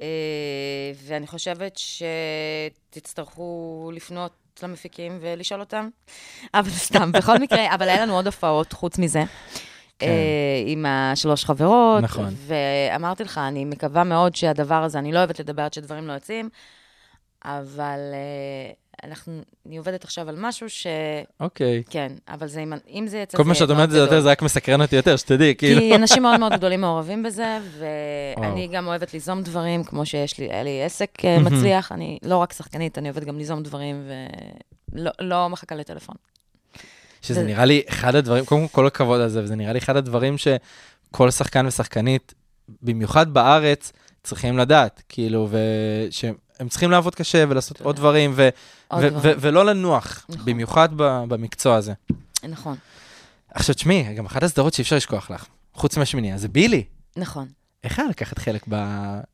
אה, 0.04 0.92
ואני 1.04 1.28
חושבת 1.28 1.80
שתצטרכו 2.90 3.92
לפנות 3.94 4.32
למפיקים 4.64 5.18
ולשאול 5.22 5.60
אותם. 5.60 5.90
אבל 6.54 6.70
סתם, 6.88 7.12
בכל 7.12 7.38
מקרה, 7.38 7.76
אבל 7.76 7.90
היה 7.90 8.02
לנו 8.02 8.16
עוד 8.16 8.26
הופעות 8.26 8.74
חוץ 8.74 8.98
מזה. 8.98 9.24
כן. 10.00 10.08
אה, 10.08 10.64
עם 10.66 10.86
השלוש 10.86 11.46
חברות. 11.46 12.04
נכון. 12.04 12.34
ואמרתי 12.38 13.24
לך, 13.24 13.38
אני 13.38 13.66
מקווה 13.66 14.04
מאוד 14.04 14.36
שהדבר 14.36 14.84
הזה, 14.84 15.00
אני 15.00 15.12
לא 15.12 15.18
אוהבת 15.18 15.40
לדבר 15.40 15.62
עד 15.62 15.74
שדברים 15.74 16.08
לא 16.08 16.14
יוצאים, 16.14 16.50
אבל 17.46 18.00
אה, 18.14 18.72
אנחנו, 19.04 19.34
אני 19.66 19.78
עובדת 19.78 20.04
עכשיו 20.04 20.30
על 20.30 20.36
משהו 20.40 20.70
ש... 20.70 20.88
אוקיי. 21.40 21.84
כן, 21.90 22.12
אבל 22.28 22.48
זה, 22.48 22.60
אם- 22.64 22.74
אם 22.90 23.08
זה 23.08 23.18
יצא, 23.18 23.38
כל 23.38 23.44
מה 23.44 23.56
שאת 23.56 23.70
אומרת 23.70 23.92
זה 23.92 23.98
יותר. 23.98 24.22
זה 24.22 24.32
רק 24.32 24.42
מסקרן 24.42 24.82
אותי 24.82 24.96
יותר, 24.96 25.16
שתדעי, 25.16 25.56
כאילו. 25.58 25.80
כי 25.82 25.96
אנשים 26.02 26.24
מאוד 26.24 26.40
מאוד 26.40 26.54
גדולים 26.54 26.82
מעורבים 26.82 27.24
בזה, 27.24 27.58
ואני. 27.80 28.68
גם 28.68 28.88
אוהבת 28.88 29.14
ליזום 29.14 29.42
דברים, 29.42 29.84
כמו 29.84 30.06
שיש 30.06 30.40
לי, 30.40 30.46
היה 30.52 30.64
לי 30.64 30.84
עסק 30.84 31.10
אה, 31.26 31.40
מצליח, 31.40 31.92
אני 31.92 32.18
לא 32.24 32.38
רק 32.38 32.54
שחקנית, 32.54 32.98
אני 32.98 33.10
אוהבת 33.10 33.24
גם 33.24 33.38
ליזום 33.38 33.64
דברים, 33.64 34.04
ולא 34.94 35.12
לא 35.20 35.50
מחכה 35.50 35.76
לטלפון. 35.76 36.16
שזה 37.22 37.34
זה- 37.34 37.44
נראה 37.46 37.66
לי 37.66 37.82
אחד 37.90 38.16
הדברים, 38.16 38.46
קודם 38.46 38.68
כל 38.68 38.74
כל 38.76 38.88
הכבוד 38.88 39.22
על 39.22 39.30
זה, 39.30 39.44
וזה 39.44 39.56
נראה 39.56 39.74
לי 39.74 39.80
אחד 39.80 39.96
הדברים 39.96 40.36
שכל 40.38 41.32
שחקן 41.32 41.66
ושחקנית, 41.66 42.34
במיוחד 42.82 43.34
בארץ, 43.34 43.92
צריכים 44.24 44.58
לדעת, 44.58 45.02
כאילו, 45.10 45.48
ושהם 46.64 46.70
צריכים 46.70 46.92
לעבוד 46.92 47.16
קשה 47.16 47.44
ולעשות 47.50 47.82
עוד 47.82 47.96
דברים, 47.96 48.32
ו- 48.36 48.50
עוד 48.88 49.04
ו- 49.04 49.10
דברים. 49.10 49.38
ו- 49.38 49.42
ולא 49.42 49.66
לנוח, 49.66 50.26
נכון. 50.30 50.46
במיוחד 50.46 50.90
ב- 50.96 51.24
במקצוע 51.28 51.76
הזה. 51.76 51.94
נכון, 52.50 52.76
עכשיו, 53.54 53.76
תשמעי, 53.76 54.14
גם 54.14 54.26
אחת 54.26 54.44
הסדרות 54.44 54.74
שאי 54.74 54.82
אפשר 54.82 54.96
לשכוח 54.96 55.32
לך, 55.32 55.46
חוץ 55.74 55.98
מהשמינייה, 55.98 56.38
זה 56.38 56.48
בילי. 56.48 56.84
נכון. 57.18 57.48
איך 57.84 58.00
היה 58.00 58.08
לקחת 58.08 58.38
חלק 58.38 58.66
ב... 58.70 58.76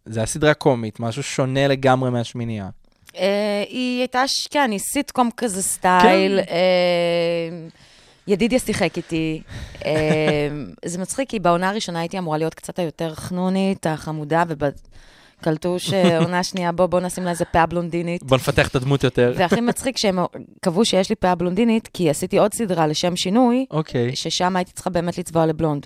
זה 0.06 0.20
היה 0.20 0.28
סדרה 0.28 0.54
קומית, 0.54 1.00
משהו 1.00 1.24
שונה 1.24 1.68
לגמרי 1.68 2.10
מהשמינייה. 2.10 2.70
אה, 3.16 3.64
היא 3.70 4.00
הייתה, 4.00 4.24
כן, 4.52 4.72
היא 4.72 4.80
סיטקום 4.80 5.30
כזה 5.38 5.64
סטייל. 5.64 6.40
כן. 6.42 6.54
אה, 6.54 7.68
ידידיה 8.28 8.60
שיחק 8.60 8.98
איתי. 8.98 9.42
אה, 9.86 9.92
זה 10.86 10.98
מצחיק, 10.98 11.30
כי 11.30 11.40
בעונה 11.40 11.70
הראשונה 11.70 12.00
הייתי 12.00 12.18
אמורה 12.18 12.38
להיות 12.38 12.54
קצת 12.54 12.80
היותר 12.80 13.16
חנונית, 13.16 13.86
החמודה, 13.88 14.44
וקלטו 15.40 15.80
שעונה 15.80 16.44
שנייה, 16.44 16.72
בוא, 16.72 16.86
בוא 16.86 17.00
נשים 17.00 17.24
לה 17.24 17.30
איזה 17.30 17.46
פאה 17.46 17.66
בלונדינית. 17.66 18.24
בוא 18.24 18.38
נפתח 18.38 18.68
את 18.68 18.76
הדמות 18.76 19.04
יותר. 19.04 19.34
והכי 19.38 19.62
מצחיק 19.62 19.98
שהם 19.98 20.20
קבעו 20.62 20.86
שיש 20.86 21.10
לי 21.10 21.16
פאה 21.16 21.36
בלונדינית, 21.36 21.90
כי 21.94 22.10
עשיתי 22.10 22.38
עוד 22.38 22.54
סדרה 22.54 22.88
לשם 22.88 23.16
שינוי, 23.16 23.66
אוקיי. 23.72 24.16
ששם 24.16 24.56
הייתי 24.56 24.72
צריכה 24.72 24.90
באמת 24.90 25.18
לצבוע 25.18 25.46
לבלונד. 25.46 25.86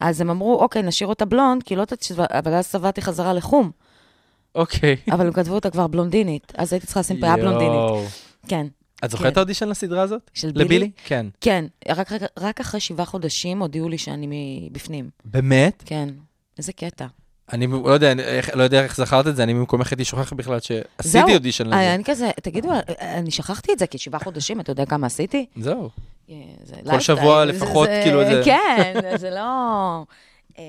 אז 0.00 0.20
הם 0.20 0.30
אמרו, 0.30 0.60
אוקיי, 0.60 0.82
נשאיר 0.82 1.08
אותה 1.08 1.24
בלונד, 1.24 1.62
כי 1.62 1.76
לא 1.76 1.84
תצבע, 1.84 2.24
אבל 2.30 2.54
אז 2.54 2.68
צבעתי 2.68 3.02
חזרה 3.02 3.32
לחום, 3.32 3.70
אוקיי. 4.54 4.96
אבל 5.10 5.26
הם 5.26 5.32
כתבו 5.32 5.54
אותה 5.54 5.70
כבר 5.70 5.86
בלונדינית, 5.86 6.52
אז 6.56 6.72
הייתי 6.72 6.86
צריכה 6.86 7.00
לשים 7.00 7.20
פאה 7.20 7.36
בלונדינית. 7.36 8.10
כן. 8.48 8.66
את 9.04 9.10
זוכרת 9.10 9.26
את 9.26 9.34
כן. 9.34 9.38
האודישן 9.40 9.68
לסדרה 9.68 10.02
הזאת? 10.02 10.30
של 10.34 10.52
בילי? 10.52 10.64
לבילי? 10.64 10.90
כן. 11.04 11.26
כן, 11.40 11.64
רק, 11.88 12.12
רק, 12.12 12.22
רק 12.38 12.60
אחרי 12.60 12.80
שבעה 12.80 13.06
חודשים 13.06 13.62
הודיעו 13.62 13.88
לי 13.88 13.98
שאני 13.98 14.26
מבפנים. 14.70 15.10
באמת? 15.24 15.82
כן, 15.86 16.08
איזה 16.58 16.72
קטע. 16.72 17.06
אני 17.52 17.66
לא 17.84 17.90
יודע, 17.90 18.12
אני- 18.12 18.22
איך- 18.22 18.50
לא 18.54 18.62
יודע 18.62 18.82
איך 18.84 18.96
זכרת 18.96 19.26
את 19.26 19.36
זה, 19.36 19.42
אני 19.42 19.54
במקומך 19.54 19.90
הייתי 19.92 20.04
שוכח 20.04 20.32
בכלל. 20.32 20.58
שעשיתי 20.60 21.34
אודישן 21.34 21.66
לזה. 21.66 21.74
אה, 21.76 21.94
אני 21.94 22.04
כזה, 22.04 22.30
תגידו, 22.42 22.68
אני 23.00 23.30
שכחתי 23.30 23.72
את 23.72 23.78
זה, 23.78 23.86
כי 23.86 23.98
שבעה 23.98 24.20
חודשים, 24.20 24.60
אתה 24.60 24.72
יודע 24.72 24.86
כמה 24.86 25.06
עשיתי? 25.06 25.46
זהו. 25.56 25.90
אה, 26.30 26.34
כל 26.90 27.00
שבוע 27.00 27.44
לפחות, 27.44 27.88
כאילו, 28.04 28.24
זה- 28.24 28.42
כן, 28.44 28.94
זה 29.22 29.30
לא... 29.30 29.42
אה, 30.58 30.64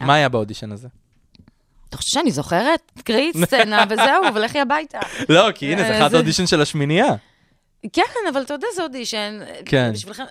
מה 0.00 0.14
היה 0.14 0.28
באודישן 0.28 0.72
הזה? 0.72 0.88
אתה 1.88 1.96
חושב 1.96 2.10
שאני 2.10 2.30
זוכרת? 2.30 2.80
תקראי 2.98 3.32
סצנה 3.44 3.84
וזהו, 3.90 4.34
ולכי 4.34 4.60
הביתה. 4.60 4.98
לא, 5.28 5.52
כי 5.54 5.72
הנה, 5.72 5.82
אה, 6.02 6.08
זה- 6.08 6.16
האודישן 6.16 6.46
של 6.46 6.60
השמינייה. 6.62 7.08
כן, 7.92 8.02
אבל 8.32 8.42
אתה 8.42 8.54
יודע, 8.54 8.66
זה 8.76 8.82
אודישן. 8.82 9.38
כן. 9.64 9.90
בשבילכם, 9.94 10.24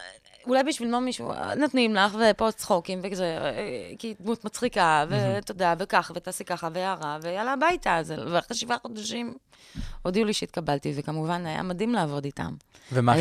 אולי 0.48 0.64
בשביל 0.64 0.92
מה 0.92 1.00
מישהו, 1.00 1.32
נותנים 1.58 1.96
לך, 1.96 2.16
ופה 2.32 2.52
צחוקים, 2.52 3.00
וכזה, 3.04 3.38
אה, 3.42 3.52
כי 4.00 4.14
דמות 4.20 4.46
מצחיקה, 4.46 5.06
ואתה 5.10 5.52
יודע, 5.52 5.74
וכך, 5.80 6.12
ותעשי 6.16 6.44
ככה, 6.44 6.70
והערה, 6.74 7.18
ויאללה 7.22 7.54
הביתה. 7.54 7.98
אז- 7.98 8.14
ואחרי 8.32 8.58
שבעה 8.58 8.78
חודשים 8.82 9.34
הודיעו 10.02 10.26
לי 10.26 10.34
שהתקבלתי, 10.34 10.94
וכמובן, 10.96 11.46
היה 11.46 11.64
מדהים 11.64 11.94
לעבוד 11.94 12.26
איתם. 12.26 12.54
ומה 12.92 13.14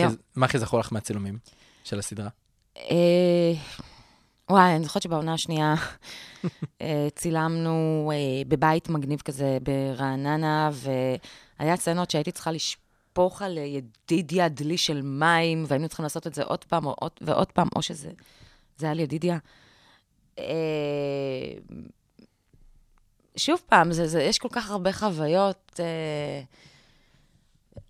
הכי- 0.47 0.59
זכור 0.59 0.81
לך 0.81 0.93
מהצילומים 0.93 1.39
של 1.85 1.99
הסדרה? 1.99 2.29
אה, 2.77 3.53
וואי, 4.51 4.77
אני 4.77 4.85
זוכרת 4.85 5.03
שבעונה 5.03 5.35
השנייה 5.35 5.75
אה, 6.83 7.09
צילמנו 7.17 8.13
בבית 8.49 8.89
מגניב 8.89 9.21
כזה 9.21 9.59
ברעננה, 9.63 10.71
והיה 11.61 11.77
סצנות 11.77 12.11
שהייתי 12.11 12.33
צריכה 12.33 12.53
לשפוך 13.15 13.43
על 13.43 13.59
ידידיה 13.59 14.49
דלי 14.49 14.79
של 14.79 15.03
מים, 15.03 15.65
והיינו 15.69 15.89
צריכים 15.89 16.03
לעשות 16.03 16.27
את 16.27 16.35
זה 16.35 16.43
עוד 16.43 16.65
פעם 16.65 16.87
או 16.87 16.95
עוד, 17.01 17.11
ועוד 17.21 17.53
פעם, 17.53 17.69
או 17.77 17.83
שזה 17.83 18.11
זה 18.77 18.87
היה 18.87 18.95
לידידיה. 18.95 19.39
אה, 20.39 20.45
שוב 23.37 23.63
פעם, 23.69 23.93
זה, 23.93 24.07
זה, 24.07 24.23
יש 24.23 24.39
כל 24.39 24.49
כך 24.53 24.71
הרבה 24.71 24.93
חוויות. 24.93 25.81
אה, 25.81 26.43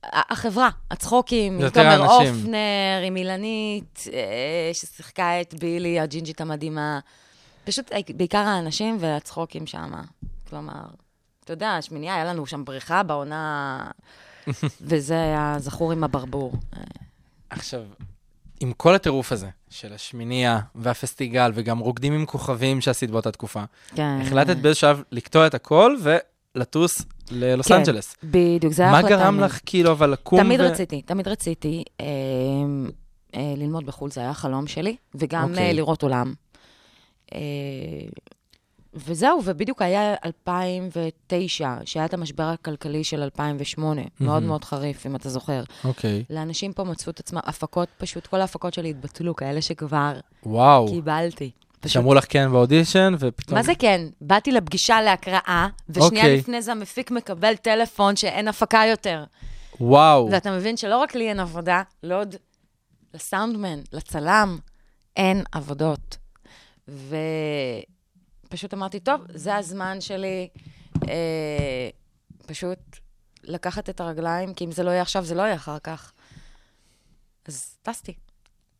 החברה, 0.03 0.71
הצחוקים, 0.91 1.61
עם 1.61 1.71
תומר. 1.71 2.07
אופנר, 2.07 3.03
עם 3.07 3.17
אילנית, 3.17 4.05
אה, 4.13 4.71
ששיחקה 4.73 5.41
את 5.41 5.55
בילי, 5.55 6.01
הג'ינג'ית 6.01 6.41
המדהימה. 6.41 7.01
פשוט 7.65 7.93
אה, 7.93 7.99
בעיקר 8.17 8.39
האנשים 8.39 8.97
והצחוקים 9.01 9.67
שם. 9.67 9.93
כלומר, 10.49 10.85
אתה 11.45 11.53
יודע, 11.53 11.83
שמינייה, 11.83 12.15
היה 12.15 12.25
לנו 12.25 12.47
שם 12.47 12.65
בריכה 12.65 13.03
בעונה, 13.03 13.91
וזה 14.89 15.23
היה 15.23 15.57
זכור 15.59 15.93
עם 15.93 16.05
הברבור. 16.05 16.53
עכשיו, 17.51 17.83
עם 18.61 18.73
כל 18.73 18.95
הטירוף 18.95 19.33
הזה 19.33 19.49
של 19.71 19.93
השמינייה 19.93 20.61
והפסטיגל, 20.75 21.53
וגם 21.55 21.79
רוקדים 21.79 22.13
עם 22.13 22.27
כוכבים 22.27 22.81
שעשית 22.81 23.11
באותה 23.11 23.33
תקופה, 23.33 23.65
כן. 23.95 24.19
החלטת 24.23 24.57
באיזשהו 24.57 24.89
שלב 24.89 25.03
לקטוע 25.13 25.47
את 25.47 25.55
הכל 25.55 25.97
ולטוס 26.03 27.03
ללוס 27.31 27.69
כן, 27.69 27.75
אנג'לס. 27.75 28.17
בדיוק, 28.25 28.73
זה 28.73 28.83
היה 28.83 28.93
מה 28.93 28.99
החלטה. 28.99 29.17
גרם 29.17 29.37
מ- 29.37 29.41
לך 29.41 29.61
כאילו 29.67 29.93
אבל 29.93 30.11
לקום 30.11 30.43
תמיד 30.43 30.61
ו... 30.61 30.63
רציתי, 30.65 31.03
תמיד 31.03 31.29
רציתי 31.29 31.85
אה, 32.01 32.07
אה, 33.35 33.55
ללמוד 33.57 33.87
בחו"ל, 33.87 34.11
זה 34.11 34.21
היה 34.21 34.31
החלום 34.31 34.67
שלי, 34.67 34.97
וגם 35.15 35.51
אוקיי. 35.51 35.67
אה, 35.67 35.73
לראות 35.73 36.03
עולם. 36.03 36.35
אה, 37.35 37.41
וזהו, 38.95 39.41
ובדיוק 39.45 39.83
היה 39.83 40.15
2009, 40.25 41.75
שהיה 41.85 42.05
את 42.05 42.15
המשבר 42.15 42.43
הכלכלי 42.43 43.05
של 43.05 43.23
2008, 43.23 44.03
מאוד 44.21 44.43
מאוד 44.43 44.65
חריף, 44.65 45.07
אם 45.07 45.17
אתה 45.17 45.29
זוכר. 45.29 45.63
אוקיי. 45.85 46.25
לאנשים 46.31 46.73
פה 46.73 46.85
מצאו 46.85 47.11
את 47.13 47.21
עצמם, 47.21 47.41
הפקות, 47.45 47.89
פשוט 47.99 48.27
כל 48.27 48.41
ההפקות 48.41 48.75
שלי 48.75 48.91
התבטלו, 48.91 49.37
כאלה 49.37 49.63
שכבר 49.63 50.13
וואו. 50.47 50.89
קיבלתי. 50.89 51.51
פשוט 51.81 51.93
שאמרו 51.93 52.15
לך 52.15 52.25
כן 52.29 52.51
באודישן, 52.53 53.15
ופתאום... 53.19 53.59
מה 53.59 53.63
זה 53.63 53.73
כן? 53.79 54.01
באתי 54.21 54.53
לפגישה 54.53 55.03
להקראה, 55.03 55.69
ושנייה 55.89 56.25
אוקיי. 56.25 56.37
לפני 56.37 56.63
זה 56.63 56.73
המפיק 56.73 57.11
מקבל 57.11 57.57
טלפון 57.57 58.17
שאין 58.17 58.49
הפקה 58.49 58.83
יותר. 58.91 59.25
וואו. 59.81 60.29
ואתה 60.33 60.57
מבין 60.57 60.77
שלא 60.77 60.97
רק 60.99 61.15
לי 61.15 61.29
אין 61.29 61.41
עבודה, 61.41 61.83
לעוד 62.03 62.35
לסאונדמן, 63.15 63.81
לצלם, 63.93 64.59
אין 65.17 65.45
עבודות. 65.53 66.17
ופשוט 68.55 68.75
אמרתי, 68.75 69.01
טוב, 69.01 69.21
זה 69.29 69.57
הזמן 69.57 70.01
שלי 70.01 70.49
אה, 71.09 71.89
פשוט 72.47 72.79
לקחת 73.45 73.89
את 73.91 74.01
הרגליים, 74.01 74.55
כי 74.55 74.65
אם 74.65 74.73
זה 74.73 74.83
לא 74.83 74.91
יהיה 74.91 75.03
עכשיו, 75.03 75.25
זה 75.25 75.35
לא 75.35 75.43
יהיה 75.43 75.55
אחר 75.55 75.79
כך. 75.79 76.13
אז 77.49 77.77
טסתי. 77.83 78.13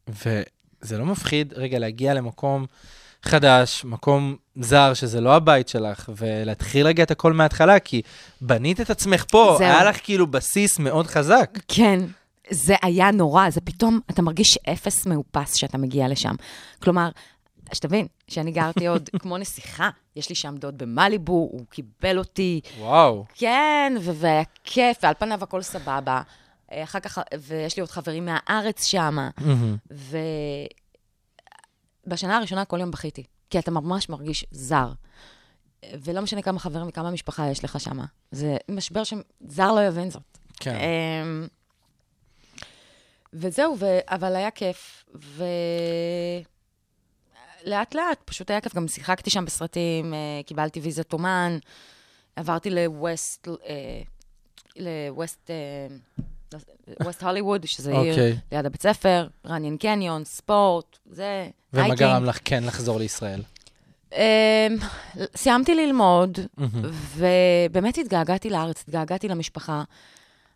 וזה 0.09 0.99
לא 0.99 1.07
מפחיד 1.07 1.53
רגע 1.57 1.79
להגיע 1.79 2.15
למקום 2.15 2.67
חדש, 3.23 3.85
מקום 3.85 4.37
זר, 4.57 4.95
שזה 4.95 5.21
לא 5.21 5.37
הבית 5.37 5.69
שלך, 5.69 6.11
ולהתחיל 6.17 6.87
רגע 6.87 7.03
את 7.03 7.11
הכל 7.11 7.33
מההתחלה, 7.33 7.79
כי 7.79 8.03
בנית 8.41 8.81
את 8.81 8.91
עצמך 8.91 9.25
פה, 9.31 9.55
זהו. 9.59 9.67
היה 9.67 9.85
לך 9.85 9.97
כאילו 10.05 10.27
בסיס 10.27 10.79
מאוד 10.79 11.07
חזק. 11.07 11.59
כן, 11.69 12.01
זה 12.51 12.75
היה 12.83 13.11
נורא, 13.11 13.51
זה 13.51 13.61
פתאום, 13.61 14.01
אתה 14.11 14.23
מרגיש 14.23 14.59
אפס 14.73 15.07
מאופס 15.07 15.55
כשאתה 15.55 15.79
מגיע 15.79 16.09
לשם. 16.09 16.35
כלומר, 16.83 17.11
שתבין, 17.73 18.07
שאני 18.29 18.53
גרתי 18.53 18.87
עוד 18.87 19.11
כמו 19.23 19.39
נסיכה, 19.39 19.91
יש 20.17 20.29
לי 20.29 20.35
שם 20.35 20.55
דוד 20.57 20.79
במליבו, 20.79 21.33
הוא 21.33 21.61
קיבל 21.71 22.19
אותי, 22.19 22.61
וואו. 22.79 23.25
כן, 23.35 23.93
ו- 24.01 24.15
והיה 24.15 24.43
כיף, 24.65 24.97
ועל 25.03 25.15
פניו 25.19 25.43
הכל 25.43 25.63
סבבה. 25.63 26.23
אה, 26.73 26.83
אחר 26.83 27.01
כך, 27.01 27.19
ויש 27.39 27.77
לי 27.77 27.81
עוד 27.81 27.91
חברים 27.91 28.25
מהארץ 28.27 28.85
שם. 28.85 29.29
ובשנה 32.07 32.37
הראשונה 32.37 32.65
כל 32.65 32.81
יום 32.81 32.91
בכיתי, 32.91 33.23
כי 33.51 33.59
אתה 33.59 33.71
ממש 33.71 34.09
מרגיש 34.09 34.45
זר. 34.51 34.93
ולא 35.93 36.21
משנה 36.21 36.43
כמה 36.43 36.59
חברים 36.59 36.89
וכמה 36.89 37.11
משפחה 37.11 37.51
יש 37.51 37.65
לך 37.65 37.81
שם. 37.81 37.99
זה 38.31 38.57
משבר 38.71 39.03
שזר 39.05 39.73
לא 39.73 39.87
יבין 39.87 40.11
זאת. 40.11 40.39
כן. 40.61 40.77
אמ, 40.77 41.47
וזהו, 43.33 43.77
ו... 43.79 43.99
אבל 44.07 44.37
היה 44.37 44.51
כיף, 44.51 45.05
ולאט 45.15 46.54
לאט, 47.67 48.23
פשוט 48.25 48.51
היה 48.51 48.61
כיף. 48.61 48.75
גם 48.75 48.89
שיחקתי 48.89 49.31
שם 49.31 49.45
בסרטים, 49.45 50.15
אה, 50.15 50.41
קיבלתי 50.47 50.81
ויזת 50.81 51.13
אומן, 51.13 51.59
עברתי 52.37 52.71
לווסט, 52.71 53.49
אה, 53.49 54.03
לווסט, 54.77 55.51
אה, 55.51 55.87
ווסט 57.05 57.23
הוליווד, 57.23 57.67
שזה 57.67 57.91
עיר 57.91 58.11
אוקיי. 58.11 58.37
ליד 58.53 58.67
הבית 58.67 58.83
ספר, 58.83 59.27
Runyon 59.47 59.77
Canyon, 59.77 60.25
ספורט, 60.25 60.99
זה... 61.11 61.49
ומה 61.73 61.83
hiking. 61.83 62.11
גרם 62.11 62.25
לך 62.25 62.39
כן 62.45 62.65
לחזור 62.65 62.99
לישראל? 62.99 63.43
אמ, 64.13 64.19
סיימתי 65.37 65.75
ללמוד, 65.75 66.39
מהמם. 66.57 66.91
ובאמת 67.17 67.99
התגעגעתי 67.99 68.51
לארץ, 68.51 68.81
התגעגעתי 68.81 69.29
למשפחה. 69.29 69.83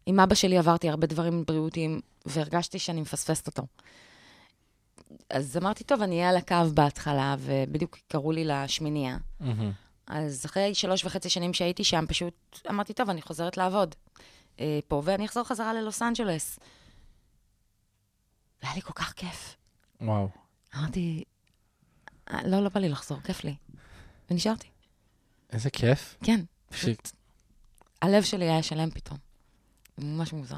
עם 0.06 0.20
אבא 0.20 0.34
שלי 0.34 0.58
עברתי 0.58 0.88
הרבה 0.88 1.06
דברים 1.06 1.44
בריאותיים, 1.46 2.00
והרגשתי 2.26 2.78
שאני 2.78 3.00
מפספסת 3.00 3.46
אותו. 3.46 3.62
אז 5.30 5.56
אמרתי, 5.56 5.84
טוב, 5.84 6.02
אני 6.02 6.16
אהיה 6.16 6.28
על 6.28 6.36
הקו 6.36 6.54
בהתחלה, 6.74 7.36
ובדיוק 7.38 7.98
קראו 8.08 8.32
לי 8.32 8.44
לשמינייה. 8.44 9.16
מהמם. 9.40 9.72
אז 10.06 10.46
אחרי 10.46 10.74
שלוש 10.74 11.04
וחצי 11.04 11.30
שנים 11.30 11.54
שהייתי 11.54 11.84
שם, 11.84 12.04
פשוט 12.08 12.60
אמרתי, 12.70 12.94
טוב, 12.94 13.10
אני 13.10 13.22
חוזרת 13.22 13.56
לעבוד 13.56 13.94
אה, 14.60 14.78
פה, 14.88 15.02
ואני 15.04 15.26
אחזור 15.26 15.44
חזרה 15.44 15.74
ללוס 15.74 16.02
אנג'לס. 16.02 16.58
והיה 18.62 18.74
לי 18.74 18.80
כל 18.82 18.92
כך 18.92 19.12
כיף. 19.12 19.56
וואו. 20.00 20.28
אמרתי, 20.76 21.24
"אה, 22.30 22.38
לא, 22.48 22.60
לא 22.60 22.68
בא 22.68 22.80
לי 22.80 22.88
לחזור, 22.88 23.18
כיף 23.24 23.44
לי. 23.44 23.54
ונשארתי, 24.30 24.68
איזה 25.52 25.70
כיף. 25.70 26.16
כן. 26.24 26.40
פשוט. 26.68 27.10
הלב 28.02 28.22
שלי 28.22 28.44
היה 28.44 28.62
שלם 28.62 28.90
פתאום. 28.90 29.18
ממש 29.98 30.32
מוזר. 30.32 30.56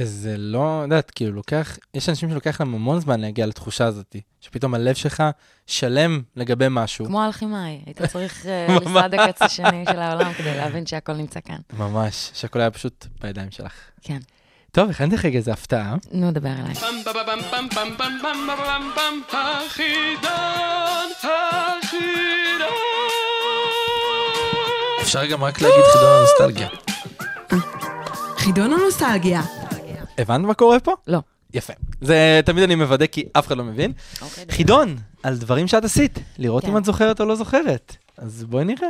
וזה 0.00 0.34
לא, 0.38 0.78
את 0.78 0.82
יודעת, 0.84 1.10
כאילו 1.10 1.32
לוקח, 1.32 1.78
יש 1.94 2.08
אנשים 2.08 2.30
שלוקח 2.30 2.60
להם 2.60 2.74
המון 2.74 3.00
זמן 3.00 3.20
להגיע 3.20 3.46
לתחושה 3.46 3.84
הזאת, 3.84 4.16
שפתאום 4.40 4.74
הלב 4.74 4.94
שלך 4.94 5.22
שלם 5.66 6.22
לגבי 6.36 6.66
משהו. 6.70 7.06
כמו 7.06 7.26
אלכימאי, 7.26 7.80
היית 7.86 8.02
צריך 8.02 8.46
אה. 8.46 8.66
לנסוע 8.68 9.04
עד 9.04 9.14
הקץ 9.14 9.42
השני 9.42 9.84
של 9.90 9.98
העולם 9.98 10.32
כדי 10.32 10.56
להבין 10.56 10.86
שהכל 10.86 11.12
נמצא 11.12 11.40
כאן. 11.40 11.56
ממש, 11.78 12.30
שהכל 12.34 12.60
היה 12.60 12.70
פשוט 12.70 13.06
בידיים 13.20 13.50
שלך. 13.50 13.72
כן. 14.02 14.18
טוב, 14.70 14.90
הכנתי 14.90 15.14
לך 15.14 15.24
רגע 15.24 15.38
איזה 15.38 15.52
הפתעה. 15.52 15.96
נו, 16.12 16.30
דבר 16.30 16.50
אליי. 16.50 16.74
אפשר 25.02 25.26
גם 25.26 25.44
רק 25.44 25.60
להגיד 25.60 25.84
חידון 25.92 26.10
הנוסטלגיה. 26.18 26.68
חידון 28.36 28.72
הנוסטלגיה. 28.72 29.61
הבנת 30.18 30.46
מה 30.46 30.54
קורה 30.54 30.80
פה? 30.80 30.92
לא. 31.06 31.18
יפה. 31.54 31.72
זה 32.00 32.40
תמיד 32.44 32.62
אני 32.64 32.74
מוודא 32.74 33.06
כי 33.06 33.24
אף 33.32 33.46
אחד 33.46 33.56
לא 33.56 33.64
מבין. 33.64 33.92
אוקיי, 34.22 34.44
חידון 34.50 34.96
על 35.22 35.36
דברים 35.38 35.68
שאת 35.68 35.84
עשית, 35.84 36.18
לראות 36.38 36.62
כן. 36.62 36.70
אם 36.70 36.76
את 36.76 36.84
זוכרת 36.84 37.20
או 37.20 37.24
לא 37.24 37.36
זוכרת. 37.36 37.96
אז 38.16 38.44
בואי 38.44 38.64
נראה. 38.64 38.88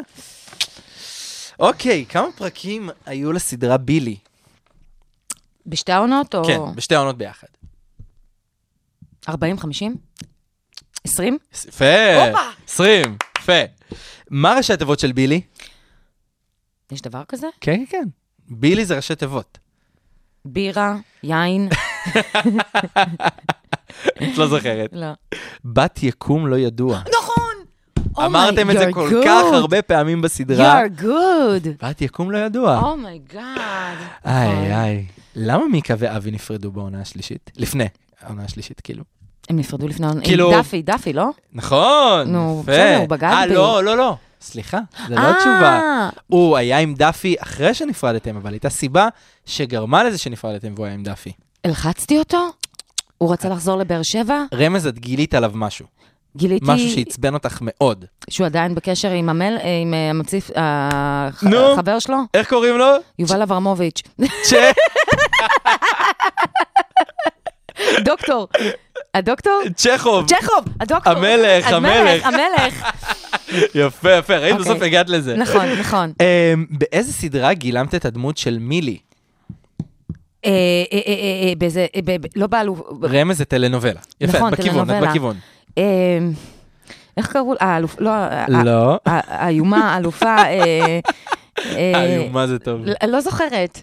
אוקיי, 1.59 2.05
כמה 2.09 2.27
פרקים 2.37 2.91
היו 3.07 3.33
לסדרה 3.33 3.77
בילי? 3.77 4.16
בשתי 5.66 5.93
העונות 5.93 6.35
או... 6.35 6.45
כן, 6.45 6.59
בשתי 6.75 6.95
העונות 6.95 7.18
ביחד. 7.18 7.47
40, 9.29 9.59
50? 9.59 9.97
20? 11.05 11.39
יפה, 11.68 11.85
20, 12.66 13.16
יפה. 13.39 13.53
מה 14.31 14.55
ראשי 14.57 14.73
התיבות 14.73 15.01
של 15.01 15.12
בילי? 15.12 15.41
יש 16.93 17.03
דבר 17.03 17.25
כזה? 17.29 17.47
כן, 17.61 17.73
כן, 17.77 17.85
כן. 17.91 18.09
בילי 18.49 18.85
זה 18.85 18.97
ראשי 18.97 19.14
תיבות. 19.14 19.59
בירה, 20.45 20.97
יין? 21.22 21.68
את 24.22 24.38
לא 24.38 24.49
זוכרת. 24.49 24.90
לא. 24.93 25.07
בת 25.64 26.03
יקום 26.03 26.47
לא 26.47 26.57
ידוע. 26.57 27.01
נכון! 27.18 27.45
Oh 28.16 28.24
אמרתם 28.26 28.70
את 28.70 28.78
זה 28.78 28.86
כל 28.93 29.11
כך 29.24 29.45
הרבה 29.53 29.82
פעמים 29.82 30.22
בסדרה. 30.22 30.82
You're 30.84 31.01
good. 31.03 31.68
בת 31.86 32.03
יקום 32.03 32.30
לא 32.30 32.38
ידוע. 32.38 32.78
oh 32.80 33.10
my 33.10 33.39
God. 33.39 33.97
איי, 34.26 34.74
איי. 34.74 35.07
למה 35.36 35.68
מיקה 35.68 35.95
ואבי 35.99 36.30
נפרדו 36.30 36.70
בעונה 36.70 37.01
השלישית? 37.01 37.51
לפני 37.57 37.84
העונה 38.20 38.45
השלישית, 38.45 38.80
כאילו. 38.80 39.05
הם 39.49 39.57
נפרדו 39.57 39.88
לפני... 39.88 40.07
עם 40.07 40.20
כאילו- 40.24 40.51
דאפי, 40.51 40.82
דאפי, 40.82 41.12
לא? 41.12 41.30
נכון, 41.53 42.28
נו, 42.32 42.61
יפה. 42.62 42.72
בסדר, 42.72 42.97
הוא 42.99 43.09
בגד 43.09 43.24
אה, 43.24 43.47
בי. 43.49 43.55
לא, 43.55 43.84
לא, 43.84 43.97
לא. 43.97 44.16
סליחה, 44.43 44.78
זה 45.09 45.14
לא 45.14 45.20
אה, 45.20 45.30
התשובה. 45.30 46.09
הוא 46.26 46.57
היה 46.57 46.78
עם 46.78 46.95
דאפי 46.95 47.34
אחרי 47.38 47.74
שנפרדתם, 47.74 48.36
אבל 48.36 48.53
הייתה 48.53 48.70
סיבה 48.70 49.09
שגרמה 49.47 50.05
לזה 50.05 50.18
שנפרדתם 50.18 50.72
והוא 50.74 50.86
היה 50.86 50.95
עם 50.95 51.03
דאפי. 51.03 51.32
הלחצתי 51.64 52.18
אותו? 52.18 52.49
הוא 53.18 53.32
רצה 53.32 53.49
לחזור 53.49 53.78
לבאר 53.78 54.03
שבע? 54.03 54.43
רמז, 54.55 54.86
את 54.86 54.99
גילית 54.99 55.34
עליו 55.34 55.51
משהו. 55.55 55.86
גיליתי 56.36 56.66
משהו 56.68 56.90
שעצבן 56.90 57.34
אותך 57.34 57.59
מאוד. 57.61 58.05
שהוא 58.30 58.47
עדיין 58.47 58.74
בקשר 58.74 59.11
עם 59.11 59.28
המל... 59.28 59.57
אה, 59.62 59.78
עם 59.82 59.95
אה, 59.95 60.11
המציף... 60.11 60.51
נו. 61.43 61.72
החבר 61.72 61.99
שלו? 61.99 62.16
איך 62.34 62.49
קוראים 62.49 62.78
לו? 62.78 62.86
יובל 63.18 63.43
אברמוביץ'. 63.43 64.03
דוקטור. 68.05 68.49
הדוקטור? 69.15 69.61
צ'כוב. 69.77 70.27
צ'כוב, 70.27 70.65
הדוקטור. 70.81 71.13
המלך, 71.13 71.73
המלך. 71.73 72.27
המלך. 72.27 72.91
יפה, 73.75 74.13
יפה, 74.13 74.37
ראית 74.37 74.53
אוקיי. 74.53 74.73
בסוף 74.73 74.83
הגעת 74.83 75.09
לזה. 75.09 75.37
נכון, 75.37 75.67
נכון. 75.81 76.13
אמ, 76.21 76.67
באיזה 76.71 77.13
סדרה 77.13 77.55
גילמת 77.55 77.95
את 77.95 78.05
הדמות 78.05 78.37
של 78.39 78.59
מילי? 78.61 78.99
אה, 80.45 80.51
אה, 80.93 80.99
אה, 81.07 81.53
באיזה... 81.59 81.87
לא 82.37 82.47
באלוף... 82.47 82.81
רמז 83.03 83.39
זה 83.39 83.45
טלנובלה. 83.45 84.01
יפה, 84.21 84.39
נכון, 84.39 84.53
את 84.53 84.59
בכיוון, 84.59 84.91
את. 84.91 85.03
בכיוון. 85.09 85.37
אה, 85.79 86.19
איך 87.17 87.27
קראו? 87.27 87.55
האלוף... 87.61 87.97
לא... 88.01 88.11
לא. 88.49 88.99
האיומה, 89.07 89.95
האלופה... 89.95 90.37
אה, 91.59 92.05
איומה 92.05 92.46
זה 92.46 92.59
טוב. 92.59 92.80
ל- 92.84 93.07
לא 93.07 93.20
זוכרת. 93.20 93.82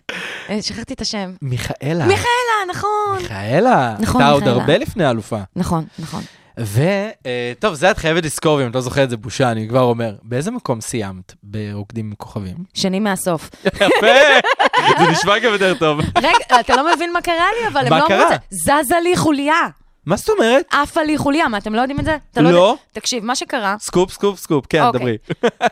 אה, 0.49 0.61
שכחתי 0.61 0.93
את 0.93 1.01
השם. 1.01 1.31
מיכאלה. 1.41 2.05
מיכאלה, 2.05 2.25
נכון. 2.69 3.17
מיכאלה. 3.21 3.95
נכון, 3.99 4.21
הייתה 4.21 4.33
עוד 4.33 4.43
מיכאלה. 4.43 4.61
הרבה 4.61 4.77
לפני 4.77 5.03
האלופה. 5.05 5.39
נכון, 5.55 5.85
נכון. 5.99 6.23
ו... 6.59 6.81
אה, 7.25 7.73
זה 7.73 7.91
את 7.91 7.97
חייבת 7.97 8.25
לזכור, 8.25 8.61
אם 8.63 8.69
את 8.69 8.75
לא 8.75 8.81
זוכרת 8.81 9.09
זה 9.09 9.17
בושה, 9.17 9.51
אני 9.51 9.67
כבר 9.69 9.81
אומר. 9.81 10.15
באיזה 10.23 10.51
מקום 10.51 10.81
סיימת 10.81 11.33
ברוקדים 11.43 12.05
עם 12.05 12.13
כוכבים? 12.17 12.55
שני 12.73 12.99
מהסוף. 12.99 13.49
יפה! 13.65 14.07
זה 14.99 15.11
נשמע 15.11 15.39
גם 15.39 15.51
יותר 15.53 15.73
טוב. 15.79 15.99
רגע, 16.17 16.59
אתה 16.59 16.75
לא 16.75 16.95
מבין 16.95 17.13
מה 17.13 17.21
קרה 17.21 17.45
לי, 17.61 17.67
אבל 17.67 17.79
הם 17.87 17.93
לא 17.93 18.05
אמרו 18.07 18.21
את? 18.33 18.41
זה. 18.49 18.81
זזה 18.83 18.95
לי 19.03 19.17
חוליה. 19.17 19.55
מה 20.09 20.15
זאת 20.15 20.29
אומרת? 20.29 20.65
עפה 20.71 21.01
לי 21.03 21.17
חוליה. 21.17 21.47
מה, 21.47 21.57
אתם 21.57 21.75
לא 21.75 21.81
יודעים 21.81 21.99
את 21.99 22.05
זה? 22.05 22.17
אתה 22.31 22.41
לא. 22.41 22.49
יודע- 22.49 22.81
תקשיב, 22.91 23.25
מה 23.25 23.35
שקרה, 23.35 23.75
סקופ, 23.79 24.11
סקופ, 24.11 24.39
סקופ, 24.39 24.65
כן, 24.69 24.83
אוקיי. 24.83 24.99
דברי. 24.99 25.17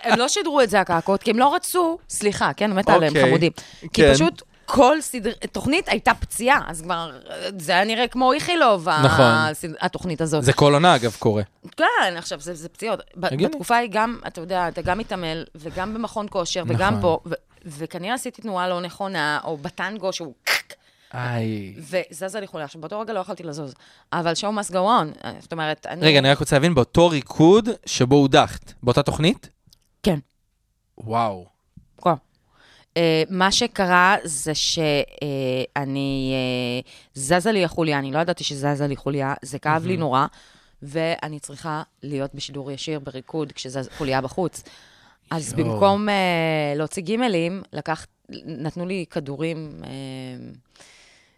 הם 0.04 0.20
לא 0.20 0.28
שידרו 0.28 0.62
את 0.62 0.70
זה 0.70 0.80
הקעקות, 0.80 1.24
כי 1.24 1.32
הם 1.32 1.40
לא 1.40 1.56
רצו, 1.56 1.98
סליחה, 2.10 2.54
כן, 2.54 2.74
מתה 2.74 2.94
עליהם, 2.94 3.14
אוקיי, 3.14 3.26
חמודים. 3.26 3.52
כי 3.82 3.88
כן. 3.94 4.14
פשוט 4.14 4.42
כל 4.66 5.02
סדר... 5.02 5.32
תוכנית 5.52 5.90
הייתה 5.90 6.14
פציעה, 6.14 6.62
אז 6.68 6.82
כבר, 6.82 7.12
זה 7.60 7.72
היה 7.72 7.84
נראה 7.84 8.08
כמו 8.08 8.34
איכילוב, 8.34 8.90
נכון. 8.90 9.26
הסד- 9.26 9.76
התוכנית 9.82 10.22
הזאת. 10.22 10.44
זה 10.44 10.54
כל 10.54 10.74
עונה, 10.74 10.96
אגב, 10.96 11.16
קורה. 11.20 11.44
כן, 11.78 11.84
עכשיו, 12.18 12.40
זה, 12.40 12.54
זה 12.54 12.70
פציעות. 12.70 13.00
הגיוני. 13.24 13.48
בתקופה 13.48 13.76
היא 13.76 13.90
גם, 13.92 14.18
אתה 14.28 14.42
יודע, 14.42 14.68
אתה 14.68 14.82
גם 14.82 14.98
מתעמל, 14.98 15.44
וגם 15.56 15.94
במכון 15.94 16.26
כושר, 16.30 16.64
וגם 16.68 16.90
נכון. 16.98 17.02
פה, 17.02 17.20
ו- 17.26 17.34
וכנראה 17.66 18.14
עשיתי 18.14 18.42
תנועה 18.42 18.68
לא 18.70 18.82
נכונה, 18.82 19.40
או 19.44 19.58
בטנגו 19.58 20.14
שהוא... 20.14 20.34
איי. 21.14 21.76
וזזה 21.78 22.40
לי 22.40 22.48
חולה. 22.48 22.64
עכשיו, 22.64 22.82
באותו 22.82 23.00
רגע 23.00 23.14
לא 23.14 23.20
יכולתי 23.20 23.44
לזוז. 23.44 23.74
אבל 24.14 24.34
show 24.34 24.70
must 24.70 24.72
go 24.72 24.76
on. 24.76 25.26
אה, 25.26 25.34
זאת 25.40 25.52
אומרת, 25.52 25.86
אני... 25.86 26.06
רגע, 26.06 26.20
אני 26.20 26.32
רק 26.32 26.40
רוצה 26.40 26.56
להבין, 26.56 26.76
באותו 26.76 27.08
ריקוד 27.08 27.70
שבו 27.86 28.16
הודחת, 28.16 28.74
באותה 28.84 29.04
תוכנית? 29.04 29.50
כן. 30.04 30.20
וואו. 30.98 31.46
וואו. 32.06 32.16
Uh, 32.98 33.00
מה 33.30 33.52
שקרה 33.52 34.16
זה 34.24 34.56
שאני... 34.56 36.34
Uh, 36.84 36.90
זזה 37.14 37.52
לי 37.52 37.64
החוליה, 37.64 38.00
אני 38.00 38.12
לא 38.12 38.20
ידעתי 38.20 38.44
שזזה 38.44 38.88
לי 38.88 38.96
חוליה, 38.96 39.34
זה 39.42 39.60
כאב 39.60 39.86
לי 39.86 39.98
נורא, 39.98 40.26
ואני 40.82 41.40
צריכה 41.40 41.84
להיות 42.04 42.36
בשידור 42.36 42.72
ישיר, 42.72 43.00
בריקוד, 43.00 43.52
כשזזה 43.52 43.90
חוליה 43.98 44.22
בחוץ. 44.22 44.64
אז 45.32 45.54
יואו. 45.58 45.74
במקום 45.74 46.10
uh, 46.10 46.12
להוציא 46.78 47.04
גימלים, 47.04 47.62
לקח, 47.74 48.06
נתנו 48.46 48.86
לי 48.86 49.06
כדורים 49.10 49.82
uh, 49.82 49.88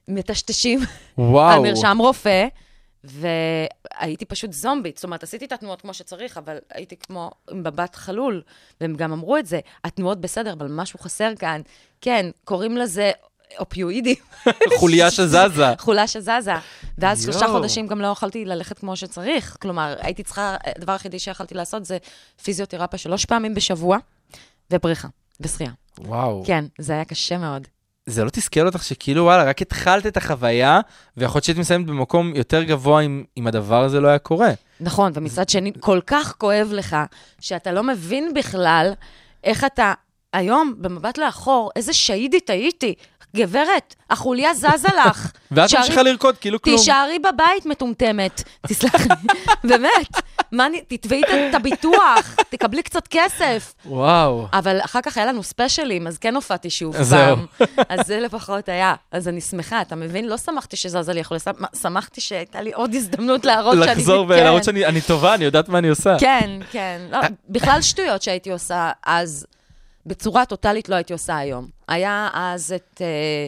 מטשטשים. 0.10 0.80
על 1.18 1.60
מרשם 1.60 1.97
רופא, 1.99 2.47
והייתי 3.03 4.26
פשוט 4.26 4.53
זומבית. 4.53 4.97
זאת 4.97 5.03
אומרת, 5.03 5.24
עשיתי 5.24 5.45
את 5.45 5.51
התנועות 5.51 5.82
כמו 5.82 5.93
שצריך, 5.93 6.38
אבל 6.38 6.57
הייתי 6.74 6.95
כמו 6.95 7.32
עם 7.51 7.64
מבט 7.64 7.95
חלול, 7.95 8.41
והם 8.82 8.95
גם 8.95 9.12
אמרו 9.12 9.38
את 9.38 9.45
זה, 9.45 9.60
התנועות 9.84 10.22
בסדר, 10.22 10.53
אבל 10.53 10.68
משהו 10.70 10.99
חסר 10.99 11.32
כאן. 11.39 11.62
כן, 12.01 12.30
קוראים 12.43 12.78
לזה 12.78 13.12
אופיואידים. 13.60 14.16
חוליה 14.80 15.12
שזזה. 15.12 15.66
חולה 15.80 16.07
שזזה. 16.07 16.53
ואז 16.97 17.24
שלושה. 17.24 17.47
חודשים 17.47 17.88
גם 17.88 18.01
לא 18.01 18.07
יכולתי 18.07 18.45
ללכת 18.45 18.80
כמו 18.80 18.95
שצריך. 18.95 19.57
כלומר, 19.62 19.95
הייתי 19.99 20.24
צריכה, 20.24 20.55
הדבר 20.78 20.91
היחידי 20.91 21.20
שיכולתי 21.20 21.55
לעשות 21.55 21.86
זה 21.86 21.97
פיזיותרפיה 22.43 22.99
שלוש 22.99 23.26
פעמים 23.26 23.53
בשבוע, 23.55 23.97
ובריכה, 24.72 25.07
ושחייה. 25.39 25.72
וואו. 25.97 26.43
כן, 26.45 26.66
זה 26.78 26.93
היה 26.93 27.05
קשה 27.05 27.38
מאוד. 27.38 27.68
זה 28.10 28.24
לא 28.24 28.30
תסכל 28.30 28.66
אותך 28.66 28.84
שכאילו, 28.84 29.24
וואלה, 29.24 29.43
רק 29.43 29.62
התחלת 29.62 30.07
את 30.07 30.18
החוויה, 30.18 30.80
ויכול 31.18 31.38
להיות 31.38 31.43
שהיית 31.43 31.57
מסיימת 31.57 31.86
במקום 31.86 32.36
יותר 32.36 32.64
גבוה 32.64 33.01
אם, 33.01 33.24
אם 33.38 33.47
הדבר 33.47 33.84
הזה 33.84 33.99
לא 33.99 34.07
היה 34.07 34.20
קורה. 34.20 34.51
נכון, 34.80 35.12
ומצד 35.16 35.49
שני, 35.49 35.72
כל 35.80 35.99
כך 36.07 36.36
כואב 36.38 36.70
לך, 36.72 36.95
שאתה 37.39 37.72
לא 37.72 37.84
מבין 37.84 38.34
בכלל 38.34 38.93
איך 39.43 39.64
אתה, 39.64 39.93
היום, 40.34 40.74
במבט 40.78 41.18
לאחור, 41.18 41.72
איזה 41.76 41.93
שהידית 41.93 42.49
הייתי. 42.49 42.95
גברת, 43.36 43.96
החוליה 44.10 44.54
זזה 44.54 44.68
לך. 45.06 45.32
ואת 45.52 45.74
ממשיכה 45.76 46.04
לרקוד 46.04 46.38
כאילו 46.38 46.62
כלום. 46.62 46.78
תישארי 46.78 47.20
בבית, 47.20 47.66
מטומטמת. 47.66 48.44
תסלח 48.68 48.94
לי. 48.96 49.16
באמת. 49.70 50.08
מה, 50.52 50.66
תתבעי 50.88 51.22
את- 51.22 51.56
הביטוח, 51.56 52.36
תקבלי 52.50 52.84
קצת 52.84 53.08
כסף. 53.10 53.74
וואו. 53.86 54.48
אבל 54.54 54.80
אחר 54.82 55.00
כך 55.02 55.18
היה 55.18 55.26
לנו 55.26 55.44
ספיישלים, 55.44 56.08
אז 56.08 56.18
כן 56.18 56.36
הופעתי 56.36 56.70
שוב 56.70 57.02
זהו. 57.02 57.36
פעם. 57.58 57.68
אז 57.90 58.08
זה 58.08 58.20
לפחות 58.20 58.70
היה. 58.70 58.96
אז 59.12 59.28
אני 59.28 59.42
שמחה, 59.42 59.82
אתה 59.82 59.96
מבין? 59.96 60.28
לא 60.28 60.38
שמחתי 60.38 60.78
שזזה 60.78 61.14
לי 61.14 61.22
החוליה, 61.22 61.40
שמ- 61.40 61.78
שמחתי 61.82 62.22
שהייתה 62.22 62.62
לי 62.62 62.72
עוד 62.74 62.94
הזדמנות 62.96 63.46
להראות 63.46 63.78
שאני... 63.84 63.92
לחזור 64.02 64.26
כן. 64.28 64.32
ולהראות 64.34 64.64
שאני 64.64 64.86
אני 64.86 65.02
טובה, 65.02 65.34
אני 65.36 65.46
יודעת 65.46 65.70
מה 65.70 65.78
אני 65.78 65.88
עושה. 65.90 66.16
כן, 66.20 66.50
כן. 66.72 67.02
לא, 67.12 67.18
בכלל 67.50 67.82
שטויות 67.82 68.22
שהייתי 68.22 68.52
עושה 68.52 68.92
אז, 69.06 69.46
בצורה 70.06 70.45
טוטאלית 70.45 70.89
לא 70.89 70.95
הייתי 70.95 71.14
עושה 71.14 71.38
היום. 71.38 71.68
היה 71.88 72.30
אז 72.34 72.74
את 72.76 73.02
אה, 73.02 73.47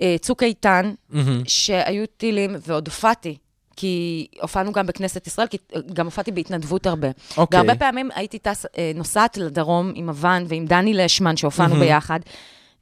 אה, 0.00 0.16
צוק 0.20 0.42
איתן, 0.42 0.94
מהמם. 1.10 1.42
שהיו 1.46 2.06
טילים, 2.16 2.56
ועוד 2.66 2.86
הופעתי. 2.86 3.36
כי 3.76 4.26
הופענו 4.40 4.72
גם 4.72 4.86
בכנסת 4.86 5.26
ישראל, 5.26 5.46
כי 5.46 5.58
גם 5.92 6.04
הופעתי 6.04 6.32
בהתנדבות 6.32 6.86
הרבה. 6.86 7.08
אוקיי. 7.36 7.58
והרבה 7.58 7.74
פעמים 7.74 8.08
הייתי 8.14 8.38
טס, 8.38 8.66
אה, 8.78 8.92
נוסעת 8.94 9.36
לדרום 9.36 9.92
עם 9.94 10.08
הוואן 10.08 10.44
ועם 10.48 10.66
דני 10.66 10.94
לשמן, 10.94 11.36
שהופענו 11.36 11.74
מהמם. 11.74 11.86
ביחד, 11.86 12.20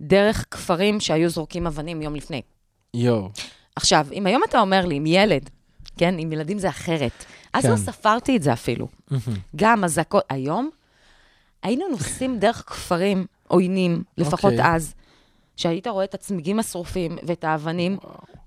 דרך 0.00 0.44
כפרים 0.50 1.00
שהיו 1.00 1.30
זורקים 1.30 1.66
אבנים 1.66 2.02
יום 2.02 2.14
לפני. 2.14 2.42
יואו. 2.94 3.28
עכשיו, 3.76 4.06
אם 4.12 4.26
היום 4.26 4.42
אתה 4.48 4.60
אומר 4.60 4.86
לי, 4.86 4.94
עם 4.94 5.06
ילד, 5.06 5.50
כן, 5.96 6.14
עם 6.18 6.32
ילדים 6.32 6.58
זה 6.58 6.68
אחרת, 6.68 7.24
אז 7.52 7.62
כן. 7.62 7.70
לא 7.70 7.76
ספרתי 7.76 8.36
את 8.36 8.42
זה 8.42 8.52
אפילו. 8.52 8.88
מהמם. 9.10 9.38
גם 9.56 9.84
אזעקות, 9.84 10.24
היום, 10.28 10.70
היינו 11.64 11.88
נוסעים 11.88 12.38
דרך 12.38 12.64
כפרים 12.66 13.26
עוינים, 13.48 14.02
לפחות 14.18 14.52
אוקיי. 14.52 14.74
אז, 14.74 14.94
שהיית 15.56 15.86
רואה 15.86 16.04
את 16.04 16.14
הצמיגים 16.14 16.58
השרופים 16.58 17.18
ואת 17.22 17.44
האבנים, 17.44 17.98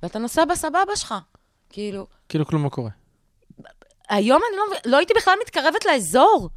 ואתה 0.03 0.20
נוסע 0.20 0.45
בסבבה 0.45 0.95
שלך. 0.95 1.15
כאילו, 1.70 2.07
כאילו 2.30 2.45
כלום 2.45 2.63
לא 2.63 2.70
קורה. 2.70 2.89
היום 4.09 4.41
אני 4.49 4.57
לא, 4.57 4.91
לא 4.91 4.97
הייתי 4.97 5.13
בכלל 5.18 5.34
מתקרבת 5.41 5.86
לאזור. 5.86 6.49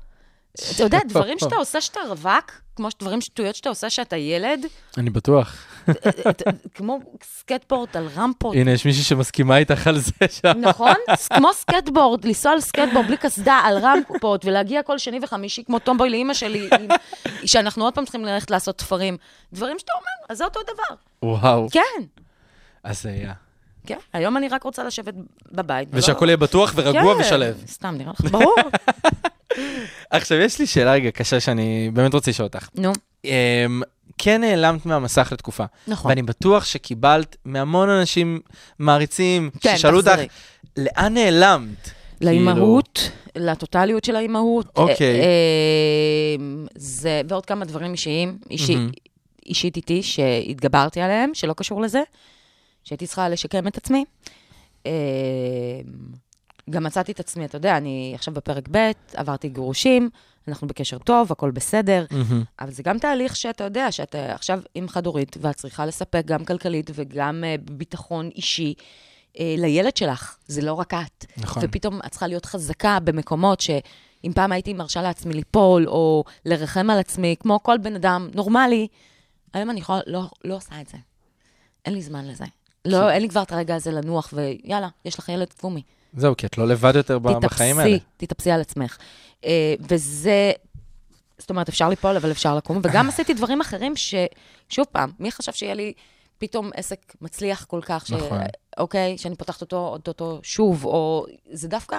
אתה 0.55 0.83
יודע, 0.83 0.99
דברים 1.09 1.39
שאתה 1.43 1.57
עושה 1.57 1.81
שאתה 1.81 2.01
רווק, 2.09 2.53
כמו 2.77 2.89
דברים 2.99 3.21
שטויות 3.21 3.55
שאתה 3.55 3.69
עושה 3.69 3.91
שאתה 3.91 4.17
ילד, 4.17 4.67
אני 4.99 5.11
בטוח. 5.11 5.57
כמו 6.75 6.99
סקטבורד 7.23 7.89
על 7.97 8.09
רמפות, 8.17 8.55
הנה, 8.57 8.71
יש 8.71 8.87
מישהי 8.87 9.03
שמסכימה 9.03 9.57
איתך 9.57 9.87
על 9.87 9.99
זה 9.99 10.13
שם. 10.31 10.53
נכון? 10.61 10.95
כמו 11.37 11.53
סקטבורד, 11.53 12.25
לנסוע 12.25 12.53
על 12.53 12.61
סקטבורד 12.61 13.07
בלי 13.07 13.17
קסדה, 13.17 13.55
על 13.65 13.79
רמפות, 13.79 14.45
ולהגיע 14.45 14.83
כל 14.83 14.99
שני 14.99 15.19
וחמישי 15.23 15.65
כמו 15.65 15.79
tomboy 15.79 16.11
לאימא 16.11 16.35
שלי, 16.35 16.71
שאנחנו 17.45 17.85
עוד 17.85 17.95
פעם 17.95 18.05
צריכים 18.05 18.25
ללכת 18.25 18.51
לעשות 18.51 18.79
תפרים. 18.79 19.17
דברים 19.53 19.79
שאתה 19.79 19.93
אומר, 19.93 20.27
אז 20.29 20.39
זה 20.39 20.45
אותו 20.45 20.61
דבר. 20.63 20.97
וואו. 21.23 21.69
כן, 21.71 22.03
אז 22.85 23.03
זה 23.03 23.09
היה. 23.09 23.33
כן. 23.87 23.99
היום 24.13 24.37
אני 24.37 24.49
רק 24.49 24.63
רוצה 24.63 24.85
לשבת 24.85 25.15
בבית. 25.53 25.89
ושהכול 25.93 26.29
יהיה 26.29 26.37
בטוח 26.37 26.73
ורגוע 26.77 27.15
כן, 27.15 27.21
ושלֵו. 27.21 27.63
סתם, 27.67 27.95
נראה 27.99 28.13
לך, 28.13 28.21
ברור. 28.21 28.55
עכשיו, 30.11 30.39
יש 30.39 30.59
לי 30.59 30.67
שאלה 30.67 30.93
רגע 30.93 31.11
קשה 31.11 31.41
שאני 31.41 31.91
באמת 31.93 32.15
רוצה 32.15 32.31
לשאול 32.31 32.47
אותך. 32.47 32.69
נו, 32.75 32.93
אמ, 33.25 33.83
כן 34.23 34.41
נעלמת 34.41 34.87
מהמסך 34.87 35.29
לתקופה, 35.33 35.65
נכון. 35.89 36.09
ואני 36.11 36.23
בטוח 36.23 36.65
שקיבלת 36.65 37.37
מהמון 37.45 37.89
אנשים 37.89 38.41
מעריצים, 38.79 39.51
כן, 39.61 39.77
ששאלו 39.77 39.97
אותך. 39.97 40.21
לאן 40.77 41.15
נעלמת? 41.15 41.91
לאימהות, 42.21 43.11
לטוטליות 43.37 44.05
של 44.05 44.17
האימהות. 44.17 44.67
אוקיי. 44.77 45.21
אה, 45.21 45.25
אה, 45.25 46.37
זה, 46.75 47.23
ועוד 47.29 47.47
כמה 47.47 47.65
דברים 47.65 47.93
אישיים, 47.93 48.39
אישי, 48.51 48.75
מהמם. 48.75 48.91
אישית 49.47 49.77
איתי, 49.77 50.03
שהתגברתי 50.03 51.01
עליהם, 51.01 51.31
שלא 51.35 51.53
קשור 51.53 51.83
לזה, 51.83 52.03
שהייתי 52.85 53.07
צריכה 53.07 53.29
לשקם 53.29 53.69
את 53.69 53.77
עצמי. 53.77 54.05
אה, 54.87 54.93
גם 56.71 56.85
מצאתי 56.85 57.13
את 57.13 57.21
עצמי, 57.21 57.45
אתה 57.45 57.57
יודע, 57.57 57.77
אני 57.77 58.13
עכשיו 58.15 58.35
בפרק 58.35 58.69
ב', 58.71 58.91
עברתי 59.15 59.49
גירושים, 59.49 60.11
אנחנו 60.49 60.67
בקשר 60.67 60.99
טוב, 60.99 61.33
הכל 61.33 61.51
בסדר, 61.51 62.05
מהמם. 62.11 62.45
אבל 62.61 62.71
זה 62.71 62.83
גם 62.83 62.99
תהליך 62.99 63.37
שאתה 63.37 63.65
יודע, 63.65 63.93
שאתה 63.93 64.35
עכשיו 64.35 64.61
עם 64.75 64.89
חד-הורית, 64.89 65.37
ואת 65.41 65.57
צריכה 65.57 65.87
לספק 65.87 66.23
גם 66.25 66.45
כלכלית 66.45 66.91
וגם 66.95 67.45
אה, 67.45 67.55
ביטחון 67.71 68.31
אישי 68.35 68.75
אה, 69.39 69.55
לילד 69.59 69.97
שלך, 69.97 70.37
זה 70.47 70.63
לא 70.63 70.73
רק 70.73 70.95
את. 70.95 71.25
נכון. 71.37 71.63
ופתאום 71.67 72.01
את 72.07 72.11
צריכה 72.11 72.27
להיות 72.27 72.47
חזקה 72.47 72.99
במקומות 73.05 73.61
שאם 73.61 74.33
פעם 74.35 74.53
הייתי 74.53 74.73
מרשה 74.73 75.03
לעצמי 75.03 75.35
ליפול, 75.35 75.89
או 75.89 76.25
לרחם 76.45 76.91
על 76.91 76.99
עצמי, 76.99 77.37
כמו 77.41 77.63
כל 77.63 77.79
בן 77.79 77.95
אדם 77.95 78.29
נורמלי, 78.35 78.87
היום 79.55 79.71
אני 79.71 79.81
יכולה, 79.81 80.01
לא, 80.07 80.23
לא 80.45 80.57
עושה 80.57 80.81
את 80.81 80.89
זה. 80.89 80.99
אין 81.85 81.95
לי 81.95 82.03
זמן 82.03 82.27
לזה. 82.29 82.45
לא, 82.85 83.11
אין 83.11 83.23
לי 83.23 83.29
כבר 83.29 83.43
את 83.43 83.53
הרגע 83.53 83.75
הזה 83.75 83.91
לנוח, 83.91 84.33
ויאללה, 84.33 84.89
יש 85.05 85.19
לך 85.19 85.29
ילד, 85.29 85.53
קומי. 85.61 85.83
זהו, 86.17 86.37
כי 86.37 86.47
את 86.47 86.59
לא 86.59 86.69
לבד 86.69 86.93
יותר 86.97 87.19
ב- 87.19 87.39
בחיים 87.39 87.79
האלה. 87.79 87.99
תתאפסי, 87.99 88.27
תתאפסי 88.27 88.51
על 88.51 88.61
עצמך. 88.61 88.97
אה, 89.45 89.75
וזה, 89.81 90.53
זאת 91.39 91.51
אומרת, 91.51 91.69
אפשר 91.69 91.89
ליפול, 91.89 92.17
אבל 92.17 92.31
אפשר 92.31 92.57
לקום. 92.57 92.81
וגם 92.83 93.09
עשיתי 93.09 93.35
דברים 93.35 93.61
אחרים 93.61 93.97
ש... 93.97 94.15
שוב 94.69 94.87
פעם, 94.93 95.11
מי 95.19 95.33
חשב 95.33 95.53
שיהיה 95.53 95.75
לי 95.75 95.93
פתאום 96.39 96.71
עסק 96.75 97.15
מצליח 97.21 97.65
כל 97.65 97.81
כך, 97.83 98.07
ש... 98.07 98.11
נכון. 98.13 98.39
אוקיי, 98.79 99.19
שאני 99.19 99.37
פותחת 99.37 99.61
אותו, 99.61 99.99
אותו 100.09 100.41
שוב, 100.43 100.85
או... 100.85 101.27
זה 101.53 101.69
דווקא 101.69 101.99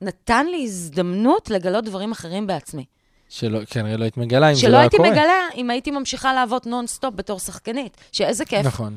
נתן 0.00 0.46
לי 0.46 0.64
הזדמנות 0.64 1.50
לגלות 1.50 1.84
דברים 1.84 2.12
אחרים 2.12 2.46
בעצמי. 2.46 2.84
שלא, 3.28 3.64
כנראה 3.64 3.96
לא 3.96 4.04
היית 4.04 4.16
מגלה 4.16 4.48
אם 4.48 4.54
זה 4.54 4.60
שלא 4.60 4.70
לא 4.70 4.76
היה 4.76 4.82
הייתי 4.82 4.96
קורה. 4.96 5.10
מגלה 5.10 5.48
אם 5.56 5.70
הייתי 5.70 5.90
ממשיכה 5.90 6.32
לעבוד 6.32 6.62
נונסטופ 6.66 7.14
בתור 7.14 7.38
שחקנית. 7.38 7.96
שאיזה 8.12 8.44
כיף. 8.44 8.66
נכון. 8.66 8.96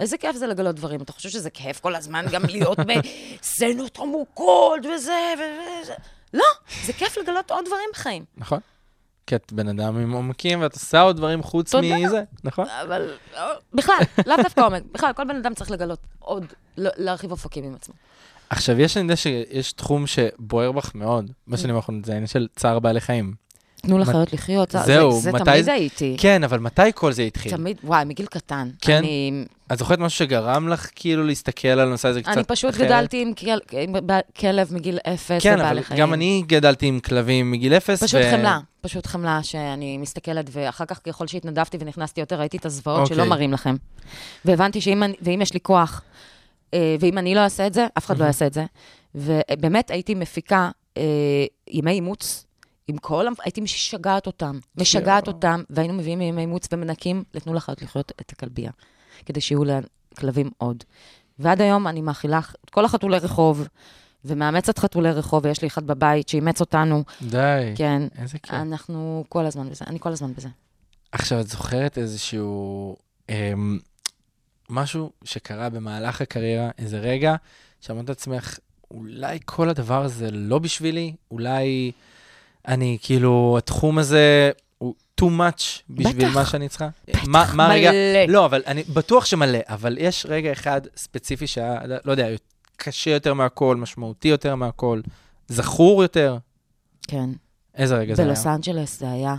איזה 0.00 0.18
כיף 0.18 0.36
זה 0.36 0.46
לגלות 0.46 0.74
דברים. 0.76 1.02
אתה 1.02 1.12
חושב 1.12 1.28
שזה 1.28 1.50
כיף 1.50 1.80
כל 1.80 1.94
הזמן 1.94 2.26
גם 2.32 2.42
להיות 2.44 2.78
בסצנות 2.78 3.98
עמוקות 4.02 4.80
וזה 4.94 5.34
וזה? 5.36 5.94
לא, 6.34 6.44
זה 6.84 6.92
כיף 6.92 7.18
לגלות 7.18 7.50
עוד 7.50 7.64
דברים 7.66 7.88
בחיים. 7.92 8.24
נכון. 8.36 8.60
כי 9.26 9.36
את 9.36 9.52
בן 9.52 9.68
אדם 9.68 9.98
עם 9.98 10.12
עומקים 10.12 10.60
ואת 10.62 10.74
עושה 10.74 11.00
עוד 11.00 11.16
דברים 11.16 11.42
חוץ. 11.42 11.74
מזה, 11.74 12.22
נכון? 12.44 12.66
אבל 12.68 13.14
אה, 13.36 13.48
בכלל, 13.72 13.94
לאו 14.26 14.36
דווקא 14.36 14.60
עומק. 14.60 14.82
בכלל, 14.92 15.12
כל 15.12 15.24
בן 15.24 15.36
אדם 15.36 15.54
צריך 15.54 15.70
לגלות 15.70 15.98
עוד, 16.18 16.44
ל- 16.76 17.04
להרחיב 17.04 17.30
אופקים 17.30 17.64
עם 17.64 17.74
עצמו. 17.74 17.94
עכשיו, 18.50 18.80
יש, 18.80 18.96
אני 18.96 19.02
יודע 19.04 19.16
שיש 19.16 19.72
תחום 19.72 20.06
שבוער 20.06 20.72
בך 20.72 20.94
מאוד, 20.94 21.30
בשנים 21.48 21.76
האחרונות, 21.76 22.04
זה 22.04 22.12
העניין 22.12 22.26
של 22.26 22.48
צער 22.56 22.78
בעלי 22.78 23.00
חיים. 23.00 23.34
תנו 23.86 23.98
לחיות 23.98 24.32
לחיות, 24.32 24.70
זה- 24.70 24.78
זהו, 24.78 25.12
זה, 25.12 25.18
זה 25.20 25.32
מתי 25.32 25.44
תמיד 25.44 25.68
הייתי. 25.68 26.16
כן, 26.18 26.44
אבל 26.44 26.58
מתי 26.58 26.82
כל 26.94 27.12
זה 27.12 27.22
התחיל? 27.22 27.52
תמיד, 27.52 27.76
וואי, 27.84 28.04
מגיל 28.04 28.26
קטן. 28.26 28.68
כן? 28.80 28.96
אני, 28.96 29.44
את 29.72 29.78
זוכרת 29.78 29.98
משהו 29.98 30.18
שגרם 30.18 30.68
לך 30.68 30.88
כאילו 30.94 31.24
להסתכל 31.24 31.68
על 31.68 31.80
הנושא 31.80 32.08
הזה 32.08 32.20
קצת 32.20 32.28
אני 32.28 32.34
אחרת? 32.34 32.48
פשוט 32.48 32.74
גדלתי 32.74 33.22
עם 33.22 33.34
כל- 33.34 33.46
עם 33.78 33.92
ב- 34.06 34.20
כלב 34.38 34.74
מגיל 34.74 34.98
אפס 34.98 35.42
כן, 35.42 35.54
ובעלי 35.58 35.80
אבל. 35.88 35.96
גם 35.96 36.14
אני 36.14 36.42
גדלתי 36.46 36.86
עם 36.86 37.00
כלבים 37.00 37.50
מגיל 37.50 37.72
אפס. 37.74 38.02
פשוט 38.02 38.20
ו- 38.24 38.30
חמלה, 38.30 38.58
פשוט 38.80 39.06
חמלה 39.06 39.42
שאני 39.42 39.98
מסתכלת, 39.98 40.46
ואחר 40.52 40.84
כך 40.84 41.00
ככל 41.04 41.26
שהתנדבתי 41.26 41.76
ונכנסתי 41.80 42.20
יותר, 42.20 42.38
ראיתי 42.40 42.56
את 42.56 42.66
הזוועות 42.66 43.00
אוקיי. 43.02 43.16
שלא 43.16 43.24
מראים 43.24 43.52
לכם. 43.52 43.76
והבנתי 44.44 44.80
שאם 44.80 45.02
אני- 45.02 45.14
יש 45.42 45.54
לי 45.54 45.60
כוח, 45.60 46.02
אה, 46.74 46.96
ואם 47.00 47.18
אני 47.18 47.34
לא 47.34 47.40
אעשה 47.40 47.66
את 47.66 47.74
זה, 47.74 47.86
אף 47.98 48.06
אחד 48.06 48.18
לא 48.18 48.24
יעשה 48.24 48.46
את 48.46 48.52
זה. 48.52 48.64
ובאמת 49.14 49.90
הייתי 49.90 50.14
מפיקה 50.14 50.70
אה, 50.96 51.02
ימי 51.70 51.90
אימוץ. 51.90 52.45
עם 52.88 52.96
כל, 52.96 53.26
הייתי 53.44 53.60
משגעת 53.60 54.26
אותם, 54.26 54.58
משגעת 54.76 55.28
אותם, 55.28 55.62
והיינו 55.70 55.94
מביאים 55.94 56.20
ימי 56.20 56.40
אימוץ 56.40 56.68
ומנקים, 56.72 57.24
לתנו 57.34 57.54
לחיות 57.54 57.82
לחיות 57.82 58.12
את 58.20 58.32
הכלבייה, 58.32 58.70
כדי 59.26 59.40
שיהיו 59.40 59.62
לכלבים 59.64 60.50
עוד. 60.58 60.84
ועד 61.38 61.60
היום 61.60 61.86
אני 61.86 62.00
מאכילה 62.00 62.40
את 62.64 62.70
כל 62.70 62.84
החתולי 62.84 63.18
רחוב, 63.18 63.68
ומאמצת 64.24 64.78
חתולי 64.78 65.10
רחוב, 65.10 65.44
ויש 65.44 65.62
לי 65.62 65.68
אחד 65.68 65.86
בבית 65.86 66.28
שאימץ 66.28 66.60
אותנו, 66.60 67.04
די, 67.22 67.72
כן. 67.76 68.02
איזה 68.18 68.38
כיף. 68.38 68.54
אנחנו 68.54 69.24
כל 69.28 69.46
הזמן 69.46 69.70
בזה, 69.70 69.84
אני 69.88 70.00
כל 70.00 70.12
הזמן 70.12 70.34
בזה. 70.34 70.48
עכשיו, 71.12 71.40
את 71.40 71.48
זוכרת 71.48 71.98
איזשהו... 71.98 72.96
אמ, 73.28 73.78
משהו 74.70 75.10
שקרה 75.24 75.68
במהלך 75.68 76.20
הקריירה, 76.20 76.70
איזה 76.78 76.98
רגע, 76.98 77.34
שאמרת 77.80 78.08
לעצמך, 78.08 78.58
אולי 78.90 79.38
כל 79.44 79.68
הדבר 79.68 80.02
הזה 80.02 80.30
לא 80.30 80.58
בשבילי, 80.58 81.14
אולי 81.30 81.92
אני, 82.66 82.98
כאילו, 83.02 83.54
התחום 83.58 83.98
הזה 83.98 84.50
הוא 84.78 84.94
too 85.20 85.24
much 85.24 85.62
בשביל 85.90 86.28
בטח. 86.28 86.34
מה 86.34 86.46
שאני 86.46 86.68
צריכה? 86.68 86.88
בטח, 87.08 87.24
מה, 87.26 87.44
מה. 87.54 87.68
מלא. 87.68 87.90
לא, 88.28 88.44
אבל 88.44 88.62
אני 88.66 88.82
בטוח 88.82 89.24
שמלא, 89.24 89.58
אבל 89.68 89.98
יש 90.00 90.26
רגע 90.28 90.52
אחד 90.52 90.80
ספציפי 90.96 91.46
שהיה, 91.46 91.78
לא 92.04 92.10
יודע, 92.10 92.28
קשה 92.76 93.10
יותר 93.10 93.34
מהכל, 93.34 93.76
משמעותי 93.76 94.28
יותר 94.28 94.54
מהכל, 94.54 95.00
זכור 95.48 96.02
יותר. 96.02 96.38
כן. 97.08 97.30
איזה 97.74 97.96
רגע 97.96 98.14
זה 98.14 98.22
היה? 98.22 98.32
בלוס 98.32 98.46
אנג'לס 98.46 99.00
זה 99.00 99.10
היה. 99.10 99.34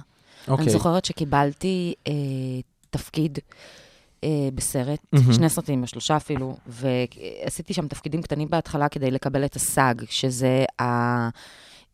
אוקיי. 0.47 0.63
אני 0.63 0.71
זוכרת 0.71 1.05
שקיבלתי 1.05 1.93
אה, 2.07 2.13
תפקיד 2.89 3.39
אה, 4.23 4.29
בסרט, 4.55 4.99
מהמם. 5.13 5.33
שני 5.33 5.49
סרטים, 5.49 5.81
או 5.81 5.87
שלושה 5.87 6.17
אפילו, 6.17 6.57
ועשיתי 6.67 7.73
שם 7.73 7.87
תפקידים 7.87 8.21
קטנים 8.21 8.49
בהתחלה 8.49 8.89
כדי 8.89 9.11
לקבל 9.11 9.45
את 9.45 9.55
הסאג, 9.55 10.03
שזה 10.09 10.65
ה... 10.81 10.83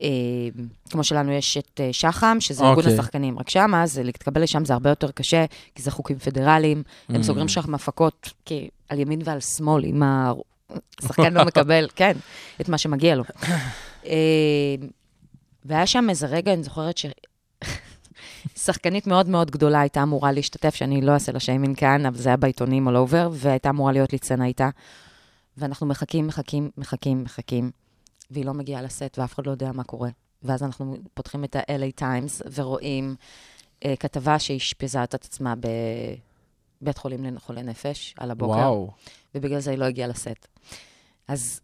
אה, 0.01 0.07
כמו 0.89 1.03
שלנו 1.03 1.31
יש 1.31 1.57
את 1.57 1.81
אה, 1.83 1.89
שח"ם, 1.93 2.37
שזה 2.39 2.63
ארגון 2.63 2.83
אוקיי. 2.83 2.93
השחקנים, 2.93 3.39
רק 3.39 3.49
שמה, 3.49 3.87
זה 3.87 4.03
להתקבל 4.03 4.43
לשם 4.43 4.65
זה 4.65 4.73
הרבה 4.73 4.89
יותר 4.89 5.11
קשה, 5.11 5.45
כי 5.75 5.81
זה 5.81 5.91
חוקים 5.91 6.19
פדרליים, 6.19 6.83
הם 7.09 7.21
Mm. 7.21 7.23
סוגרים 7.23 7.47
שם 7.47 7.75
הפקות 7.75 8.29
על 8.89 8.99
ימין 8.99 9.21
ועל 9.23 9.39
שמאל, 9.39 9.85
אם 9.85 10.03
השחקן 10.99 11.33
לא 11.33 11.43
מקבל, 11.49 11.87
כן, 11.95 12.17
את 12.61 12.69
מה 12.69 12.77
שמגיע 12.77 13.15
לו. 13.15 13.23
אה, 14.05 14.75
והיה 15.65 15.87
שם 15.87 16.09
איזה 16.09 16.27
רגע, 16.27 16.53
אני 16.53 16.63
זוכרת 16.63 16.97
ש... 16.97 17.05
שחקנית 18.63 19.07
מאוד 19.07 19.29
מאוד 19.29 19.51
גדולה 19.51 19.79
הייתה 19.79 20.03
אמורה 20.03 20.31
להשתתף, 20.31 20.75
שאני 20.75 21.01
לא 21.01 21.11
אעשה 21.11 21.31
לה 21.31 21.39
שיימינג 21.39 21.77
כאן, 21.77 22.05
אבל 22.05 22.17
זה 22.17 22.29
היה 22.29 22.37
בעיתונים 22.37 22.87
all 22.87 22.91
over, 22.91 23.27
והייתה 23.31 23.69
אמורה 23.69 23.91
להיות 23.91 24.11
לי 24.13 24.17
סצנה 24.17 24.45
איתה. 24.45 24.69
ואנחנו 25.57 25.87
מחכים, 25.87 26.27
מחכים, 26.27 26.69
מחכים, 26.77 27.23
מחכים, 27.23 27.71
והיא 28.33 28.45
לא 28.45 28.53
מגיעה 28.53 28.81
לסט 28.81 29.19
ואף 29.19 29.33
אחד 29.33 29.45
לא 29.45 29.51
יודע 29.51 29.71
מה 29.71 29.83
קורה. 29.83 30.09
ואז 30.43 30.63
אנחנו 30.63 30.97
פותחים 31.13 31.43
את 31.43 31.55
ה-LA 31.55 32.01
Times 32.01 32.41
ורואים 32.53 33.15
אה, 33.85 33.95
כתבה 33.95 34.39
שאשפזה 34.39 35.03
את 35.03 35.13
עצמה 35.13 35.53
בבית 36.81 36.97
חולים 36.97 37.25
לחולי 37.25 37.63
נפש 37.63 38.15
על 38.17 38.31
הבוקר, 38.31 38.51
וואו. 38.51 38.91
ובגלל 39.35 39.59
זה 39.59 39.71
היא 39.71 39.79
לא 39.79 39.85
הגיעה 39.85 40.07
לסט. 40.07 40.47
אז 41.27 41.61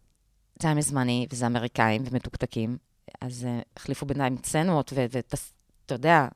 time 0.63 0.79
is 0.87 0.91
money, 0.91 1.27
וזה 1.31 1.47
אמריקאים 1.47 2.03
ומתוקתקים, 2.05 2.77
אז 3.21 3.43
uh, 3.43 3.63
החליפו 3.77 4.05
בינתיים 4.05 4.37
סצנות, 4.45 4.93
ואתה 4.95 5.95
יודע, 5.95 6.27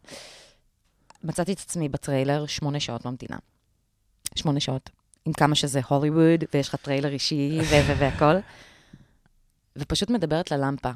מצאתי 1.24 1.54
את 1.54 1.60
עצמי 1.60 1.90
בטריילר 1.90 2.46
שמונה 2.46 2.80
שעות 2.80 3.06
ממתינה. 3.06 3.38
שמונה 4.36 4.60
שעות. 4.60 4.90
עם 5.26 5.34
כמה 5.34 5.56
שזה 5.56 5.82
הוליווד, 5.88 6.44
ויש 6.54 6.70
לך 6.70 6.76
טריילר 6.76 7.10
אישי 7.10 7.60
ו- 7.62 7.88
ו- 7.88 7.98
והכל. 8.00 8.36
ופשוט 9.78 10.09
מדברת 10.09 10.51
ללמפה. 10.51 10.91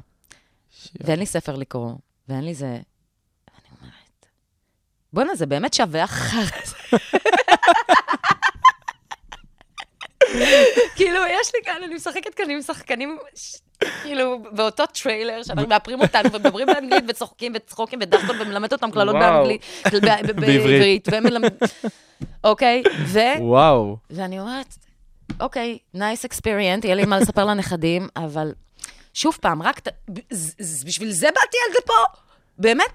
ואין 1.00 1.18
לי 1.18 1.26
ספר 1.26 1.56
לקרוא, 1.56 1.92
ואין 2.28 2.44
לי 2.44 2.54
זה... 2.54 2.66
אני 2.66 3.78
אומרת, 3.80 4.26
בואנה, 5.12 5.34
זה 5.34 5.46
באמת 5.46 5.74
שווה 5.74 6.04
אחר 6.04 6.42
כאילו, 10.96 11.20
יש 11.40 11.50
לי 11.54 11.60
כאן, 11.64 11.82
אני 11.84 11.94
משחקת 11.94 12.34
כאן 12.34 12.50
עם 12.50 12.62
שחקנים, 12.62 13.18
כאילו, 14.02 14.42
באותו 14.52 14.86
טריילר, 14.86 15.42
שאנחנו 15.42 15.68
מאפרים 15.68 16.00
אותנו, 16.00 16.32
ומדברים 16.32 16.66
באנגלית, 16.66 17.04
וצוחקים 17.08 17.52
וצחוקים 17.54 17.98
ודחקות, 18.02 18.36
ומלמד 18.40 18.72
אותם 18.72 18.90
קללות. 18.90 19.16
באנגלית, 19.16 19.64
בעברית. 20.36 21.08
אוקיי, 22.44 22.82
ו... 23.06 23.18
וואו. 23.40 23.96
ואני 24.10 24.40
אומרת, 24.40 24.74
אוקיי, 25.40 25.78
nice 25.94 26.24
experience, 26.24 26.84
יהיה 26.84 26.94
לי 26.94 27.04
מה 27.04 27.18
לספר 27.18 27.44
לנכדים, 27.44 28.08
אבל 28.16 28.52
שוב 29.14 29.38
פעם, 29.40 29.62
רק 29.62 29.78
ת- 29.80 29.88
בשביל 30.84 31.12
זה 31.12 31.26
באתי 31.34 31.56
עד 31.66 31.72
לפה? 31.72 31.92
באמת? 32.58 32.90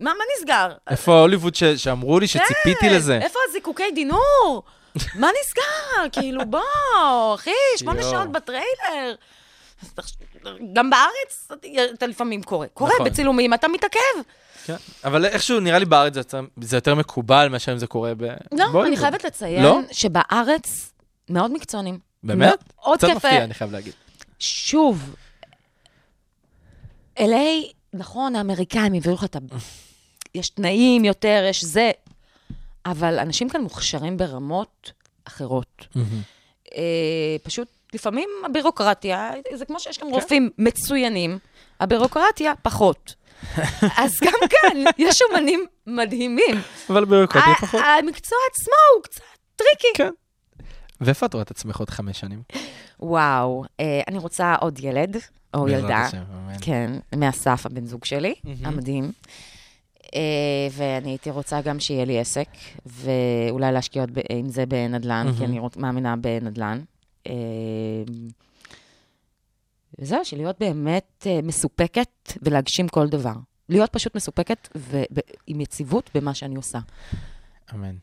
מה, 0.00 0.10
מה 0.18 0.24
נסגר? 0.38 0.72
איפה 0.90 1.20
הוליווד 1.20 1.54
ש- 1.54 1.64
שאמרו 1.64 2.20
לי 2.20 2.26
שציפיתי 2.26 2.74
כן, 2.80 2.94
לזה? 2.94 3.18
איפה 3.22 3.38
הזיקוקי 3.48 3.90
דינור? 3.94 4.62
מה 5.20 5.28
נסגר? 5.40 6.08
כאילו, 6.20 6.46
בוא, 6.46 6.60
אחי, 7.34 7.50
שמונה. 7.76 8.02
שעות 8.02 8.32
בטריילר. 8.32 9.14
גם 10.72 10.90
בארץ 10.90 11.48
אתה 11.94 12.06
לפעמים 12.06 12.42
קורה. 12.42 12.66
קורה, 12.74 12.90
נכון. 12.94 13.06
בצילומים 13.06 13.54
אתה 13.54 13.68
מתעכב. 13.68 13.98
כן. 14.66 14.74
אבל 15.04 15.24
איכשהו, 15.24 15.60
נראה 15.60 15.78
לי 15.78 15.84
בארץ 15.84 16.14
זה 16.14 16.20
יותר- 16.20 16.40
זה 16.60 16.76
יותר 16.76 16.94
מקובל 16.94 17.48
מאשר 17.48 17.72
אם 17.72 17.78
זה 17.78 17.86
קורה 17.86 18.14
ב... 18.14 18.22
לא, 18.22 18.28
אני 18.52 18.72
בהוליווד. 18.72 18.98
חייבת 18.98 19.24
לציין 19.24 19.62
לא? 19.62 19.78
שבארץ 19.92 20.92
מאוד 21.30 21.52
מקצוענים. 21.52 21.98
באמת? 22.22 22.48
מאוד 22.84 22.98
קצת 22.98 23.06
כיף. 23.06 23.16
מפתיע, 23.16 23.44
אני 23.44 23.54
חייב 23.54 23.72
להגיד. 23.72 23.92
שוב, 24.38 25.14
LA, 27.18 27.72
נכון, 27.92 28.36
האמריקאים 28.36 28.94
הביאו 28.94 29.14
לך 29.14 29.24
את 29.24 29.36
ה... 29.36 29.38
יש 30.34 30.50
תנאים 30.50 31.04
יותר, 31.04 31.44
יש 31.50 31.64
זה, 31.64 31.90
אבל 32.86 33.18
אנשים 33.18 33.48
כאן 33.48 33.60
מוכשרים 33.60 34.16
ברמות 34.16 34.92
אחרות. 35.24 35.86
אה, 36.76 36.82
פשוט, 37.42 37.68
לפעמים 37.94 38.28
הבירוקרטיה, 38.44 39.30
זה 39.54 39.64
כמו 39.64 39.80
שיש 39.80 39.98
גם 39.98 40.08
רופאים 40.08 40.50
מצוינים, 40.58 41.38
הבירוקרטיה 41.80 42.52
פחות. 42.62 43.14
אז 44.02 44.12
גם 44.22 44.48
כאן 44.50 44.84
יש 44.98 45.22
אומנים 45.22 45.66
מדהימים. 45.86 46.54
אבל 46.90 47.04
ביורוקרטיה 47.04 47.52
ה- 47.52 47.60
פחות. 47.60 47.80
המקצוע 47.98 48.38
עצמו 48.52 48.74
הוא 48.96 49.02
קצת 49.02 49.22
tricky. 49.56 49.88
כן. 49.94 50.10
ואיפה 51.00 51.26
את 51.26 51.34
רואה 51.34 51.42
את 51.42 51.50
עצמך 51.50 51.76
עוד 51.78 51.90
חמש 51.90 52.20
שנים? 52.20 52.42
וואו, 53.00 53.64
אה, 53.80 54.00
אני 54.08 54.18
רוצה 54.18 54.54
עוד 54.54 54.78
ילד, 54.84 55.16
או 55.54 55.68
ילדה. 55.68 55.96
השם. 55.98 56.22
כן, 56.60 56.92
מאסף, 57.16 57.66
הבן 57.66 57.86
זוג 57.86 58.04
שלי. 58.04 58.34
המדהים. 58.64 59.12
אה, 60.14 60.20
ואני 60.72 61.08
הייתי 61.10 61.30
רוצה 61.30 61.60
גם 61.60 61.80
שיהיה 61.80 62.04
לי 62.04 62.18
עסק, 62.20 62.48
ואולי 62.86 63.72
להשקיע 63.72 64.06
ב- 64.06 64.20
עם 64.32 64.48
זה 64.48 64.66
בנדל"ן, 64.66 65.26
כי. 65.38 65.44
אני 65.44 65.60
מאמינה 65.76 66.16
בנדל"ן. 66.16 66.80
אה, 67.26 67.32
וזהו, 69.98 70.24
שלהיות 70.24 70.56
באמת 70.60 71.26
אה, 71.26 71.40
מסופקת 71.42 72.08
ולהגשים 72.42 72.88
כל 72.88 73.08
דבר. 73.08 73.32
להיות 73.68 73.92
פשוט 73.92 74.16
מסופקת 74.16 74.68
ועם 74.74 75.60
יציבות 75.60 76.10
במה 76.14 76.34
שאני 76.34 76.56
עושה. 76.56 76.78
אמן. 77.74 77.94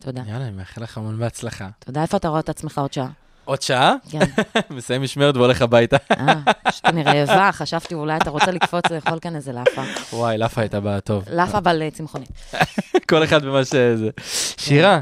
תודה. 0.00 0.22
יאללה, 0.26 0.46
אני 0.46 0.56
מאחל 0.56 0.82
לך 0.82 0.98
המון 0.98 1.18
בהצלחה. 1.18 1.68
תודה, 1.78 2.02
איפה 2.02 2.16
אתה 2.16 2.28
רואה 2.28 2.40
את 2.40 2.48
עצמך 2.48 2.78
עוד 2.78 2.92
שעה? 2.92 3.10
עוד 3.44 3.62
שעה? 3.62 3.94
כן. 4.10 4.18
מסיים 4.76 5.02
משמרת 5.02 5.36
והולך 5.36 5.62
הביתה. 5.62 5.96
אה, 6.10 6.34
פשוט 6.64 6.84
אני 6.84 7.02
רעבה, 7.02 7.52
חשבתי 7.52 7.94
אולי 7.94 8.16
אתה 8.16 8.30
רוצה 8.30 8.50
לקפוץ 8.50 8.90
לאכול 8.90 9.18
כאן 9.18 9.36
איזה 9.36 9.52
לאפה. 9.52 9.82
וואי, 10.12 10.38
לאפה 10.38 10.60
הייתה 10.60 10.80
באה 10.80 11.00
טוב. 11.00 11.24
לאפה 11.32 11.58
אבל 11.58 11.90
צמחונית. 11.90 12.30
כל 13.10 13.24
אחד 13.24 13.44
במה 13.44 13.64
שזה. 13.64 14.10
שירה, 14.58 15.00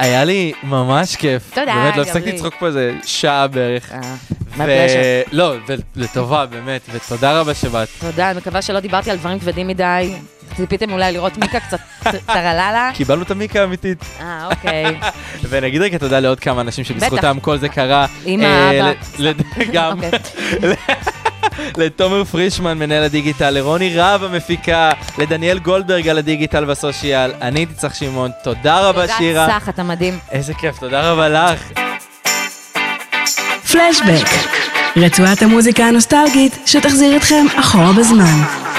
היה 0.00 0.24
לי 0.24 0.52
ממש 0.62 1.16
כיף. 1.16 1.50
תודה, 1.54 1.74
באמת, 1.74 1.96
לא 1.96 2.02
הפסקתי. 2.02 2.32
לצחוק 2.32 2.54
פה 2.58 2.66
איזה 2.66 2.94
שעה 3.04 3.46
בערך. 3.46 3.92
אה. 3.92 5.22
לא, 5.32 5.54
לטובה, 5.96 6.46
באמת, 6.46 6.80
ותודה 6.92 7.40
רבה 7.40 7.54
שבאת. 7.54 7.88
תודה, 8.00 8.30
אני 8.30 8.38
מקווה 8.38 8.62
שלא 8.62 8.80
דיברתי 8.80 9.10
על 9.10 9.16
דברים 9.16 9.38
כבדים 9.38 9.68
מדי. 9.68 10.12
ציפיתם 10.56 10.92
אולי 10.92 11.12
לראות 11.12 11.38
מיקה 11.38 11.60
קצת 11.60 11.78
טרללה? 12.26 12.90
קיבלנו 12.94 13.22
את 13.22 13.30
המיקה 13.30 13.60
האמיתית. 13.60 14.04
אה, 14.20 14.46
אוקיי. 14.50 14.84
ונגיד 15.48 15.82
רגע 15.82 15.98
תודה 15.98 16.20
לעוד 16.20 16.40
כמה 16.40 16.60
אנשים 16.60 16.84
שבזכותם 16.84 17.38
כל 17.42 17.58
זה 17.58 17.68
קרה. 17.68 18.06
אמא, 18.26 18.44
אה, 18.44 18.80
אבא. 18.80 18.92
ל- 19.18 19.32
גם. 19.72 20.00
לתומר 21.76 22.24
פרישמן, 22.24 22.78
מנהל 22.78 23.02
הדיגיטל, 23.02 23.50
לרוני 23.50 23.96
רהב 23.96 24.24
המפיקה, 24.24 24.90
לדניאל 25.18 25.58
גולדברג 25.58 26.08
על 26.08 26.18
הדיגיטל 26.18 26.64
והסושיאל. 26.68 27.32
אני 27.42 27.60
הייתי 27.60 27.74
צריך 27.74 27.94
שמעון, 27.94 28.30
תודה 28.44 28.88
רבה 28.88 29.08
שירה. 29.08 29.46
תודה, 29.46 29.60
צח, 29.60 29.68
אתה 29.68 29.82
מדהים. 29.82 30.18
איזה 30.30 30.54
כיף, 30.54 30.78
תודה 30.78 31.12
רבה 31.12 31.28
לך. 31.28 31.62
פלשבק, 33.72 34.28
רצועת 34.96 35.42
המוזיקה 35.42 35.84
הנוסטלגית 35.84 36.58
שתחזיר 36.66 37.16
אתכם 37.16 37.46
אחורה 37.60 37.92
בזמן. 37.92 38.69